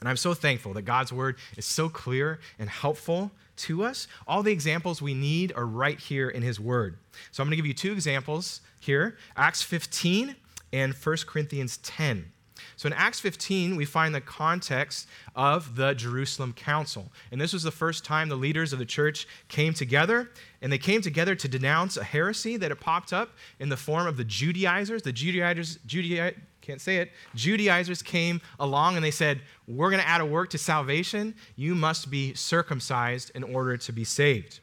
And 0.00 0.08
I'm 0.08 0.16
so 0.16 0.34
thankful 0.34 0.74
that 0.74 0.82
God's 0.82 1.12
word 1.12 1.36
is 1.56 1.64
so 1.64 1.88
clear 1.88 2.40
and 2.58 2.68
helpful 2.68 3.30
to 3.56 3.84
us. 3.84 4.08
All 4.26 4.42
the 4.42 4.52
examples 4.52 5.00
we 5.00 5.14
need 5.14 5.52
are 5.56 5.66
right 5.66 5.98
here 5.98 6.28
in 6.28 6.42
his 6.42 6.58
word. 6.58 6.98
So 7.30 7.42
I'm 7.42 7.46
going 7.46 7.52
to 7.52 7.56
give 7.56 7.66
you 7.66 7.74
two 7.74 7.92
examples 7.92 8.60
here 8.80 9.16
Acts 9.36 9.62
15 9.62 10.36
and 10.72 10.92
1 10.92 11.16
Corinthians 11.26 11.78
10. 11.78 12.32
So 12.76 12.86
in 12.86 12.92
Acts 12.92 13.20
15, 13.20 13.76
we 13.76 13.84
find 13.84 14.14
the 14.14 14.20
context 14.20 15.08
of 15.34 15.76
the 15.76 15.94
Jerusalem 15.94 16.52
Council. 16.52 17.12
And 17.30 17.40
this 17.40 17.52
was 17.52 17.62
the 17.62 17.70
first 17.70 18.04
time 18.04 18.28
the 18.28 18.36
leaders 18.36 18.72
of 18.72 18.78
the 18.78 18.84
church 18.84 19.26
came 19.48 19.74
together, 19.74 20.30
and 20.60 20.72
they 20.72 20.78
came 20.78 21.00
together 21.00 21.34
to 21.34 21.48
denounce 21.48 21.96
a 21.96 22.04
heresy 22.04 22.56
that 22.56 22.70
had 22.70 22.80
popped 22.80 23.12
up 23.12 23.30
in 23.58 23.68
the 23.68 23.76
form 23.76 24.06
of 24.06 24.16
the 24.16 24.24
Judaizers. 24.24 25.02
The 25.02 25.12
Judaizers, 25.12 25.78
Judai, 25.86 26.34
can't 26.64 26.80
say 26.80 26.96
it, 26.96 27.12
Judaizers 27.34 28.02
came 28.02 28.40
along 28.58 28.96
and 28.96 29.04
they 29.04 29.10
said, 29.10 29.40
We're 29.68 29.90
going 29.90 30.02
to 30.02 30.08
add 30.08 30.20
a 30.20 30.26
work 30.26 30.50
to 30.50 30.58
salvation. 30.58 31.34
You 31.56 31.74
must 31.74 32.10
be 32.10 32.34
circumcised 32.34 33.30
in 33.34 33.44
order 33.44 33.76
to 33.76 33.92
be 33.92 34.04
saved. 34.04 34.60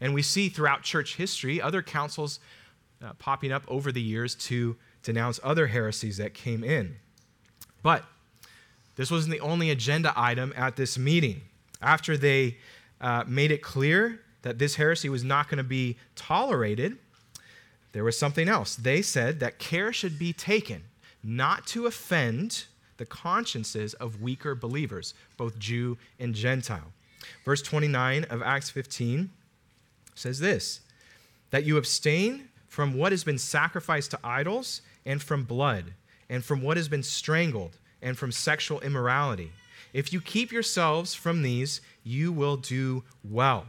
And 0.00 0.14
we 0.14 0.22
see 0.22 0.48
throughout 0.48 0.82
church 0.82 1.16
history 1.16 1.60
other 1.60 1.82
councils 1.82 2.40
uh, 3.02 3.12
popping 3.14 3.52
up 3.52 3.64
over 3.68 3.92
the 3.92 4.02
years 4.02 4.34
to 4.34 4.76
denounce 5.02 5.38
other 5.44 5.68
heresies 5.68 6.16
that 6.16 6.34
came 6.34 6.64
in. 6.64 6.96
But 7.82 8.04
this 8.96 9.10
wasn't 9.10 9.32
the 9.32 9.40
only 9.40 9.70
agenda 9.70 10.12
item 10.16 10.52
at 10.56 10.76
this 10.76 10.96
meeting. 10.96 11.42
After 11.82 12.16
they 12.16 12.58
uh, 13.00 13.24
made 13.26 13.50
it 13.50 13.62
clear 13.62 14.20
that 14.42 14.58
this 14.58 14.76
heresy 14.76 15.08
was 15.08 15.22
not 15.22 15.48
going 15.48 15.58
to 15.58 15.64
be 15.64 15.98
tolerated, 16.16 16.98
there 17.92 18.04
was 18.04 18.18
something 18.18 18.48
else. 18.48 18.74
They 18.74 19.02
said 19.02 19.40
that 19.40 19.58
care 19.58 19.92
should 19.92 20.18
be 20.18 20.32
taken 20.32 20.84
not 21.24 21.66
to 21.68 21.86
offend 21.86 22.66
the 22.96 23.06
consciences 23.06 23.94
of 23.94 24.22
weaker 24.22 24.54
believers, 24.54 25.14
both 25.36 25.58
Jew 25.58 25.98
and 26.20 26.34
Gentile. 26.34 26.92
Verse 27.44 27.62
29 27.62 28.24
of 28.24 28.42
Acts 28.42 28.70
15 28.70 29.30
says 30.14 30.38
this 30.38 30.80
that 31.50 31.64
you 31.64 31.76
abstain 31.76 32.48
from 32.68 32.94
what 32.94 33.12
has 33.12 33.24
been 33.24 33.38
sacrificed 33.38 34.10
to 34.10 34.18
idols 34.24 34.82
and 35.06 35.22
from 35.22 35.44
blood 35.44 35.94
and 36.28 36.44
from 36.44 36.62
what 36.62 36.76
has 36.76 36.88
been 36.88 37.02
strangled, 37.02 37.78
and 38.02 38.18
from 38.18 38.32
sexual 38.32 38.80
immorality. 38.80 39.52
If 39.92 40.12
you 40.12 40.20
keep 40.20 40.52
yourselves 40.52 41.14
from 41.14 41.42
these, 41.42 41.80
you 42.02 42.32
will 42.32 42.56
do 42.56 43.04
well. 43.22 43.66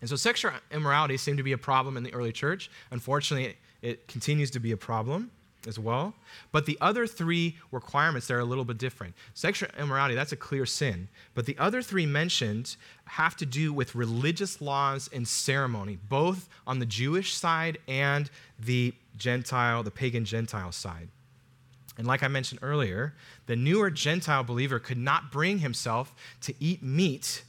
And 0.00 0.08
so, 0.08 0.16
sexual 0.16 0.52
immorality 0.70 1.16
seemed 1.16 1.38
to 1.38 1.42
be 1.42 1.52
a 1.52 1.58
problem 1.58 1.96
in 1.96 2.02
the 2.02 2.12
early 2.14 2.32
church. 2.32 2.70
Unfortunately, 2.90 3.56
it 3.82 4.06
continues 4.06 4.50
to 4.52 4.60
be 4.60 4.72
a 4.72 4.76
problem 4.76 5.30
as 5.66 5.78
well. 5.78 6.14
But 6.52 6.66
the 6.66 6.78
other 6.80 7.06
three 7.06 7.56
requirements 7.70 8.26
they 8.26 8.34
are 8.34 8.40
a 8.40 8.44
little 8.44 8.64
bit 8.64 8.78
different. 8.78 9.14
Sexual 9.34 9.70
immorality, 9.78 10.14
that's 10.14 10.32
a 10.32 10.36
clear 10.36 10.66
sin. 10.66 11.08
But 11.34 11.46
the 11.46 11.56
other 11.58 11.82
three 11.82 12.06
mentioned 12.06 12.76
have 13.06 13.36
to 13.36 13.46
do 13.46 13.72
with 13.72 13.94
religious 13.94 14.60
laws 14.60 15.08
and 15.12 15.26
ceremony, 15.26 15.98
both 16.08 16.48
on 16.66 16.78
the 16.78 16.86
Jewish 16.86 17.34
side 17.34 17.78
and 17.88 18.30
the 18.58 18.94
Gentile, 19.16 19.82
the 19.82 19.90
pagan 19.90 20.24
Gentile 20.24 20.72
side. 20.72 21.08
And 21.96 22.06
like 22.06 22.22
I 22.22 22.28
mentioned 22.28 22.60
earlier, 22.62 23.14
the 23.46 23.56
newer 23.56 23.90
Gentile 23.90 24.42
believer 24.42 24.78
could 24.78 24.98
not 24.98 25.30
bring 25.30 25.58
himself 25.58 26.12
to 26.42 26.54
eat 26.58 26.82
meat 26.82 27.44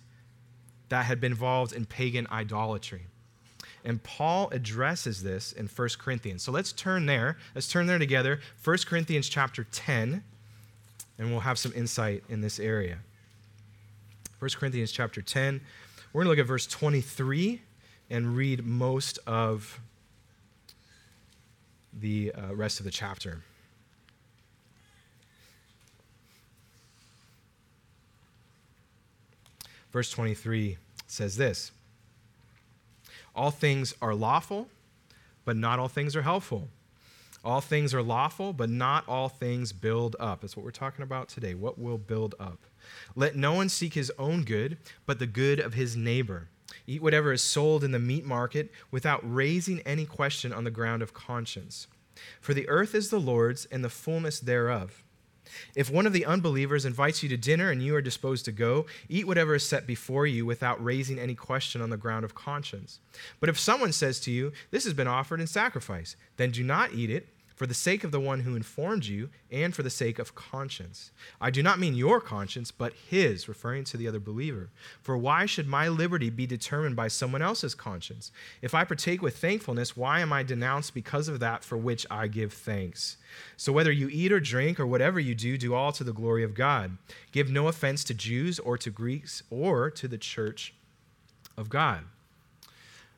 that 0.90 1.06
had 1.06 1.20
been 1.20 1.32
involved 1.32 1.74
in 1.74 1.86
pagan 1.86 2.28
idolatry. 2.32 3.08
And 3.86 4.02
Paul 4.02 4.50
addresses 4.52 5.22
this 5.22 5.52
in 5.52 5.68
1 5.68 5.90
Corinthians. 6.00 6.42
So 6.42 6.52
let's 6.52 6.74
turn 6.74 7.06
there. 7.06 7.38
Let's 7.54 7.70
turn 7.70 7.86
there 7.86 8.00
together. 8.00 8.40
1 8.64 8.78
Corinthians 8.88 9.30
chapter 9.30 9.64
10, 9.64 10.24
and 11.20 11.30
we'll 11.30 11.42
have 11.42 11.60
some 11.60 11.72
insight 11.76 12.24
in 12.28 12.42
this 12.42 12.60
area. 12.60 12.98
1 14.40 14.50
Corinthians 14.56 14.92
chapter 14.92 15.22
10. 15.22 15.62
We're 16.12 16.24
going 16.24 16.26
to 16.26 16.30
look 16.32 16.40
at 16.40 16.48
verse 16.48 16.66
23 16.66 17.62
and 18.10 18.36
read 18.36 18.66
most 18.66 19.20
of 19.28 19.80
the 21.94 22.34
uh, 22.34 22.56
rest 22.56 22.80
of 22.80 22.86
the 22.86 22.92
chapter. 22.92 23.44
Verse 29.92 30.10
23 30.10 30.78
says 31.08 31.38
this 31.38 31.72
All 33.36 33.52
things 33.52 33.94
are 34.02 34.16
lawful, 34.16 34.70
but 35.44 35.58
not 35.58 35.78
all 35.78 35.90
things 35.90 36.16
are 36.16 36.22
helpful. 36.22 36.70
All 37.44 37.62
things 37.62 37.94
are 37.94 38.02
lawful, 38.02 38.54
but 38.54 38.70
not 38.70 39.08
all 39.08 39.30
things 39.30 39.72
build 39.72 40.16
up. 40.20 40.42
That's 40.42 40.58
what 40.58 40.64
we're 40.64 40.72
talking 40.72 41.04
about 41.04 41.30
today. 41.30 41.54
What 41.54 41.78
will 41.78 42.00
build 42.00 42.34
up? 42.40 42.60
Let 43.16 43.36
no 43.36 43.54
one 43.54 43.70
seek 43.70 43.94
his 43.94 44.12
own 44.18 44.44
good, 44.44 44.78
but 45.06 45.20
the 45.20 45.28
good 45.28 45.60
of 45.60 45.76
his 45.76 45.96
neighbor. 45.96 46.48
Eat 46.88 47.04
whatever 47.04 47.32
is 47.32 47.44
sold 47.44 47.84
in 47.84 47.92
the 47.92 48.00
meat 48.00 48.26
market 48.26 48.72
without 48.90 49.22
raising 49.24 49.82
any 49.82 50.06
question 50.06 50.52
on 50.52 50.64
the 50.64 50.72
ground 50.72 51.04
of 51.04 51.14
conscience. 51.14 51.88
For 52.42 52.54
the 52.54 52.68
earth 52.68 52.96
is 52.96 53.10
the 53.10 53.20
Lord's 53.20 53.66
and 53.66 53.84
the 53.84 53.90
fullness 53.90 54.40
thereof. 54.40 55.04
If 55.76 55.90
one 55.90 56.08
of 56.08 56.14
the 56.14 56.26
unbelievers 56.26 56.86
invites 56.86 57.24
you 57.24 57.30
to 57.30 57.38
dinner 57.38 57.72
and 57.72 57.82
you 57.82 57.96
are 57.96 58.02
disposed 58.02 58.46
to 58.46 58.52
go, 58.52 58.86
eat 59.10 59.28
whatever 59.28 59.56
is 59.56 59.66
set 59.66 59.86
before 59.86 60.28
you 60.28 60.46
without 60.46 60.84
raising 60.84 61.20
any 61.20 61.36
question 61.36 61.82
on 61.82 61.90
the 61.90 61.98
ground 61.98 62.26
of 62.26 62.36
conscience. 62.36 63.00
But 63.40 63.50
if 63.50 63.60
someone 63.60 63.92
says 63.92 64.20
to 64.22 64.32
you, 64.32 64.52
This 64.72 64.84
has 64.86 64.94
been 64.94 65.08
offered 65.08 65.42
in 65.42 65.48
sacrifice, 65.48 66.16
then 66.38 66.52
do 66.52 66.64
not 66.64 66.94
eat 66.94 67.10
it 67.10 67.28
for 67.56 67.66
the 67.66 67.74
sake 67.74 68.04
of 68.04 68.12
the 68.12 68.20
one 68.20 68.42
who 68.42 68.56
informed 68.56 69.06
you, 69.06 69.30
and 69.50 69.74
for 69.74 69.82
the 69.82 69.90
sake 69.90 70.20
of 70.20 70.36
conscience. 70.36 71.12
I 71.40 71.50
do 71.50 71.64
not 71.64 71.80
mean 71.80 71.96
your 71.96 72.20
conscience, 72.20 72.70
but 72.70 72.94
his, 73.10 73.48
referring 73.48 73.86
to 73.86 73.98
the 73.98 74.08
other 74.08 74.20
believer. 74.20 74.70
For 75.02 75.18
why 75.18 75.46
should 75.46 75.68
my 75.68 75.88
liberty 75.88 76.30
be 76.30 76.46
determined 76.46 76.98
by 76.98 77.08
someone 77.08 77.42
else's 77.42 77.74
conscience? 77.74 78.32
If 78.62 78.76
I 78.76 78.84
partake 78.84 79.22
with 79.22 79.38
thankfulness, 79.38 79.96
why 79.96 80.20
am 80.20 80.34
I 80.34 80.44
denounced 80.44 80.94
because 80.94 81.30
of 81.30 81.40
that 81.40 81.64
for 81.64 81.78
which 81.78 82.06
I 82.12 82.28
give 82.28 82.52
thanks? 82.52 83.18
So 83.56 83.72
whether 83.72 83.92
you 83.92 84.10
eat 84.12 84.34
or 84.34 84.42
drink 84.42 84.80
or 84.80 84.86
whatever 84.86 85.20
you 85.20 85.34
do, 85.34 85.58
do 85.58 85.74
all 85.74 85.94
to 85.94 86.04
the 86.04 86.14
glory 86.14 86.44
of 86.44 86.56
God. 86.56 86.98
Give 87.32 87.50
no 87.50 87.70
offense 87.70 88.04
to 88.06 88.14
Jews 88.14 88.60
or 88.60 88.78
to 88.78 88.90
Greeks 88.90 89.44
or 89.50 89.90
to 89.92 90.08
the 90.08 90.18
church 90.18 90.74
of 91.58 91.70
God. 91.70 92.02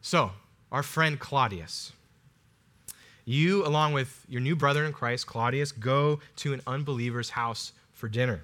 So, 0.02 0.32
our 0.72 0.84
friend 0.84 1.20
Claudius 1.20 1.92
you, 3.28 3.66
along 3.68 3.92
with 3.92 4.26
your 4.30 4.40
new 4.40 4.56
brother 4.56 4.86
in 4.86 4.94
Christ, 4.94 5.28
Claudius, 5.28 5.74
go 5.74 6.20
to 6.38 6.54
an 6.54 6.62
unbeliever's 6.66 7.32
house 7.32 7.74
for 7.92 8.08
dinner. 8.08 8.42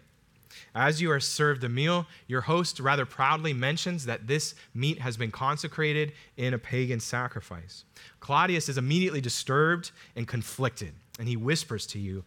As 0.76 1.02
you 1.02 1.10
are 1.10 1.22
served 1.22 1.64
a 1.64 1.70
meal, 1.70 2.06
your 2.28 2.42
host 2.42 2.82
rather 2.82 3.06
proudly 3.06 3.54
mentions 3.54 4.06
that 4.06 4.28
this 4.28 4.56
meat 4.74 5.00
has 5.00 5.16
been 5.16 5.32
consecrated 5.32 6.12
in 6.36 6.54
a 6.54 6.60
pagan 6.60 7.00
sacrifice. 7.00 7.86
Claudius 8.20 8.68
is 8.68 8.78
immediately 8.78 9.22
disturbed 9.22 9.92
and 10.18 10.28
conflicted, 10.28 10.92
and 11.18 11.30
he 11.30 11.38
whispers 11.38 11.88
to 11.88 12.00
you, 12.00 12.26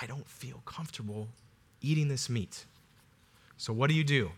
I 0.00 0.06
don't 0.06 0.26
feel 0.26 0.62
comfortable 0.64 1.28
eating 1.82 2.08
this 2.08 2.30
meat. 2.30 2.64
So, 3.58 3.72
what 3.72 3.90
do 3.90 3.94
you 3.94 4.04
do? 4.04 4.30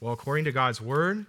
Well, 0.00 0.12
according 0.12 0.44
to 0.44 0.52
God's 0.52 0.80
word, 0.80 1.26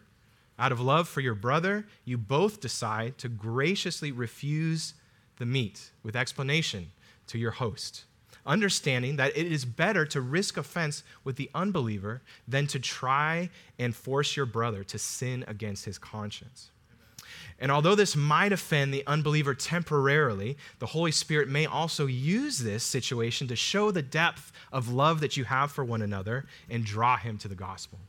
out 0.60 0.72
of 0.72 0.80
love 0.80 1.08
for 1.08 1.22
your 1.22 1.36
brother, 1.36 1.88
you 2.06 2.18
both 2.18 2.62
decide 2.62 3.18
to 3.18 3.28
graciously 3.28 4.12
refuse 4.12 4.94
the 5.38 5.46
meat 5.46 5.92
with 6.04 6.16
explanation 6.16 6.92
to 7.28 7.38
your 7.38 7.52
host. 7.52 8.04
understanding 8.48 9.18
that 9.18 9.38
it 9.38 9.52
is 9.52 9.66
better 9.66 10.06
to 10.06 10.22
risk 10.22 10.58
offense 10.58 11.04
with 11.24 11.36
the 11.36 11.50
unbeliever 11.54 12.22
than 12.48 12.66
to 12.68 12.80
try 12.80 13.50
and 13.78 13.96
force 13.96 14.36
your 14.36 14.46
brother 14.46 14.84
to 14.86 14.98
sin 14.98 15.44
against 15.48 15.86
his 15.86 15.98
conscience. 15.98 16.72
And 17.60 17.72
although 17.72 17.96
this 17.96 18.16
might 18.16 18.54
offend 18.54 18.94
the 18.94 19.06
unbeliever 19.06 19.54
temporarily, 19.54 20.58
the 20.80 20.86
Holy 20.88 21.12
Spirit 21.12 21.50
may 21.50 21.66
also 21.66 22.06
use 22.06 22.60
this 22.60 22.84
situation 22.84 23.48
to 23.48 23.56
show 23.56 23.92
the 23.92 24.02
depth 24.02 24.52
of 24.72 24.90
love 24.90 25.20
that 25.20 25.36
you 25.36 25.44
have 25.44 25.72
for 25.72 25.84
one 25.84 26.02
another 26.02 26.46
and 26.70 26.86
draw 26.86 27.18
him 27.18 27.38
to 27.40 27.48
the 27.48 27.56
gospel. 27.56 28.00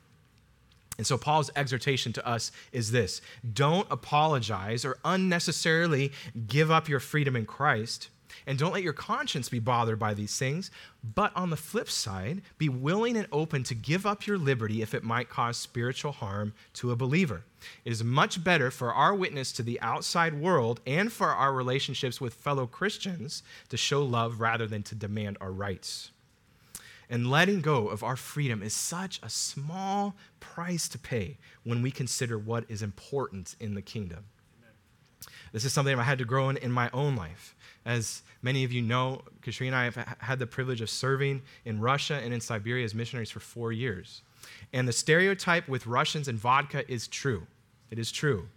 And 0.98 1.06
so, 1.06 1.16
Paul's 1.16 1.50
exhortation 1.54 2.12
to 2.14 2.26
us 2.26 2.50
is 2.72 2.90
this 2.90 3.22
don't 3.52 3.87
apologize 3.90 4.84
or 4.84 4.98
unnecessarily 5.04 6.12
give 6.46 6.70
up 6.70 6.88
your 6.88 7.00
freedom 7.00 7.37
in 7.37 7.46
Christ. 7.46 8.11
And 8.46 8.58
don't 8.58 8.72
let 8.72 8.82
your 8.82 8.94
conscience 8.94 9.48
be 9.48 9.58
bothered 9.58 9.98
by 9.98 10.14
these 10.14 10.37
things. 10.38 10.70
But 11.14 11.37
on 11.37 11.50
the 11.50 11.56
flip 11.56 11.90
side, 11.90 12.40
be 12.56 12.68
willing 12.68 13.16
and 13.16 13.26
open 13.30 13.62
to 13.64 13.74
give 13.74 14.06
up 14.06 14.26
your 14.26 14.38
liberty 14.38 14.80
if 14.80 14.94
it 14.94 15.04
might 15.04 15.28
cause 15.28 15.56
spiritual 15.56 16.12
harm 16.12 16.54
to 16.74 16.90
a 16.90 16.96
believer. 16.96 17.42
It 17.84 17.92
is 17.92 18.02
much 18.02 18.42
better 18.42 18.70
for 18.70 18.92
our 18.92 19.14
witness 19.14 19.52
to 19.52 19.62
the 19.62 19.80
outside 19.80 20.34
world 20.34 20.80
and 20.87 21.12
for 21.12 21.28
our 21.28 21.52
relationships 21.52 22.20
with 22.20 22.34
fellow 22.34 22.66
Christians 22.66 23.42
to 23.68 23.76
show 23.76 24.02
love 24.02 24.40
rather 24.40 24.66
than 24.66 24.82
to 24.84 24.94
demand 24.94 25.37
our 25.40 25.52
rights. 25.52 26.11
And 27.11 27.31
letting 27.31 27.61
go 27.62 27.88
of 27.88 28.03
our 28.03 28.16
freedom 28.16 28.62
is 28.62 28.75
such 28.75 29.18
a 29.23 29.31
small 29.31 30.14
price 30.40 30.88
to 30.88 30.99
pay 30.99 31.38
when 31.64 31.81
we 31.81 31.90
consider 31.90 32.38
what 32.38 32.64
is 32.68 32.83
important 32.83 33.57
in 33.59 33.75
the 33.75 33.83
kingdom. 33.83 34.25
This 35.53 35.64
is 35.64 35.73
something 35.73 35.99
I 35.99 36.03
had 36.03 36.18
to 36.18 36.25
grow 36.25 36.51
in 36.51 36.59
in 36.59 36.71
my 36.71 36.90
own 36.92 37.16
life. 37.16 37.55
As 37.87 38.23
many 38.42 38.64
of 38.64 38.73
you 38.73 38.83
know, 38.83 39.23
Katrina 39.40 39.77
and 39.77 39.81
I 39.81 39.85
have 39.85 40.16
had 40.18 40.38
the 40.38 40.47
privilege 40.47 40.81
of 40.81 40.90
serving 40.90 41.42
in 41.64 41.81
Russia 41.81 42.21
and 42.23 42.35
in 42.35 42.40
Siberia 42.40 42.85
as 42.85 42.94
missionaries 42.94 43.31
for 43.31 43.40
four 43.40 43.73
years. 43.73 44.23
And 44.73 44.87
the 44.87 44.92
stereotype 44.92 45.68
with 45.68 45.87
Russians 45.87 46.29
and 46.29 46.38
vodka 46.38 46.90
is 46.90 47.09
true. 47.09 47.47
It 47.90 47.99
is 47.99 48.12
true. 48.12 48.49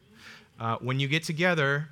Uh, 0.60 0.78
when 0.78 1.00
you 1.00 1.08
get 1.08 1.24
together 1.24 1.88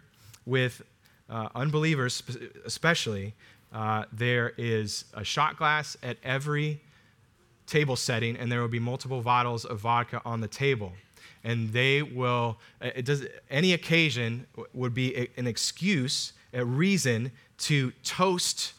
with 0.46 0.82
uh, 1.30 1.48
unbelievers, 1.56 2.24
especially, 2.66 3.34
uh, 3.74 4.06
there 4.12 4.54
is 4.58 5.06
a 5.14 5.24
shot 5.24 5.58
glass 5.58 5.96
at 6.02 6.18
every 6.24 6.82
table 7.68 7.96
setting, 7.96 8.36
and 8.36 8.52
there 8.52 8.62
will 8.62 8.68
be 8.68 8.80
multiple 8.80 9.22
bottles 9.22 9.66
of 9.66 9.80
vodka 9.80 10.22
on 10.26 10.42
the 10.42 10.48
table. 10.48 10.94
And 11.44 11.72
they 11.72 12.02
will 12.02 12.58
it 12.82 13.06
does 13.06 13.26
any 13.50 13.74
occasion 13.74 14.48
would 14.74 14.94
be 14.94 15.30
an 15.38 15.48
excuse 15.48 16.34
a 16.54 16.66
reason 16.66 17.32
to 17.58 17.92
toast 18.04 18.74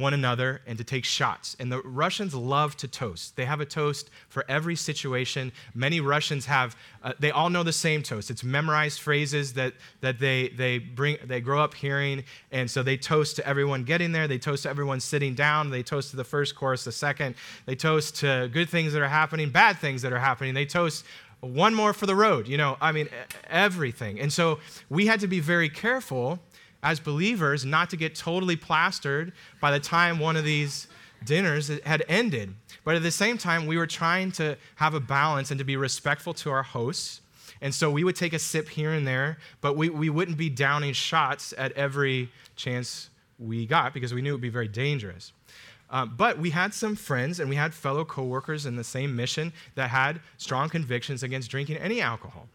one 0.00 0.14
another 0.14 0.62
and 0.66 0.78
to 0.78 0.84
take 0.84 1.04
shots. 1.04 1.56
And 1.60 1.70
the 1.70 1.80
Russians 1.82 2.34
love 2.34 2.76
to 2.78 2.88
toast. 2.88 3.36
They 3.36 3.44
have 3.44 3.60
a 3.60 3.66
toast 3.66 4.10
for 4.28 4.44
every 4.48 4.76
situation. 4.76 5.52
Many 5.74 6.00
Russians 6.00 6.46
have, 6.46 6.76
uh, 7.02 7.12
they 7.18 7.30
all 7.30 7.50
know 7.50 7.62
the 7.62 7.72
same 7.72 8.02
toast. 8.02 8.30
It's 8.30 8.42
memorized 8.42 9.00
phrases 9.00 9.52
that, 9.54 9.74
that 10.00 10.18
they, 10.18 10.48
they, 10.48 10.78
bring, 10.78 11.18
they 11.24 11.40
grow 11.40 11.62
up 11.62 11.74
hearing. 11.74 12.24
And 12.50 12.70
so 12.70 12.82
they 12.82 12.96
toast 12.96 13.36
to 13.36 13.46
everyone 13.46 13.84
getting 13.84 14.12
there. 14.12 14.26
They 14.26 14.38
toast 14.38 14.64
to 14.64 14.70
everyone 14.70 15.00
sitting 15.00 15.34
down. 15.34 15.70
They 15.70 15.82
toast 15.82 16.10
to 16.10 16.16
the 16.16 16.24
first 16.24 16.56
course, 16.56 16.84
the 16.84 16.92
second. 16.92 17.34
They 17.66 17.76
toast 17.76 18.16
to 18.16 18.48
good 18.52 18.68
things 18.68 18.92
that 18.94 19.02
are 19.02 19.08
happening, 19.08 19.50
bad 19.50 19.78
things 19.78 20.02
that 20.02 20.12
are 20.12 20.18
happening. 20.18 20.54
They 20.54 20.66
toast 20.66 21.04
one 21.40 21.74
more 21.74 21.92
for 21.92 22.06
the 22.06 22.14
road, 22.14 22.46
you 22.46 22.58
know, 22.58 22.76
I 22.80 22.92
mean, 22.92 23.08
everything. 23.48 24.20
And 24.20 24.32
so 24.32 24.58
we 24.88 25.06
had 25.06 25.20
to 25.20 25.26
be 25.26 25.40
very 25.40 25.68
careful 25.68 26.38
as 26.82 27.00
believers 27.00 27.64
not 27.64 27.90
to 27.90 27.96
get 27.96 28.14
totally 28.14 28.56
plastered 28.56 29.32
by 29.60 29.70
the 29.70 29.80
time 29.80 30.18
one 30.18 30.36
of 30.36 30.44
these 30.44 30.88
dinners 31.24 31.70
had 31.84 32.04
ended. 32.08 32.54
But 32.84 32.96
at 32.96 33.02
the 33.02 33.10
same 33.10 33.36
time, 33.38 33.66
we 33.66 33.76
were 33.76 33.86
trying 33.86 34.32
to 34.32 34.56
have 34.76 34.94
a 34.94 35.00
balance 35.00 35.50
and 35.50 35.58
to 35.58 35.64
be 35.64 35.76
respectful 35.76 36.34
to 36.34 36.50
our 36.50 36.62
hosts. 36.62 37.20
And 37.60 37.74
so 37.74 37.90
we 37.90 38.04
would 38.04 38.16
take 38.16 38.32
a 38.32 38.38
sip 38.38 38.70
here 38.70 38.92
and 38.92 39.06
there, 39.06 39.38
but 39.60 39.76
we, 39.76 39.90
we 39.90 40.08
wouldn't 40.08 40.38
be 40.38 40.48
downing 40.48 40.94
shots 40.94 41.52
at 41.58 41.72
every 41.72 42.30
chance 42.56 43.10
we 43.38 43.66
got 43.66 43.92
because 43.92 44.14
we 44.14 44.22
knew 44.22 44.30
it 44.30 44.34
would 44.34 44.40
be 44.40 44.48
very 44.48 44.68
dangerous. 44.68 45.32
Uh, 45.90 46.06
but 46.06 46.38
we 46.38 46.50
had 46.50 46.72
some 46.72 46.94
friends 46.94 47.40
and 47.40 47.50
we 47.50 47.56
had 47.56 47.74
fellow 47.74 48.04
coworkers 48.04 48.64
in 48.64 48.76
the 48.76 48.84
same 48.84 49.14
mission 49.14 49.52
that 49.74 49.90
had 49.90 50.20
strong 50.38 50.68
convictions 50.68 51.22
against 51.22 51.50
drinking 51.50 51.76
any 51.78 52.00
alcohol. 52.00 52.48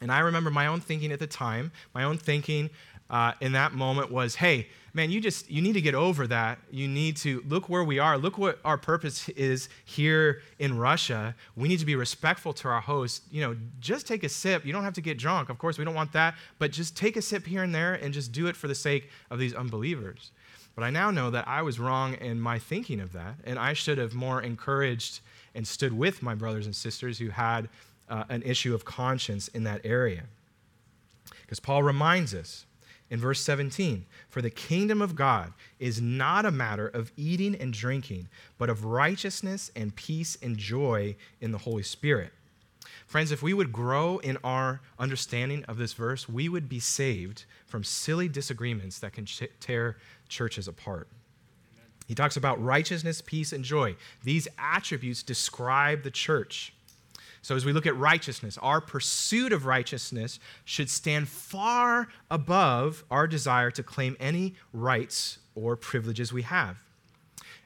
And 0.00 0.10
I 0.10 0.20
remember 0.20 0.50
my 0.50 0.66
own 0.66 0.80
thinking 0.80 1.12
at 1.12 1.18
the 1.18 1.26
time, 1.26 1.72
my 1.94 2.04
own 2.04 2.16
thinking 2.16 2.70
uh, 3.10 3.32
in 3.40 3.52
that 3.52 3.72
moment 3.72 4.10
was, 4.10 4.36
hey, 4.36 4.68
man, 4.94 5.10
you 5.10 5.20
just 5.20 5.50
you 5.50 5.60
need 5.60 5.72
to 5.72 5.80
get 5.80 5.94
over 5.94 6.26
that. 6.28 6.58
You 6.70 6.88
need 6.88 7.16
to 7.18 7.42
look 7.46 7.68
where 7.68 7.84
we 7.84 7.98
are. 7.98 8.16
Look 8.16 8.38
what 8.38 8.58
our 8.64 8.78
purpose 8.78 9.28
is 9.30 9.68
here 9.84 10.42
in 10.58 10.78
Russia. 10.78 11.34
We 11.56 11.68
need 11.68 11.80
to 11.80 11.86
be 11.86 11.96
respectful 11.96 12.52
to 12.54 12.68
our 12.68 12.80
host. 12.80 13.22
You 13.30 13.42
know, 13.42 13.56
just 13.80 14.06
take 14.06 14.24
a 14.24 14.28
sip. 14.28 14.64
You 14.64 14.72
don't 14.72 14.84
have 14.84 14.94
to 14.94 15.00
get 15.00 15.18
drunk. 15.18 15.48
Of 15.48 15.58
course, 15.58 15.76
we 15.76 15.84
don't 15.84 15.94
want 15.94 16.12
that, 16.12 16.34
but 16.58 16.70
just 16.70 16.96
take 16.96 17.16
a 17.16 17.22
sip 17.22 17.46
here 17.46 17.62
and 17.62 17.74
there 17.74 17.94
and 17.94 18.14
just 18.14 18.32
do 18.32 18.46
it 18.46 18.56
for 18.56 18.68
the 18.68 18.74
sake 18.74 19.10
of 19.30 19.38
these 19.38 19.54
unbelievers. 19.54 20.30
But 20.76 20.84
I 20.84 20.90
now 20.90 21.10
know 21.10 21.30
that 21.30 21.48
I 21.48 21.62
was 21.62 21.80
wrong 21.80 22.14
in 22.14 22.40
my 22.40 22.58
thinking 22.58 23.00
of 23.00 23.12
that, 23.12 23.34
and 23.44 23.58
I 23.58 23.72
should 23.72 23.98
have 23.98 24.14
more 24.14 24.40
encouraged 24.40 25.20
and 25.54 25.66
stood 25.66 25.92
with 25.92 26.22
my 26.22 26.34
brothers 26.34 26.64
and 26.64 26.74
sisters 26.74 27.18
who 27.18 27.30
had 27.30 27.68
uh, 28.08 28.24
an 28.28 28.42
issue 28.42 28.72
of 28.74 28.84
conscience 28.84 29.48
in 29.48 29.64
that 29.64 29.80
area. 29.84 30.22
Because 31.42 31.58
Paul 31.58 31.82
reminds 31.82 32.34
us 32.34 32.66
in 33.10 33.18
verse 33.18 33.40
17 33.40 34.06
For 34.28 34.40
the 34.40 34.50
kingdom 34.50 35.02
of 35.02 35.16
God 35.16 35.52
is 35.78 36.00
not 36.00 36.46
a 36.46 36.50
matter 36.50 36.88
of 36.88 37.12
eating 37.16 37.54
and 37.56 37.72
drinking, 37.72 38.28
but 38.56 38.70
of 38.70 38.84
righteousness 38.84 39.70
and 39.76 39.94
peace 39.94 40.38
and 40.40 40.56
joy 40.56 41.16
in 41.40 41.50
the 41.50 41.58
Holy 41.58 41.82
Spirit. 41.82 42.32
Friends, 43.06 43.32
if 43.32 43.42
we 43.42 43.52
would 43.52 43.72
grow 43.72 44.18
in 44.18 44.38
our 44.44 44.80
understanding 44.98 45.64
of 45.64 45.76
this 45.76 45.92
verse, 45.92 46.28
we 46.28 46.48
would 46.48 46.68
be 46.68 46.78
saved 46.78 47.44
from 47.66 47.82
silly 47.82 48.28
disagreements 48.28 49.00
that 49.00 49.12
can 49.12 49.26
tear 49.58 49.96
churches 50.28 50.68
apart. 50.68 51.08
He 52.06 52.14
talks 52.14 52.36
about 52.36 52.62
righteousness, 52.62 53.20
peace, 53.20 53.52
and 53.52 53.64
joy. 53.64 53.96
These 54.22 54.48
attributes 54.58 55.22
describe 55.22 56.02
the 56.02 56.10
church. 56.10 56.72
So, 57.42 57.56
as 57.56 57.64
we 57.64 57.72
look 57.72 57.86
at 57.86 57.96
righteousness, 57.96 58.58
our 58.58 58.80
pursuit 58.80 59.52
of 59.52 59.64
righteousness 59.64 60.38
should 60.64 60.90
stand 60.90 61.28
far 61.28 62.08
above 62.30 63.04
our 63.10 63.26
desire 63.26 63.70
to 63.72 63.82
claim 63.82 64.16
any 64.20 64.54
rights 64.72 65.38
or 65.54 65.76
privileges 65.76 66.32
we 66.32 66.42
have. 66.42 66.76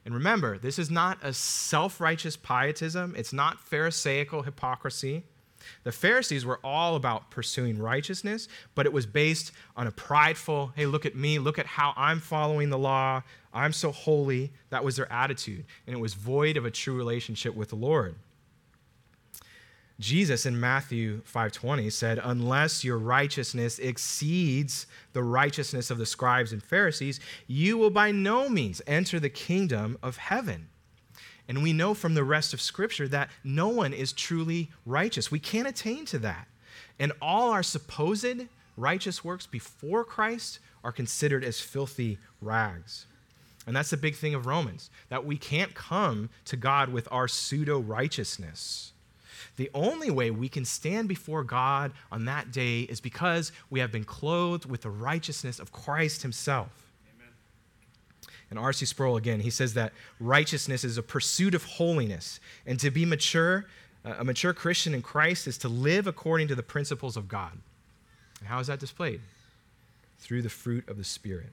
And 0.05 0.15
remember, 0.15 0.59
this 0.59 0.79
is 0.79 0.91
not 0.91 1.19
a 1.23 1.33
self 1.33 2.01
righteous 2.01 2.37
pietism, 2.37 3.15
it's 3.17 3.33
not 3.33 3.61
Pharisaical 3.61 4.43
hypocrisy. 4.43 5.25
The 5.83 5.93
Pharisees 5.93 6.45
were 6.45 6.61
all 6.63 6.95
about 6.95 7.31
pursuing 7.31 7.79
righteousness, 7.79 8.49
but 8.75 8.85
it 8.85 8.93
was 8.93 9.07
based 9.07 9.53
on 9.77 9.87
a 9.87 9.91
prideful, 9.91 10.73
hey, 10.77 10.85
look 10.85 11.07
at 11.07 11.17
me, 11.17 11.39
look 11.39 11.59
at 11.59 11.65
how 11.65 11.95
I'm 11.97 12.21
following 12.21 12.69
the 12.69 12.79
law, 12.79 13.23
I'm 13.53 13.73
so 13.73 13.91
holy. 13.91 14.53
That 14.69 14.85
was 14.85 14.97
their 14.97 15.11
attitude. 15.11 15.65
And 15.87 15.97
it 15.97 16.01
was 16.01 16.13
void 16.13 16.59
of 16.59 16.67
a 16.67 16.71
true 16.71 16.95
relationship 16.95 17.55
with 17.55 17.71
the 17.71 17.77
Lord. 17.77 18.17
Jesus 20.01 20.45
in 20.45 20.59
Matthew 20.59 21.23
5:20 21.25 21.89
said, 21.89 22.19
"Unless 22.19 22.83
your 22.83 22.99
righteousness 22.99 23.79
exceeds 23.79 24.87
the 25.13 25.23
righteousness 25.23 25.89
of 25.89 25.99
the 25.99 26.07
scribes 26.07 26.53
and 26.53 26.63
Pharisees, 26.63 27.21
you 27.47 27.79
will 27.79 27.91
by 27.91 28.11
no 28.11 28.49
means 28.49 28.83
enter 28.87 29.21
the 29.21 29.31
kingdom 29.31 29.97
of 30.03 30.17
heaven." 30.17 30.69
And 31.47 31.63
we 31.63 31.73
know 31.73 31.95
from 31.95 32.15
the 32.15 32.25
rest 32.25 32.53
of 32.53 32.61
scripture 32.61 33.07
that 33.09 33.31
no 33.45 33.69
one 33.69 33.93
is 33.93 34.13
truly 34.13 34.73
righteous. 34.85 35.31
We 35.31 35.39
can't 35.39 35.69
attain 35.69 36.07
to 36.07 36.19
that. 36.21 36.49
And 36.99 37.13
all 37.21 37.53
our 37.53 37.63
supposed 37.63 38.49
righteous 38.77 39.23
works 39.23 39.47
before 39.47 40.05
Christ 40.05 40.59
are 40.83 40.91
considered 40.91 41.45
as 41.45 41.61
filthy 41.61 42.19
rags. 42.41 43.07
And 43.67 43.77
that's 43.77 43.91
the 43.91 43.97
big 43.97 44.17
thing 44.17 44.35
of 44.35 44.47
Romans, 44.47 44.91
that 45.09 45.25
we 45.25 45.37
can't 45.37 45.75
come 45.75 46.31
to 46.47 46.57
God 46.57 46.89
with 46.89 47.07
our 47.13 47.29
pseudo 47.29 47.79
righteousness. 47.79 48.93
The 49.57 49.71
only 49.73 50.11
way 50.11 50.31
we 50.31 50.49
can 50.49 50.65
stand 50.65 51.09
before 51.09 51.45
God 51.45 51.93
on 52.11 52.25
that 52.25 52.51
day 52.51 52.81
is 52.81 53.01
because 53.01 53.53
we 53.71 53.81
have 53.81 53.93
been 53.93 54.05
clothed 54.05 54.67
with 54.67 54.83
the 54.83 54.91
righteousness 54.91 55.61
of 55.61 55.71
Christ 55.71 56.23
Himself. 56.23 56.71
Amen. 57.15 57.33
And 58.51 58.59
R.C. 58.59 58.85
Sproul 58.87 59.17
again, 59.17 59.41
he 59.41 59.51
says 59.51 59.75
that 59.75 59.93
righteousness 60.19 60.83
is 60.83 60.99
a 60.99 61.03
pursuit 61.03 61.55
of 61.55 61.65
holiness. 61.65 62.41
And 62.67 62.81
to 62.81 62.91
be 62.91 63.05
mature, 63.05 63.67
uh, 64.05 64.15
a 64.19 64.25
mature 64.25 64.53
Christian 64.53 64.93
in 64.93 65.03
Christ 65.03 65.47
is 65.47 65.57
to 65.59 65.69
live 65.69 66.09
according 66.09 66.49
to 66.49 66.57
the 66.57 66.63
principles 66.63 67.17
of 67.17 67.29
God. 67.29 67.53
And 68.41 68.49
how 68.49 68.59
is 68.59 68.67
that 68.67 68.81
displayed? 68.81 69.21
Through 70.19 70.43
the 70.43 70.51
fruit 70.51 70.89
of 70.89 70.97
the 70.97 71.05
Spirit. 71.05 71.53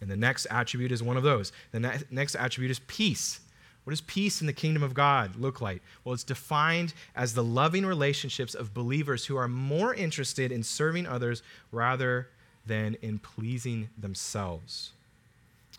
And 0.00 0.10
the 0.10 0.16
next 0.16 0.46
attribute 0.50 0.92
is 0.92 1.02
one 1.02 1.16
of 1.16 1.22
those. 1.22 1.52
The 1.72 1.80
ne- 1.80 1.98
next 2.10 2.34
attribute 2.34 2.70
is 2.70 2.78
peace. 2.80 3.40
What 3.88 3.92
does 3.92 4.02
peace 4.02 4.42
in 4.42 4.46
the 4.46 4.52
kingdom 4.52 4.82
of 4.82 4.92
God 4.92 5.36
look 5.36 5.62
like? 5.62 5.80
Well, 6.04 6.12
it's 6.12 6.22
defined 6.22 6.92
as 7.16 7.32
the 7.32 7.42
loving 7.42 7.86
relationships 7.86 8.54
of 8.54 8.74
believers 8.74 9.24
who 9.24 9.36
are 9.38 9.48
more 9.48 9.94
interested 9.94 10.52
in 10.52 10.62
serving 10.62 11.06
others 11.06 11.42
rather 11.72 12.28
than 12.66 12.98
in 13.00 13.18
pleasing 13.18 13.88
themselves. 13.96 14.90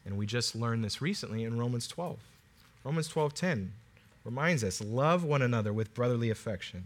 And 0.07 0.17
we 0.17 0.25
just 0.25 0.55
learned 0.55 0.83
this 0.83 1.03
recently 1.03 1.43
in 1.43 1.59
Romans 1.59 1.87
12. 1.87 2.17
Romans 2.83 3.07
12:10 3.09 3.73
reminds 4.25 4.63
us, 4.63 4.81
love 4.81 5.23
one 5.23 5.43
another 5.43 5.71
with 5.71 5.93
brotherly 5.93 6.31
affection. 6.31 6.85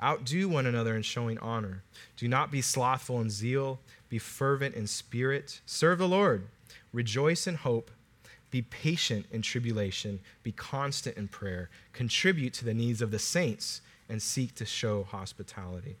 Outdo 0.00 0.48
one 0.48 0.66
another 0.66 0.94
in 0.94 1.02
showing 1.02 1.38
honor. 1.40 1.82
Do 2.16 2.28
not 2.28 2.52
be 2.52 2.62
slothful 2.62 3.20
in 3.20 3.30
zeal, 3.30 3.80
be 4.08 4.20
fervent 4.20 4.76
in 4.76 4.86
spirit, 4.86 5.62
serve 5.66 5.98
the 5.98 6.06
Lord. 6.06 6.46
Rejoice 6.92 7.48
in 7.48 7.56
hope, 7.56 7.90
be 8.50 8.62
patient 8.62 9.26
in 9.30 9.42
tribulation, 9.42 10.20
be 10.42 10.52
constant 10.52 11.16
in 11.16 11.28
prayer, 11.28 11.70
contribute 11.92 12.52
to 12.54 12.64
the 12.64 12.74
needs 12.74 13.00
of 13.00 13.10
the 13.10 13.18
saints 13.18 13.80
and 14.08 14.20
seek 14.20 14.54
to 14.56 14.64
show 14.64 15.04
hospitality. 15.04 15.96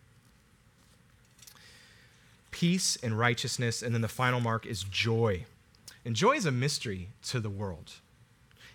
Peace 2.50 2.98
and 3.02 3.18
righteousness 3.18 3.82
and 3.82 3.94
then 3.94 4.02
the 4.02 4.08
final 4.08 4.40
mark 4.40 4.66
is 4.66 4.82
joy. 4.82 5.44
And 6.04 6.16
joy 6.16 6.32
is 6.32 6.46
a 6.46 6.50
mystery 6.50 7.08
to 7.24 7.40
the 7.40 7.50
world. 7.50 7.92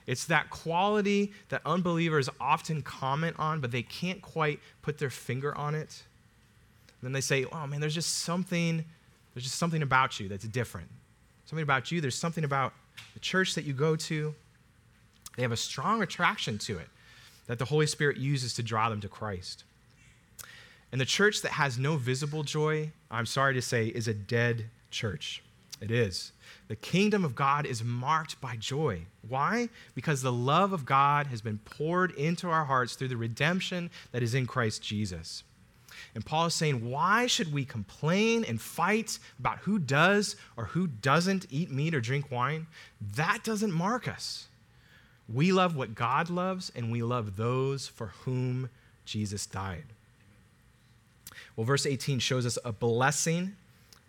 It's 0.08 0.26
that 0.26 0.50
quality 0.50 1.34
that 1.50 1.62
unbelievers 1.66 2.30
often 2.40 2.82
comment 2.82 3.36
on, 3.40 3.60
but 3.60 3.72
they 3.72 3.82
can't 3.82 4.22
quite 4.22 4.60
put 4.82 5.00
their 5.00 5.10
finger 5.10 5.58
on 5.58 5.76
it. 5.76 6.04
And 7.02 7.08
then 7.08 7.12
they 7.12 7.22
say, 7.22 7.46
oh 7.52 7.68
man, 7.68 7.82
there's 7.82 7.96
just 7.96 8.20
something, 8.20 8.86
there's 9.34 9.44
just 9.44 9.58
something 9.58 9.82
about 9.82 10.20
you 10.20 10.30
that's 10.30 10.48
different. 10.48 10.88
Something 11.46 11.64
about 11.64 11.92
you, 11.92 12.02
there's 12.02 12.18
something 12.18 12.44
about 12.44 12.74
the 13.14 13.20
church 13.20 13.56
that 13.56 13.66
you 13.66 13.74
go 13.74 13.96
to. 13.96 14.34
They 15.36 15.42
have 15.42 15.52
a 15.52 15.58
strong 15.58 16.02
attraction 16.02 16.58
to 16.60 16.78
it 16.78 16.88
that 17.48 17.60
the 17.60 17.66
Holy 17.66 17.88
Spirit 17.88 18.18
uses 18.18 18.54
to 18.56 18.64
draw 18.64 18.90
them 18.90 19.02
to 19.02 19.08
Christ. 19.08 19.64
And 20.92 21.02
the 21.02 21.06
church 21.06 21.42
that 21.42 21.52
has 21.54 21.78
no 21.78 21.98
visible 21.98 22.44
joy, 22.44 22.92
I'm 23.12 23.26
sorry 23.26 23.54
to 23.54 23.62
say, 23.62 23.88
is 23.88 24.08
a 24.08 24.14
dead 24.14 24.66
church. 24.92 25.44
It 25.82 25.92
is. 25.92 26.32
The 26.68 26.76
kingdom 26.76 27.26
of 27.26 27.36
God 27.36 27.66
is 27.66 27.84
marked 27.84 28.40
by 28.40 28.56
joy. 28.56 29.02
Why? 29.28 29.70
Because 29.94 30.22
the 30.22 30.32
love 30.32 30.74
of 30.74 30.86
God 30.86 31.28
has 31.28 31.42
been 31.42 31.60
poured 31.60 32.12
into 32.12 32.50
our 32.50 32.66
hearts 32.66 32.96
through 32.96 33.10
the 33.10 33.18
redemption 33.18 33.90
that 34.12 34.24
is 34.24 34.34
in 34.34 34.48
Christ 34.48 34.82
Jesus. 34.82 35.44
And 36.14 36.26
Paul 36.26 36.46
is 36.46 36.54
saying, 36.54 36.90
why 36.90 37.28
should 37.28 37.52
we 37.52 37.66
complain 37.66 38.46
and 38.46 38.62
fight 38.62 39.20
about 39.40 39.60
who 39.60 39.80
does 39.80 40.36
or 40.58 40.66
who 40.66 40.88
doesn't 40.88 41.48
eat 41.50 41.72
meat 41.72 41.96
or 41.96 42.02
drink 42.02 42.32
wine? 42.32 42.68
That 43.16 43.44
doesn't 43.44 43.72
mark 43.72 44.08
us. 44.08 44.48
We 45.28 45.52
love 45.52 45.76
what 45.76 45.96
God 45.96 46.30
loves, 46.30 46.72
and 46.76 46.92
we 46.92 47.02
love 47.02 47.36
those 47.36 47.88
for 47.88 48.08
whom 48.26 48.70
Jesus 49.06 49.46
died. 49.46 49.86
Well, 51.56 51.66
verse 51.66 51.86
18 51.86 52.20
shows 52.20 52.46
us 52.46 52.58
a 52.64 52.72
blessing 52.72 53.56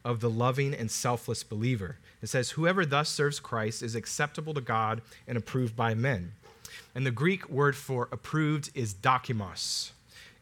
of 0.04 0.20
the 0.20 0.30
loving 0.30 0.74
and 0.74 0.90
selfless 0.90 1.42
believer. 1.42 1.96
It 2.22 2.28
says, 2.28 2.50
Whoever 2.50 2.84
thus 2.84 3.08
serves 3.08 3.40
Christ 3.40 3.82
is 3.82 3.94
acceptable 3.94 4.54
to 4.54 4.60
God 4.60 5.02
and 5.26 5.38
approved 5.38 5.74
by 5.74 5.94
men. 5.94 6.32
And 6.94 7.06
the 7.06 7.10
Greek 7.10 7.48
word 7.48 7.76
for 7.76 8.08
approved 8.12 8.70
is 8.74 8.94
dokimos. 8.94 9.90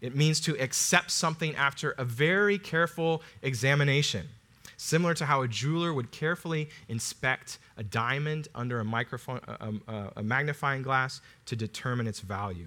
It 0.01 0.15
means 0.15 0.41
to 0.41 0.61
accept 0.61 1.11
something 1.11 1.55
after 1.57 1.93
a 1.93 2.05
very 2.05 2.59
careful 2.59 3.23
examination, 3.43 4.29
similar 4.77 5.15
to 5.15 5.27
how 5.27 5.43
a 5.43 5.49
jeweler 5.49 5.93
would 5.95 6.11
carefully 6.11 6.69
inspect 6.89 7.59
a 7.77 7.83
diamond 7.83 8.49
under 8.55 8.81
a, 8.81 8.85
microphone, 8.85 9.41
a, 9.47 10.11
a 10.17 10.23
magnifying 10.23 10.83
glass 10.83 11.21
to 11.47 11.57
determine 11.57 12.07
its 12.07 12.21
value. 12.21 12.67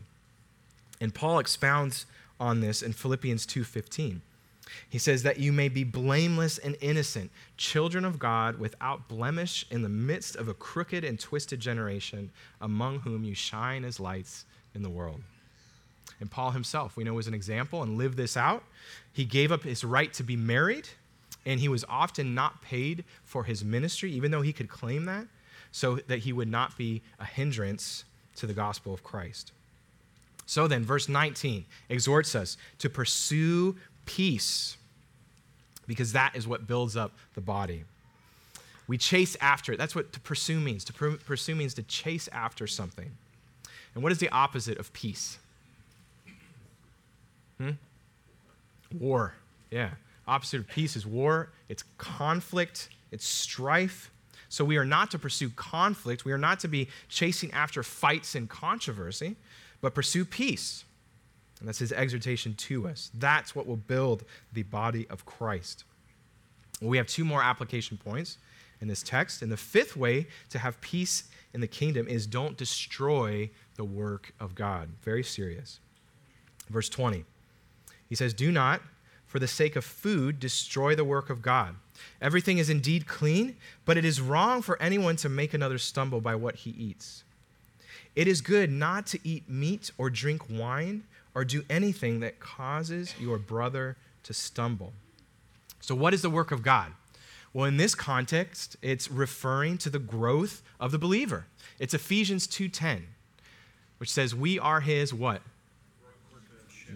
And 0.99 1.13
Paul 1.13 1.39
expounds 1.39 2.05
on 2.39 2.61
this 2.61 2.81
in 2.81 2.93
Philippians 2.93 3.45
2:15. 3.45 4.21
He 4.89 4.99
says 4.99 5.23
that 5.23 5.39
you 5.39 5.53
may 5.53 5.69
be 5.69 5.83
blameless 5.83 6.57
and 6.57 6.75
innocent, 6.81 7.31
children 7.55 8.03
of 8.03 8.19
God, 8.19 8.59
without 8.59 9.07
blemish 9.07 9.65
in 9.71 9.81
the 9.81 9.89
midst 9.89 10.35
of 10.35 10.49
a 10.49 10.53
crooked 10.53 11.03
and 11.05 11.19
twisted 11.19 11.59
generation, 11.59 12.31
among 12.59 12.99
whom 12.99 13.23
you 13.23 13.33
shine 13.33 13.85
as 13.85 13.99
lights 13.99 14.45
in 14.75 14.83
the 14.83 14.89
world. 14.89 15.21
And 16.19 16.31
Paul 16.31 16.51
himself, 16.51 16.97
we 16.97 17.03
know, 17.03 17.13
was 17.13 17.27
an 17.27 17.33
example 17.33 17.83
and 17.83 17.97
lived 17.97 18.17
this 18.17 18.35
out. 18.35 18.63
He 19.13 19.25
gave 19.25 19.51
up 19.51 19.63
his 19.63 19.83
right 19.83 20.11
to 20.13 20.23
be 20.23 20.35
married, 20.35 20.89
and 21.45 21.59
he 21.59 21.69
was 21.69 21.85
often 21.87 22.33
not 22.33 22.61
paid 22.61 23.03
for 23.23 23.43
his 23.43 23.63
ministry, 23.63 24.11
even 24.11 24.31
though 24.31 24.41
he 24.41 24.53
could 24.53 24.69
claim 24.69 25.05
that, 25.05 25.27
so 25.71 25.97
that 26.07 26.19
he 26.19 26.33
would 26.33 26.47
not 26.47 26.77
be 26.77 27.01
a 27.19 27.25
hindrance 27.25 28.03
to 28.37 28.47
the 28.47 28.53
gospel 28.53 28.93
of 28.93 29.03
Christ. 29.03 29.51
So 30.45 30.67
then, 30.67 30.83
verse 30.83 31.09
19 31.09 31.65
exhorts 31.89 32.33
us 32.33 32.57
to 32.79 32.89
pursue 32.89 33.75
peace 34.05 34.77
because 35.87 36.13
that 36.13 36.35
is 36.35 36.47
what 36.47 36.67
builds 36.67 36.95
up 36.95 37.13
the 37.35 37.41
body. 37.41 37.83
We 38.87 38.97
chase 38.97 39.35
after 39.41 39.73
it. 39.73 39.77
That's 39.77 39.95
what 39.95 40.13
to 40.13 40.19
pursue 40.19 40.59
means. 40.59 40.83
To 40.85 40.93
pursue 40.93 41.55
means 41.55 41.73
to 41.75 41.83
chase 41.83 42.29
after 42.31 42.67
something. 42.67 43.11
And 43.93 44.03
what 44.03 44.11
is 44.11 44.19
the 44.19 44.29
opposite 44.29 44.77
of 44.77 44.93
peace? 44.93 45.39
Hmm? 47.57 47.71
War. 48.97 49.33
Yeah. 49.71 49.91
Opposite 50.27 50.59
of 50.61 50.67
peace 50.67 50.95
is 50.95 51.05
war, 51.05 51.49
it's 51.69 51.83
conflict, 51.97 52.89
it's 53.11 53.25
strife. 53.25 54.11
So 54.49 54.63
we 54.63 54.77
are 54.77 54.85
not 54.85 55.11
to 55.11 55.19
pursue 55.19 55.49
conflict. 55.49 56.23
We 56.23 56.31
are 56.31 56.37
not 56.37 56.59
to 56.61 56.67
be 56.67 56.87
chasing 57.09 57.51
after 57.51 57.83
fights 57.83 58.35
and 58.35 58.49
controversy, 58.49 59.35
but 59.81 59.93
pursue 59.93 60.25
peace. 60.25 60.85
And 61.59 61.67
that's 61.67 61.79
his 61.79 61.91
exhortation 61.91 62.53
to 62.53 62.87
us. 62.87 63.11
That's 63.13 63.55
what 63.55 63.67
will 63.67 63.77
build 63.77 64.23
the 64.53 64.63
body 64.63 65.07
of 65.09 65.25
Christ. 65.25 65.83
Well, 66.79 66.89
we 66.89 66.97
have 66.97 67.07
two 67.07 67.25
more 67.25 67.41
application 67.41 67.97
points 67.97 68.37
in 68.79 68.87
this 68.87 69.01
text. 69.01 69.41
And 69.41 69.51
the 69.51 69.57
fifth 69.57 69.97
way 69.97 70.27
to 70.49 70.59
have 70.59 70.79
peace 70.81 71.23
in 71.53 71.61
the 71.61 71.67
kingdom 71.67 72.07
is 72.07 72.27
don't 72.27 72.55
destroy 72.55 73.49
the 73.75 73.83
work 73.83 74.33
of 74.39 74.55
God. 74.55 74.89
Very 75.03 75.23
serious. 75.23 75.79
Verse 76.69 76.89
20. 76.89 77.25
He 78.09 78.15
says, 78.15 78.33
Do 78.33 78.51
not, 78.51 78.81
for 79.25 79.39
the 79.39 79.47
sake 79.47 79.75
of 79.75 79.83
food, 79.83 80.39
destroy 80.39 80.95
the 80.95 81.03
work 81.03 81.29
of 81.29 81.41
God. 81.41 81.75
Everything 82.21 82.57
is 82.57 82.69
indeed 82.69 83.07
clean, 83.07 83.55
but 83.85 83.97
it 83.97 84.05
is 84.05 84.21
wrong 84.21 84.61
for 84.61 84.81
anyone 84.81 85.15
to 85.17 85.29
make 85.29 85.53
another 85.53 85.77
stumble 85.77 86.21
by 86.21 86.35
what 86.35 86.55
he 86.55 86.71
eats. 86.71 87.23
It 88.15 88.27
is 88.27 88.41
good 88.41 88.71
not 88.71 89.05
to 89.07 89.19
eat 89.23 89.49
meat 89.49 89.91
or 89.97 90.09
drink 90.09 90.49
wine 90.49 91.03
or 91.35 91.45
do 91.45 91.63
anything 91.69 92.19
that 92.21 92.39
causes 92.39 93.13
your 93.19 93.37
brother 93.37 93.95
to 94.23 94.33
stumble. 94.33 94.93
So, 95.81 95.93
what 95.93 96.13
is 96.13 96.21
the 96.21 96.29
work 96.29 96.51
of 96.51 96.63
God? 96.63 96.93
Well, 97.53 97.65
in 97.65 97.77
this 97.77 97.95
context, 97.95 98.75
it's 98.81 99.09
referring 99.09 99.77
to 99.79 99.89
the 99.89 99.99
growth 99.99 100.63
of 100.79 100.91
the 100.91 100.97
believer. 100.97 101.45
It's 101.79 101.93
Ephesians 101.93 102.47
2:10, 102.47 103.07
which 103.99 104.09
says 104.09 104.33
we 104.33 104.57
are 104.57 104.81
his 104.81 105.13
what? 105.13 105.41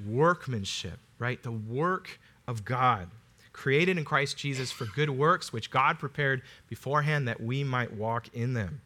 Workmanship. 0.08 1.00
Right? 1.20 1.42
The 1.42 1.52
work 1.52 2.20
of 2.48 2.66
God, 2.66 3.10
created 3.54 3.98
in 3.98 4.06
Christ 4.06 4.38
Jesus 4.38 4.72
for 4.72 4.86
good 4.86 5.10
works 5.10 5.52
which 5.54 5.70
God 5.72 6.00
prepared 6.00 6.42
beforehand 6.68 7.28
that 7.28 7.42
we 7.42 7.64
might 7.64 7.94
walk 7.94 8.28
in 8.34 8.54
them. 8.54 8.82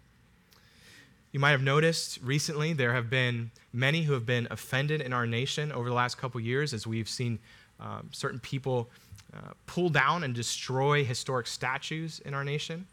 You 1.32 1.40
might 1.40 1.52
have 1.52 1.62
noticed 1.62 2.20
recently 2.24 2.74
there 2.74 2.94
have 2.94 3.10
been 3.10 3.52
many 3.74 4.04
who 4.04 4.14
have 4.14 4.26
been 4.26 4.48
offended 4.50 5.02
in 5.02 5.12
our 5.12 5.28
nation 5.28 5.72
over 5.72 5.90
the 5.90 5.96
last 5.96 6.18
couple 6.18 6.40
years 6.40 6.74
as 6.74 6.88
we've 6.88 7.10
seen 7.10 7.40
um, 7.80 8.10
certain 8.14 8.40
people 8.40 8.90
uh, 9.34 9.52
pull 9.68 9.90
down 9.90 10.24
and 10.24 10.34
destroy 10.34 11.04
historic 11.04 11.46
statues 11.46 12.22
in 12.24 12.34
our 12.34 12.46
nation. 12.46 12.88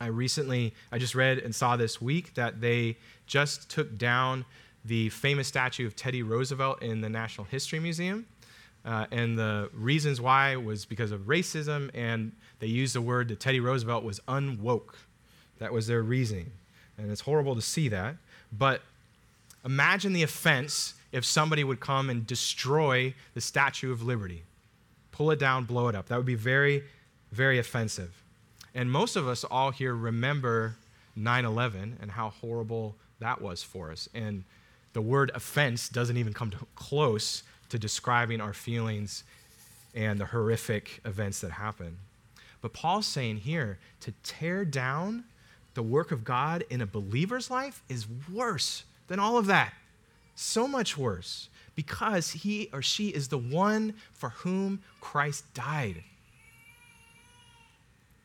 I 0.00 0.06
recently, 0.06 0.72
I 0.90 0.96
just 0.96 1.14
read 1.14 1.38
and 1.38 1.54
saw 1.54 1.76
this 1.76 2.00
week 2.00 2.32
that 2.34 2.62
they 2.62 2.96
just 3.26 3.68
took 3.68 3.98
down 3.98 4.46
the 4.84 5.08
famous 5.10 5.48
statue 5.48 5.86
of 5.86 5.94
Teddy 5.94 6.22
Roosevelt 6.22 6.82
in 6.82 7.00
the 7.00 7.08
National 7.08 7.44
History 7.44 7.80
Museum. 7.80 8.26
Uh, 8.84 9.06
and 9.10 9.38
the 9.38 9.68
reasons 9.74 10.20
why 10.20 10.56
was 10.56 10.86
because 10.86 11.12
of 11.12 11.22
racism, 11.22 11.90
and 11.92 12.32
they 12.60 12.66
used 12.66 12.94
the 12.94 13.02
word 13.02 13.28
that 13.28 13.38
Teddy 13.38 13.60
Roosevelt 13.60 14.04
was 14.04 14.20
unwoke. 14.20 14.94
That 15.58 15.72
was 15.72 15.86
their 15.86 16.02
reasoning 16.02 16.52
and 17.00 17.10
it's 17.10 17.22
horrible 17.22 17.54
to 17.54 17.62
see 17.62 17.88
that. 17.88 18.16
But 18.52 18.82
imagine 19.64 20.12
the 20.12 20.22
offense 20.22 20.94
if 21.12 21.24
somebody 21.24 21.64
would 21.64 21.80
come 21.80 22.10
and 22.10 22.26
destroy 22.26 23.14
the 23.34 23.40
Statue 23.40 23.90
of 23.92 24.02
Liberty, 24.02 24.44
pull 25.10 25.30
it 25.30 25.38
down, 25.38 25.64
blow 25.64 25.88
it 25.88 25.94
up. 25.94 26.06
That 26.06 26.16
would 26.16 26.26
be 26.26 26.34
very, 26.34 26.84
very 27.32 27.58
offensive. 27.58 28.22
And 28.74 28.90
most 28.90 29.16
of 29.16 29.26
us 29.26 29.42
all 29.44 29.70
here 29.70 29.94
remember 29.94 30.76
9 31.16 31.44
11 31.44 31.98
and 32.00 32.12
how 32.12 32.30
horrible 32.30 32.94
that 33.18 33.40
was 33.40 33.62
for 33.62 33.90
us. 33.90 34.08
And 34.14 34.44
the 34.92 35.00
word 35.00 35.30
offense 35.34 35.88
doesn't 35.88 36.16
even 36.16 36.32
come 36.32 36.50
to 36.50 36.58
close 36.74 37.42
to 37.68 37.78
describing 37.78 38.40
our 38.40 38.52
feelings 38.52 39.24
and 39.94 40.18
the 40.18 40.26
horrific 40.26 41.00
events 41.04 41.40
that 41.40 41.52
happen. 41.52 41.98
But 42.60 42.72
Paul's 42.72 43.06
saying 43.06 43.38
here 43.38 43.78
to 44.00 44.12
tear 44.22 44.64
down 44.64 45.24
the 45.74 45.82
work 45.82 46.12
of 46.12 46.24
God 46.24 46.64
in 46.68 46.80
a 46.80 46.86
believer's 46.86 47.50
life 47.50 47.82
is 47.88 48.06
worse 48.32 48.84
than 49.08 49.18
all 49.18 49.38
of 49.38 49.46
that. 49.46 49.72
So 50.34 50.66
much 50.66 50.96
worse 50.96 51.48
because 51.74 52.30
he 52.30 52.68
or 52.72 52.82
she 52.82 53.08
is 53.08 53.28
the 53.28 53.38
one 53.38 53.94
for 54.12 54.30
whom 54.30 54.80
Christ 55.00 55.52
died. 55.54 56.02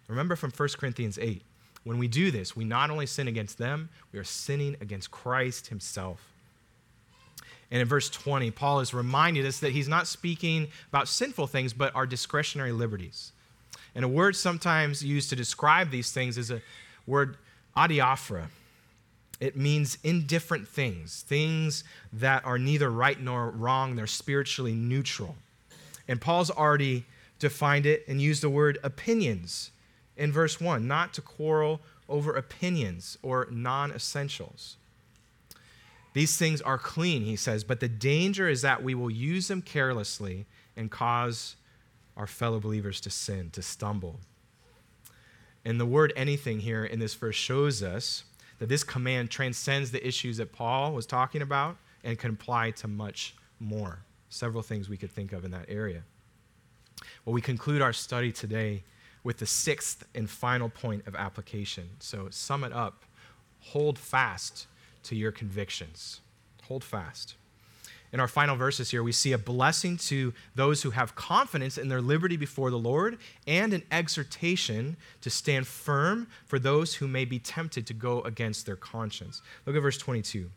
Remember 0.07 0.35
from 0.35 0.51
1 0.51 0.69
Corinthians 0.77 1.17
8 1.17 1.41
When 1.83 1.97
we 1.97 2.07
do 2.07 2.31
this, 2.31 2.55
we 2.55 2.65
not 2.65 2.89
only 2.89 3.05
sin 3.05 3.27
against 3.27 3.57
them, 3.57 3.89
we 4.11 4.19
are 4.19 4.23
sinning 4.23 4.75
against 4.81 5.11
Christ 5.11 5.67
himself. 5.67 6.34
And 7.71 7.81
in 7.81 7.87
verse 7.87 8.09
20, 8.09 8.51
Paul 8.51 8.79
is 8.79 8.93
reminding 8.93 9.45
us 9.45 9.59
that 9.59 9.71
he's 9.71 9.87
not 9.87 10.07
speaking 10.07 10.67
about 10.89 11.07
sinful 11.07 11.47
things, 11.47 11.73
but 11.73 11.95
our 11.95 12.05
discretionary 12.05 12.71
liberties. 12.71 13.31
And 13.95 14.05
a 14.05 14.09
word 14.09 14.35
sometimes 14.35 15.03
used 15.03 15.29
to 15.29 15.35
describe 15.35 15.89
these 15.89 16.11
things 16.11 16.37
is 16.37 16.51
a 16.51 16.61
word 17.07 17.37
adiaphora. 17.75 18.47
It 19.39 19.57
means 19.57 19.97
indifferent 20.03 20.67
things, 20.67 21.23
things 21.27 21.83
that 22.13 22.45
are 22.45 22.57
neither 22.57 22.89
right 22.89 23.19
nor 23.19 23.49
wrong, 23.49 23.95
they're 23.95 24.07
spiritually 24.07 24.73
neutral. 24.73 25.35
And 26.07 26.21
Paul's 26.21 26.51
already 26.51 27.05
defined 27.39 27.85
it 27.85 28.05
and 28.07 28.21
used 28.21 28.43
the 28.43 28.49
word 28.49 28.77
opinions 28.83 29.71
in 30.15 30.31
verse 30.31 30.61
1, 30.61 30.87
not 30.87 31.13
to 31.13 31.21
quarrel 31.21 31.81
over 32.07 32.33
opinions 32.33 33.17
or 33.21 33.47
non 33.51 33.91
essentials. 33.91 34.77
These 36.15 36.37
things 36.37 36.61
are 36.61 36.77
clean, 36.77 37.23
he 37.23 37.35
says, 37.35 37.65
but 37.65 37.81
the 37.81 37.89
danger 37.89 38.47
is 38.47 38.61
that 38.61 38.81
we 38.81 38.95
will 38.95 39.11
use 39.11 39.49
them 39.49 39.61
carelessly 39.61 40.45
and 40.77 40.89
cause 40.89 41.57
our 42.15 42.25
fellow 42.25 42.57
believers 42.61 43.01
to 43.01 43.09
sin, 43.09 43.49
to 43.51 43.61
stumble. 43.61 44.21
And 45.65 45.77
the 45.77 45.85
word 45.85 46.13
anything 46.15 46.61
here 46.61 46.85
in 46.85 46.99
this 46.99 47.15
verse 47.15 47.35
shows 47.35 47.83
us 47.83 48.23
that 48.59 48.69
this 48.69 48.81
command 48.81 49.29
transcends 49.29 49.91
the 49.91 50.07
issues 50.07 50.37
that 50.37 50.53
Paul 50.53 50.93
was 50.93 51.05
talking 51.05 51.41
about 51.41 51.75
and 52.01 52.17
can 52.17 52.31
apply 52.31 52.71
to 52.71 52.87
much 52.87 53.35
more. 53.59 53.99
Several 54.29 54.63
things 54.63 54.87
we 54.87 54.95
could 54.95 55.11
think 55.11 55.33
of 55.33 55.43
in 55.43 55.51
that 55.51 55.65
area. 55.67 56.03
Well, 57.25 57.33
we 57.33 57.41
conclude 57.41 57.81
our 57.81 57.91
study 57.91 58.31
today 58.31 58.83
with 59.25 59.39
the 59.39 59.45
sixth 59.45 60.05
and 60.15 60.29
final 60.29 60.69
point 60.69 61.07
of 61.07 61.15
application. 61.15 61.89
So, 61.99 62.29
sum 62.29 62.63
it 62.63 62.71
up 62.71 63.03
hold 63.59 63.97
fast 63.97 64.67
to 65.05 65.15
your 65.15 65.31
convictions. 65.31 66.21
Hold 66.63 66.83
fast. 66.83 67.35
In 68.15 68.19
our 68.19 68.27
final 68.27 68.55
verses 68.55 68.91
here, 68.91 69.03
we 69.03 69.11
see 69.11 69.33
a 69.33 69.37
blessing 69.37 69.97
to 69.97 70.33
those 70.55 70.83
who 70.83 70.91
have 70.91 71.15
confidence 71.15 71.77
in 71.77 71.89
their 71.89 72.01
liberty 72.01 72.37
before 72.37 72.69
the 72.69 72.79
Lord 72.79 73.17
and 73.45 73.73
an 73.73 73.83
exhortation 73.91 74.95
to 75.21 75.29
stand 75.29 75.67
firm 75.67 76.27
for 76.45 76.57
those 76.57 76.95
who 76.95 77.07
may 77.07 77.25
be 77.25 77.39
tempted 77.39 77.85
to 77.87 77.93
go 77.93 78.21
against 78.21 78.65
their 78.65 78.77
conscience. 78.77 79.41
Look 79.65 79.75
at 79.75 79.81
verse 79.81 79.97
22. 79.97 80.49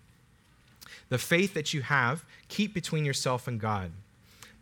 The 1.09 1.19
faith 1.19 1.55
that 1.55 1.75
you 1.75 1.83
have, 1.83 2.25
keep 2.49 2.75
between 2.75 3.05
yourself 3.05 3.49
and 3.49 3.59
God. 3.59 3.91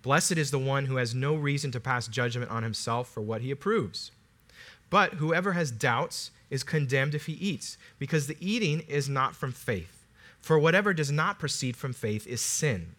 Blessed 0.02 0.38
is 0.38 0.50
the 0.50 0.58
one 0.58 0.86
who 0.86 0.96
has 0.96 1.14
no 1.14 1.34
reason 1.34 1.72
to 1.72 1.80
pass 1.80 2.08
judgment 2.08 2.50
on 2.50 2.62
himself 2.62 3.08
for 3.08 3.20
what 3.20 3.42
he 3.42 3.50
approves. 3.50 4.10
But 4.88 5.14
whoever 5.14 5.52
has 5.52 5.70
doubts 5.70 6.30
is 6.50 6.62
condemned 6.62 7.14
if 7.14 7.26
he 7.26 7.32
eats, 7.34 7.78
because 7.98 8.26
the 8.26 8.36
eating 8.40 8.80
is 8.80 9.08
not 9.08 9.34
from 9.34 9.52
faith. 9.52 10.06
For 10.40 10.58
whatever 10.58 10.94
does 10.94 11.10
not 11.10 11.38
proceed 11.38 11.76
from 11.76 11.92
faith 11.92 12.26
is 12.26 12.40
sin. 12.40 12.94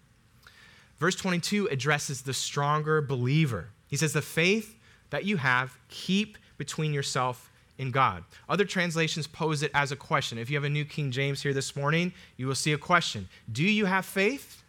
Verse 0.98 1.16
22 1.16 1.68
addresses 1.68 2.24
the 2.24 2.34
stronger 2.34 3.02
believer. 3.02 3.70
He 3.88 3.96
says, 3.96 4.14
The 4.14 4.22
faith 4.22 4.76
that 5.12 5.26
you 5.26 5.38
have, 5.38 5.78
keep 5.90 6.38
between 6.58 6.94
yourself 6.94 7.52
and 7.80 7.94
God. 7.94 8.24
Other 8.50 8.66
translations 8.66 9.28
pose 9.28 9.64
it 9.64 9.72
as 9.74 9.92
a 9.92 9.96
question. 9.96 10.38
If 10.38 10.50
you 10.50 10.58
have 10.58 10.64
a 10.64 10.70
New 10.70 10.86
King 10.86 11.12
James 11.12 11.42
here 11.42 11.54
this 11.54 11.76
morning, 11.76 12.14
you 12.36 12.48
will 12.48 12.56
see 12.56 12.74
a 12.74 12.78
question 12.78 13.30
Do 13.52 13.64
you 13.64 13.86
have 13.86 14.06
faith? 14.06 14.64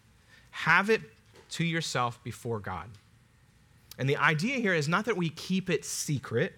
Have 0.50 0.90
it 0.90 1.00
to 1.50 1.64
yourself 1.64 2.22
before 2.22 2.58
God. 2.58 2.88
And 3.98 4.08
the 4.08 4.16
idea 4.16 4.58
here 4.58 4.74
is 4.74 4.88
not 4.88 5.06
that 5.06 5.16
we 5.16 5.30
keep 5.30 5.70
it 5.70 5.84
secret, 5.84 6.54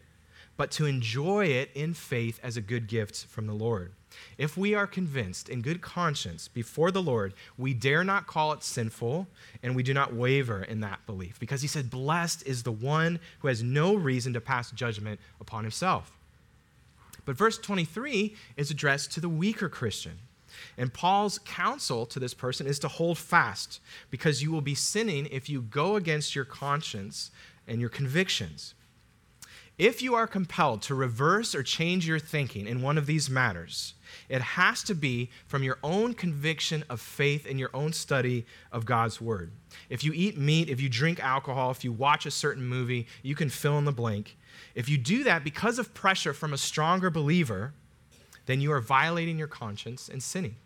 but 0.61 0.70
to 0.70 0.84
enjoy 0.84 1.46
it 1.46 1.70
in 1.74 1.94
faith 1.94 2.38
as 2.42 2.54
a 2.54 2.61
good 2.61 2.86
gift 2.86 3.24
from 3.24 3.46
the 3.46 3.54
Lord. 3.54 3.92
If 4.36 4.58
we 4.58 4.74
are 4.74 4.86
convinced 4.86 5.48
in 5.48 5.62
good 5.62 5.80
conscience 5.80 6.48
before 6.48 6.90
the 6.90 7.00
Lord, 7.00 7.32
we 7.56 7.72
dare 7.72 8.04
not 8.04 8.26
call 8.26 8.52
it 8.52 8.62
sinful, 8.62 9.26
and 9.62 9.74
we 9.74 9.82
do 9.82 9.94
not 9.94 10.12
waver 10.12 10.62
in 10.62 10.80
that 10.80 11.06
belief. 11.06 11.40
Because 11.40 11.62
he 11.62 11.66
said, 11.66 11.88
Blessed 11.88 12.46
is 12.46 12.62
the 12.62 12.72
one 12.72 13.20
who 13.38 13.48
has 13.48 13.62
no 13.62 13.94
reason 13.94 14.34
to 14.34 14.40
pass 14.42 14.70
judgment 14.70 15.18
upon 15.40 15.64
himself. 15.64 16.12
But 17.24 17.38
verse 17.38 17.56
23 17.56 18.36
is 18.58 18.70
addressed 18.70 19.12
to 19.12 19.20
the 19.22 19.30
weaker 19.30 19.70
Christian. 19.70 20.18
And 20.76 20.92
Paul's 20.92 21.38
counsel 21.38 22.04
to 22.04 22.20
this 22.20 22.34
person 22.34 22.66
is 22.66 22.78
to 22.80 22.88
hold 22.88 23.16
fast, 23.16 23.80
because 24.11 24.42
you 24.42 24.52
will 24.52 24.61
be 24.61 24.74
sinning 24.74 25.26
if 25.30 25.48
you 25.48 25.62
go 25.62 25.96
against 25.96 26.34
your 26.34 26.44
conscience 26.44 27.30
and 27.66 27.80
your 27.80 27.88
convictions. 27.88 28.74
If 29.80 30.02
you 30.02 30.14
are 30.14 30.26
compelled 30.26 30.82
to 30.82 30.94
reverse 30.94 31.54
or 31.54 31.62
change 31.62 32.06
your 32.06 32.18
thinking 32.18 32.66
in 32.66 32.82
one 32.82 32.98
of 32.98 33.06
these 33.06 33.30
matters, 33.30 33.94
it 34.28 34.42
has 34.42 34.82
to 34.82 34.94
be 34.94 35.30
from 35.46 35.62
your 35.62 35.78
own 35.82 36.12
conviction 36.12 36.84
of 36.90 37.00
faith 37.00 37.46
and 37.48 37.58
your 37.58 37.70
own 37.72 37.94
study 37.94 38.44
of 38.70 38.84
God's 38.84 39.22
Word. 39.22 39.52
If 39.88 40.04
you 40.04 40.12
eat 40.14 40.36
meat, 40.36 40.68
if 40.68 40.82
you 40.82 40.90
drink 40.90 41.18
alcohol, 41.18 41.70
if 41.70 41.82
you 41.82 41.92
watch 41.92 42.26
a 42.26 42.30
certain 42.30 42.66
movie, 42.66 43.06
you 43.22 43.34
can 43.34 43.48
fill 43.48 43.78
in 43.78 43.86
the 43.86 43.90
blank. 43.90 44.36
If 44.74 44.90
you 44.90 44.98
do 44.98 45.24
that 45.24 45.44
because 45.44 45.78
of 45.78 45.94
pressure 45.94 46.34
from 46.34 46.52
a 46.52 46.58
stronger 46.58 47.08
believer, 47.08 47.72
then 48.44 48.60
you 48.60 48.72
are 48.72 48.82
violating 48.82 49.38
your 49.38 49.48
conscience 49.48 50.10
and 50.10 50.22
sinning. 50.22 50.56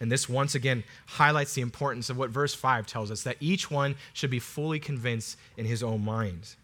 And 0.00 0.12
this 0.12 0.28
once 0.28 0.54
again 0.54 0.84
highlights 1.06 1.54
the 1.54 1.62
importance 1.62 2.10
of 2.10 2.18
what 2.18 2.28
verse 2.28 2.52
5 2.52 2.86
tells 2.86 3.10
us 3.10 3.22
that 3.22 3.38
each 3.40 3.70
one 3.70 3.94
should 4.12 4.30
be 4.30 4.38
fully 4.38 4.78
convinced 4.78 5.38
in 5.56 5.64
his 5.64 5.82
own 5.82 6.04
mind. 6.04 6.54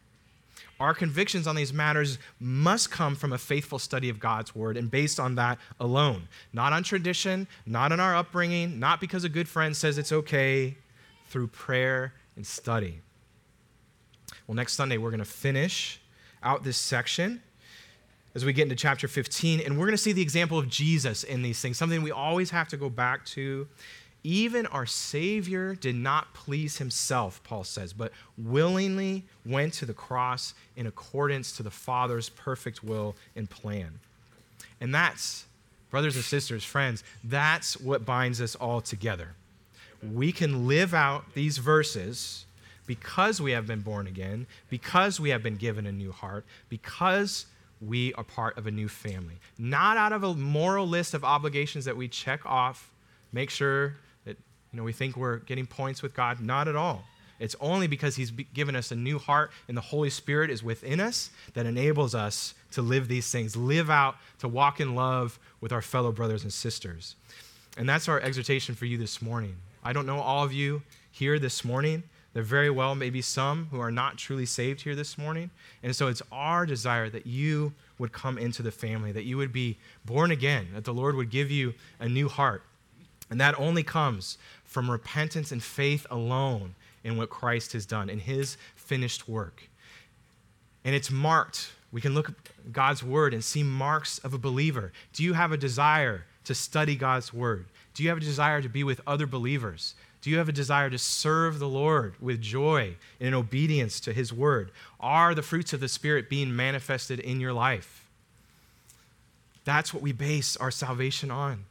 Our 0.85 0.93
convictions 0.93 1.47
on 1.47 1.57
these 1.57 1.73
matters 1.73 2.19
must 2.39 2.91
come 2.91 3.17
from 3.17 3.33
a 3.33 3.39
faithful 3.39 3.79
study 3.79 4.11
of 4.11 4.21
God's 4.21 4.55
word 4.55 4.77
and 4.77 4.91
based 4.91 5.19
on 5.19 5.37
that 5.37 5.59
alone. 5.81 6.29
Not 6.53 6.75
on 6.75 6.83
tradition, 6.83 7.49
not 7.65 7.91
on 7.91 8.01
our 8.01 8.15
upbringing, 8.15 8.79
not 8.79 9.01
because 9.01 9.25
a 9.25 9.31
good 9.31 9.49
friend 9.49 9.75
says 9.75 9.97
it's 9.97 10.13
okay, 10.13 10.77
through 11.31 11.47
prayer 11.47 12.13
and 12.37 12.47
study. 12.47 13.01
Well, 14.47 14.57
next 14.57 14.75
Sunday, 14.75 14.99
we're 14.99 15.09
going 15.09 15.21
to 15.21 15.25
finish 15.25 16.03
out 16.43 16.65
this 16.65 16.77
section 16.77 17.41
as 18.35 18.45
we 18.45 18.53
get 18.53 18.65
into 18.65 18.77
chapter 18.77 19.09
15, 19.09 19.61
and 19.61 19.79
we're 19.79 19.87
going 19.87 19.97
to 19.97 20.03
see 20.03 20.13
the 20.13 20.21
example 20.21 20.59
of 20.59 20.69
Jesus 20.69 21.25
in 21.25 21.41
these 21.41 21.63
things, 21.63 21.79
something 21.79 22.03
we 22.03 22.11
always 22.11 22.51
have 22.51 22.69
to 22.69 22.77
go 22.77 22.91
back 22.91 23.25
to 23.25 23.67
even 24.25 24.67
our 24.67 24.87
Savior 24.87 25.75
did 25.75 25.95
not 25.95 26.33
please 26.33 26.79
himself, 26.79 27.43
Paul 27.45 27.63
says, 27.63 27.93
but 27.93 28.11
willingly 28.39 29.23
went 29.45 29.75
to 29.75 29.87
the 29.87 29.93
cross 29.93 30.55
in 30.77 30.87
accordance 30.87 31.53
to 31.59 31.63
the 31.63 31.71
Father's 31.71 32.31
perfect 32.31 32.83
will 32.83 33.15
and 33.37 33.49
plan. 33.49 34.01
And 34.81 34.95
that's, 34.95 35.45
brothers 35.91 36.17
and 36.17 36.25
sisters, 36.25 36.65
friends, 36.65 37.05
that's 37.23 37.79
what 37.79 38.07
binds 38.07 38.41
us 38.41 38.55
all 38.55 38.81
together. 38.81 39.35
We 40.13 40.33
can 40.33 40.67
live 40.67 40.95
out 40.95 41.35
these 41.35 41.59
verses 41.59 42.47
because 42.87 43.41
we 43.43 43.53
have 43.53 43.67
been 43.67 43.81
born 43.81 44.07
again, 44.07 44.47
because 44.71 45.21
we 45.21 45.31
have 45.31 45.43
been 45.43 45.57
given 45.57 45.87
a 45.87 45.93
new 45.93 46.13
heart, 46.13 46.45
because 46.71 47.47
we 47.81 48.15
are 48.15 48.25
part 48.25 48.57
of 48.57 48.67
a 48.67 48.71
new 48.71 48.89
family. 48.89 49.35
Not 49.59 49.97
out 49.99 50.13
of 50.13 50.23
a 50.23 50.35
moral 50.35 50.87
list 50.87 51.13
of 51.13 51.25
obligations 51.25 51.85
that 51.85 51.97
we 51.97 52.09
check 52.09 52.45
off, 52.47 52.91
make 53.33 53.51
sure 53.51 53.97
you 54.75 54.81
know, 54.81 54.85
we 54.85 54.93
think 54.93 55.17
we're 55.17 55.37
getting 55.39 55.67
points 55.67 56.03
with 56.03 56.15
God. 56.15 56.41
Not 56.41 56.67
at 56.67 56.75
all. 56.75 57.05
It's 57.39 57.55
only 57.61 57.87
because 57.87 58.17
He's 58.17 58.33
given 58.33 58.75
us 58.75 58.91
a 58.91 58.97
new 58.97 59.21
heart 59.21 59.53
and 59.69 59.77
the 59.77 59.81
Holy 59.81 60.11
Spirit 60.11 60.51
is 60.51 60.65
within 60.65 60.99
us 60.99 61.31
that 61.53 61.65
enables 61.65 62.13
us 62.13 62.55
to 62.73 62.83
live 62.83 63.07
these 63.07 63.31
things, 63.31 63.55
live 63.55 63.89
out, 63.89 64.17
to 64.41 64.49
walk 64.49 64.81
in 64.81 64.97
love 64.97 65.39
with 65.61 65.71
our 65.71 65.81
fellow 65.81 66.11
brothers 66.11 66.43
and 66.43 66.53
sisters. 66.53 67.15
And 67.77 67.89
that's 67.89 68.09
our 68.09 68.21
exhortation 68.21 68.75
for 68.75 68.87
you 68.87 68.99
this 68.99 69.23
morning. 69.23 69.55
I 69.85 69.93
don't 69.93 70.07
know 70.07 70.19
all 70.19 70.45
of 70.45 70.53
you 70.53 70.83
here 71.13 71.39
this 71.39 71.65
morning. 71.65 72.03
There 72.33 72.43
very 72.43 72.71
well 72.71 72.97
may 72.97 73.11
be 73.11 73.23
some 73.23 73.69
who 73.71 73.79
are 73.79 73.93
not 73.93 74.19
truly 74.19 74.47
saved 74.47 74.81
here 74.81 74.97
this 74.97 75.17
morning. 75.17 75.51
And 75.85 75.95
so 75.95 76.09
it's 76.09 76.23
our 76.33 76.67
desire 76.67 77.09
that 77.11 77.29
you 77.29 77.75
would 77.99 78.13
come 78.13 78.39
into 78.39 78.61
the 78.65 78.73
family, 78.73 79.13
that 79.13 79.23
you 79.23 79.37
would 79.37 79.53
be 79.53 79.79
born 80.05 80.33
again, 80.33 80.67
that 80.75 80.85
the 80.85 80.95
Lord 80.95 81.15
would 81.15 81.31
give 81.31 81.53
you 81.53 81.75
a 82.01 82.09
new 82.09 82.29
heart. 82.29 82.65
And 83.35 83.41
that 83.41 83.59
only 83.59 83.83
comes 83.83 84.39
from 84.63 84.89
repentance 84.89 85.51
and 85.51 85.61
faith 85.61 86.07
alone 86.09 86.77
in 87.03 87.17
what 87.17 87.31
Christ 87.31 87.73
has 87.73 87.85
done, 87.85 88.09
in 88.09 88.21
his 88.21 88.57
finished 88.77 89.29
work. 89.29 89.65
And 90.85 90.95
it's 90.95 91.11
marked. 91.11 91.73
We 91.91 92.01
can 92.01 92.15
look 92.15 92.29
at 92.29 92.73
God's 92.73 93.03
word 93.03 93.35
and 93.35 93.43
see 93.43 93.65
marks 93.65 94.19
of 94.19 94.35
a 94.35 94.39
believer. 94.39 94.93
Do 95.13 95.25
you 95.25 95.33
have 95.33 95.51
a 95.51 95.57
desire 95.57 96.27
to 96.45 96.55
study 96.55 96.95
God's 96.95 97.35
word? 97.35 97.67
Do 97.93 98.05
you 98.05 98.09
have 98.11 98.19
a 98.19 98.21
desire 98.21 98.63
to 98.63 98.69
be 98.69 98.85
with 98.85 99.01
other 99.05 99.27
believers? 99.27 99.97
Do 100.23 100.31
you 100.31 100.39
have 100.39 100.49
a 100.49 100.53
desire 100.53 100.91
to 100.91 100.97
serve 100.99 101.59
the 101.59 101.69
Lord 101.69 102.15
with 102.21 102.41
joy 102.41 102.95
and 103.19 103.27
in 103.27 103.35
obedience 103.35 103.99
to 103.99 104.13
his 104.13 104.33
word? 104.33 104.71
Are 105.01 105.35
the 105.35 105.43
fruits 105.43 105.73
of 105.73 105.81
the 105.81 105.89
Spirit 105.89 106.31
being 106.31 106.55
manifested 106.55 107.19
in 107.19 107.41
your 107.41 107.53
life? 107.53 108.07
That's 109.65 109.93
what 109.93 110.05
we 110.05 110.13
base 110.13 110.57
our 110.57 110.71
salvation 110.71 111.33
on 111.33 111.65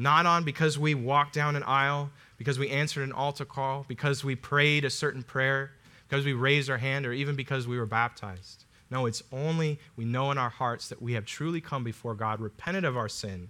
not 0.00 0.24
on 0.24 0.44
because 0.44 0.78
we 0.78 0.94
walked 0.94 1.34
down 1.34 1.56
an 1.56 1.62
aisle, 1.64 2.10
because 2.38 2.58
we 2.58 2.70
answered 2.70 3.02
an 3.02 3.12
altar 3.12 3.44
call, 3.44 3.84
because 3.86 4.24
we 4.24 4.34
prayed 4.34 4.82
a 4.86 4.90
certain 4.90 5.22
prayer, 5.22 5.72
because 6.08 6.24
we 6.24 6.32
raised 6.32 6.70
our 6.70 6.78
hand, 6.78 7.04
or 7.04 7.12
even 7.12 7.36
because 7.36 7.68
we 7.68 7.78
were 7.78 7.84
baptized. 7.84 8.64
No, 8.90 9.04
it's 9.04 9.22
only 9.30 9.78
we 9.96 10.06
know 10.06 10.30
in 10.30 10.38
our 10.38 10.48
hearts 10.48 10.88
that 10.88 11.02
we 11.02 11.12
have 11.12 11.26
truly 11.26 11.60
come 11.60 11.84
before 11.84 12.14
God, 12.14 12.40
repented 12.40 12.86
of 12.86 12.96
our 12.96 13.10
sin. 13.10 13.48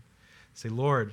Say, 0.55 0.69
Lord, 0.69 1.13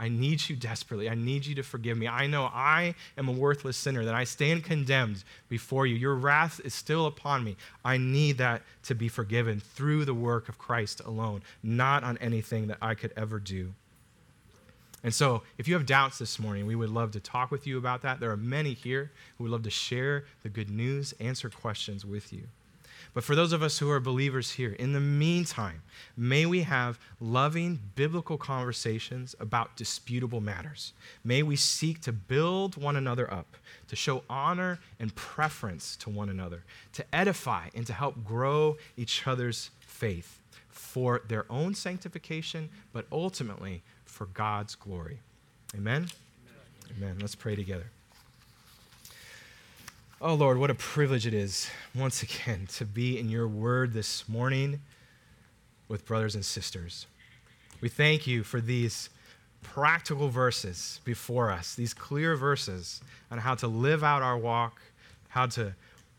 I 0.00 0.08
need 0.08 0.48
you 0.48 0.56
desperately. 0.56 1.08
I 1.08 1.14
need 1.14 1.46
you 1.46 1.54
to 1.54 1.62
forgive 1.62 1.96
me. 1.96 2.08
I 2.08 2.26
know 2.26 2.50
I 2.52 2.96
am 3.16 3.28
a 3.28 3.32
worthless 3.32 3.76
sinner, 3.76 4.04
that 4.04 4.14
I 4.16 4.24
stand 4.24 4.64
condemned 4.64 5.22
before 5.48 5.86
you. 5.86 5.94
Your 5.94 6.16
wrath 6.16 6.60
is 6.64 6.74
still 6.74 7.06
upon 7.06 7.44
me. 7.44 7.56
I 7.84 7.98
need 7.98 8.38
that 8.38 8.62
to 8.84 8.96
be 8.96 9.06
forgiven 9.06 9.60
through 9.60 10.06
the 10.06 10.14
work 10.14 10.48
of 10.48 10.58
Christ 10.58 11.02
alone, 11.06 11.42
not 11.62 12.02
on 12.02 12.18
anything 12.18 12.66
that 12.66 12.78
I 12.82 12.94
could 12.94 13.12
ever 13.16 13.38
do. 13.38 13.74
And 15.02 15.14
so, 15.14 15.42
if 15.56 15.66
you 15.66 15.74
have 15.74 15.86
doubts 15.86 16.18
this 16.18 16.38
morning, 16.38 16.66
we 16.66 16.74
would 16.74 16.90
love 16.90 17.12
to 17.12 17.20
talk 17.20 17.50
with 17.50 17.66
you 17.66 17.78
about 17.78 18.02
that. 18.02 18.20
There 18.20 18.30
are 18.30 18.36
many 18.36 18.74
here 18.74 19.10
who 19.36 19.44
would 19.44 19.50
love 19.52 19.62
to 19.62 19.70
share 19.70 20.24
the 20.42 20.50
good 20.50 20.70
news, 20.70 21.14
answer 21.20 21.48
questions 21.48 22.04
with 22.04 22.32
you. 22.32 22.48
But 23.12 23.24
for 23.24 23.34
those 23.34 23.52
of 23.52 23.62
us 23.62 23.78
who 23.78 23.90
are 23.90 23.98
believers 23.98 24.52
here, 24.52 24.72
in 24.72 24.92
the 24.92 25.00
meantime, 25.00 25.82
may 26.16 26.46
we 26.46 26.62
have 26.62 26.98
loving 27.18 27.80
biblical 27.96 28.38
conversations 28.38 29.34
about 29.40 29.76
disputable 29.76 30.40
matters. 30.40 30.92
May 31.24 31.42
we 31.42 31.56
seek 31.56 32.00
to 32.02 32.12
build 32.12 32.76
one 32.76 32.96
another 32.96 33.32
up, 33.32 33.56
to 33.88 33.96
show 33.96 34.22
honor 34.30 34.78
and 35.00 35.14
preference 35.14 35.96
to 35.96 36.10
one 36.10 36.28
another, 36.28 36.62
to 36.92 37.04
edify 37.14 37.68
and 37.74 37.86
to 37.86 37.92
help 37.92 38.24
grow 38.24 38.76
each 38.96 39.26
other's 39.26 39.70
faith 39.80 40.40
for 40.68 41.22
their 41.26 41.46
own 41.50 41.74
sanctification, 41.74 42.68
but 42.92 43.06
ultimately 43.10 43.82
for 44.20 44.26
God's 44.26 44.74
glory. 44.74 45.18
Amen? 45.74 46.06
Amen. 46.92 46.98
Amen. 46.98 47.16
Let's 47.22 47.34
pray 47.34 47.56
together. 47.56 47.86
Oh 50.20 50.34
Lord, 50.34 50.58
what 50.58 50.68
a 50.68 50.74
privilege 50.74 51.26
it 51.26 51.32
is, 51.32 51.70
once 51.94 52.22
again, 52.22 52.68
to 52.74 52.84
be 52.84 53.18
in 53.18 53.30
your 53.30 53.48
word 53.48 53.94
this 53.94 54.28
morning 54.28 54.82
with 55.88 56.04
brothers 56.04 56.34
and 56.34 56.44
sisters. 56.44 57.06
We 57.80 57.88
thank 57.88 58.26
you 58.26 58.44
for 58.44 58.60
these 58.60 59.08
practical 59.62 60.28
verses 60.28 61.00
before 61.02 61.50
us, 61.50 61.74
these 61.74 61.94
clear 61.94 62.36
verses 62.36 63.00
on 63.30 63.38
how 63.38 63.54
to 63.54 63.68
live 63.68 64.04
out 64.04 64.20
our 64.20 64.36
walk, 64.36 64.82
how 65.30 65.46
to 65.46 65.74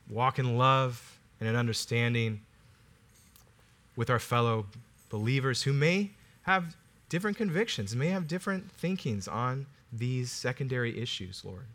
walk 0.10 0.40
in 0.40 0.58
love 0.58 1.20
and 1.40 1.48
in 1.48 1.56
understanding 1.56 2.42
with 3.96 4.10
our 4.10 4.18
fellow 4.18 4.66
believers 5.12 5.62
who 5.62 5.72
may 5.72 6.10
have 6.42 6.76
different 7.12 7.36
convictions, 7.36 7.94
may 7.94 8.08
have 8.08 8.26
different 8.26 8.72
thinkings 8.72 9.28
on 9.28 9.66
these 9.92 10.32
secondary 10.32 10.98
issues, 10.98 11.44
Lord. 11.44 11.66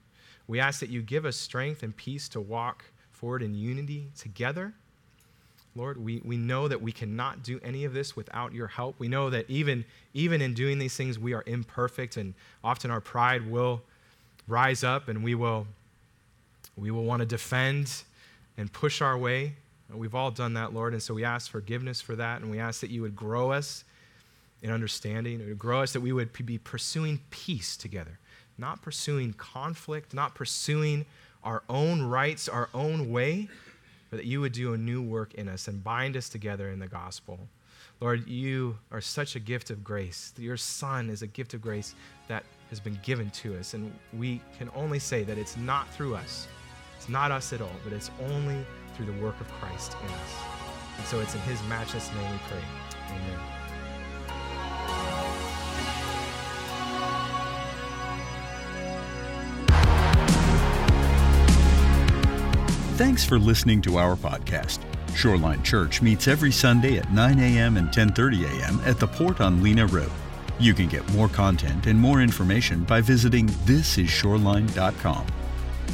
We 0.48 0.58
ask 0.58 0.80
that 0.80 0.88
you 0.88 1.02
give 1.02 1.26
us 1.26 1.36
strength 1.36 1.82
and 1.82 1.94
peace 1.94 2.26
to 2.30 2.40
walk 2.40 2.86
forward 3.12 3.42
in 3.42 3.54
unity 3.54 4.08
together. 4.18 4.72
Lord, 5.74 6.02
we, 6.02 6.22
we 6.24 6.38
know 6.38 6.68
that 6.68 6.80
we 6.80 6.90
cannot 6.90 7.42
do 7.42 7.60
any 7.62 7.84
of 7.84 7.92
this 7.92 8.16
without 8.16 8.54
your 8.54 8.66
help. 8.66 8.98
We 8.98 9.08
know 9.08 9.28
that 9.28 9.44
even, 9.50 9.84
even 10.14 10.40
in 10.40 10.54
doing 10.54 10.78
these 10.78 10.96
things, 10.96 11.18
we 11.18 11.34
are 11.34 11.44
imperfect, 11.44 12.16
and 12.16 12.32
often 12.64 12.90
our 12.90 13.02
pride 13.02 13.50
will 13.50 13.82
rise 14.48 14.82
up 14.82 15.08
and 15.08 15.22
we 15.22 15.34
will, 15.34 15.66
we 16.78 16.90
will 16.90 17.04
want 17.04 17.20
to 17.20 17.26
defend 17.26 18.04
and 18.56 18.72
push 18.72 19.02
our 19.02 19.18
way. 19.18 19.52
We've 19.92 20.14
all 20.14 20.30
done 20.30 20.54
that, 20.54 20.72
Lord, 20.72 20.94
and 20.94 21.02
so 21.02 21.12
we 21.12 21.24
ask 21.24 21.50
forgiveness 21.50 22.00
for 22.00 22.16
that, 22.16 22.40
and 22.40 22.50
we 22.50 22.58
ask 22.58 22.80
that 22.80 22.88
you 22.88 23.02
would 23.02 23.14
grow 23.14 23.52
us 23.52 23.84
in 24.62 24.70
understanding, 24.70 25.40
it 25.40 25.46
would 25.46 25.58
grow 25.58 25.82
us 25.82 25.92
that 25.92 26.00
we 26.00 26.12
would 26.12 26.32
be 26.44 26.58
pursuing 26.58 27.20
peace 27.30 27.76
together 27.76 28.18
not 28.58 28.82
pursuing 28.82 29.32
conflict, 29.34 30.14
not 30.14 30.34
pursuing 30.34 31.04
our 31.44 31.62
own 31.68 32.02
rights, 32.02 32.48
our 32.48 32.68
own 32.74 33.10
way, 33.10 33.48
but 34.10 34.18
that 34.18 34.26
you 34.26 34.40
would 34.40 34.52
do 34.52 34.72
a 34.72 34.78
new 34.78 35.02
work 35.02 35.34
in 35.34 35.48
us 35.48 35.68
and 35.68 35.82
bind 35.82 36.16
us 36.16 36.28
together 36.28 36.70
in 36.70 36.78
the 36.78 36.86
gospel. 36.86 37.38
Lord, 38.00 38.28
you 38.28 38.76
are 38.90 39.00
such 39.00 39.36
a 39.36 39.40
gift 39.40 39.70
of 39.70 39.82
grace. 39.82 40.32
Your 40.36 40.56
Son 40.56 41.08
is 41.08 41.22
a 41.22 41.26
gift 41.26 41.54
of 41.54 41.62
grace 41.62 41.94
that 42.28 42.44
has 42.68 42.78
been 42.78 42.98
given 43.02 43.30
to 43.30 43.56
us. 43.56 43.74
And 43.74 43.92
we 44.12 44.40
can 44.58 44.70
only 44.74 44.98
say 44.98 45.22
that 45.24 45.38
it's 45.38 45.56
not 45.56 45.88
through 45.94 46.14
us, 46.14 46.46
it's 46.96 47.08
not 47.08 47.30
us 47.30 47.52
at 47.52 47.60
all, 47.60 47.70
but 47.84 47.92
it's 47.92 48.10
only 48.28 48.64
through 48.94 49.06
the 49.06 49.24
work 49.24 49.40
of 49.40 49.50
Christ 49.52 49.96
in 50.02 50.08
us. 50.08 50.34
And 50.98 51.06
so 51.06 51.20
it's 51.20 51.34
in 51.34 51.40
his 51.42 51.62
matchless 51.64 52.10
name 52.12 52.32
we 52.32 52.38
pray. 52.48 52.62
Amen. 53.10 53.55
Thanks 62.96 63.26
for 63.26 63.38
listening 63.38 63.82
to 63.82 63.98
our 63.98 64.16
podcast. 64.16 64.78
Shoreline 65.14 65.62
Church 65.62 66.00
meets 66.00 66.28
every 66.28 66.50
Sunday 66.50 66.96
at 66.96 67.12
9 67.12 67.38
a.m. 67.38 67.76
and 67.76 67.90
10:30 67.90 68.44
a.m. 68.44 68.80
at 68.86 68.98
the 68.98 69.06
Port 69.06 69.42
on 69.42 69.62
Lena 69.62 69.84
Road. 69.86 70.10
You 70.58 70.72
can 70.72 70.88
get 70.88 71.06
more 71.12 71.28
content 71.28 71.86
and 71.86 72.00
more 72.00 72.22
information 72.22 72.84
by 72.84 73.02
visiting 73.02 73.48
thisisshoreline.com. 73.66 75.26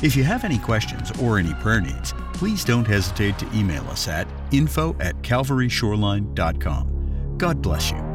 If 0.00 0.14
you 0.14 0.22
have 0.22 0.44
any 0.44 0.58
questions 0.58 1.10
or 1.20 1.40
any 1.40 1.54
prayer 1.54 1.80
needs, 1.80 2.14
please 2.34 2.64
don't 2.64 2.86
hesitate 2.86 3.36
to 3.40 3.48
email 3.52 3.82
us 3.88 4.06
at 4.06 4.28
info 4.52 4.94
at 5.00 5.20
calvaryshoreline.com. 5.22 7.34
God 7.36 7.60
bless 7.60 7.90
you. 7.90 8.11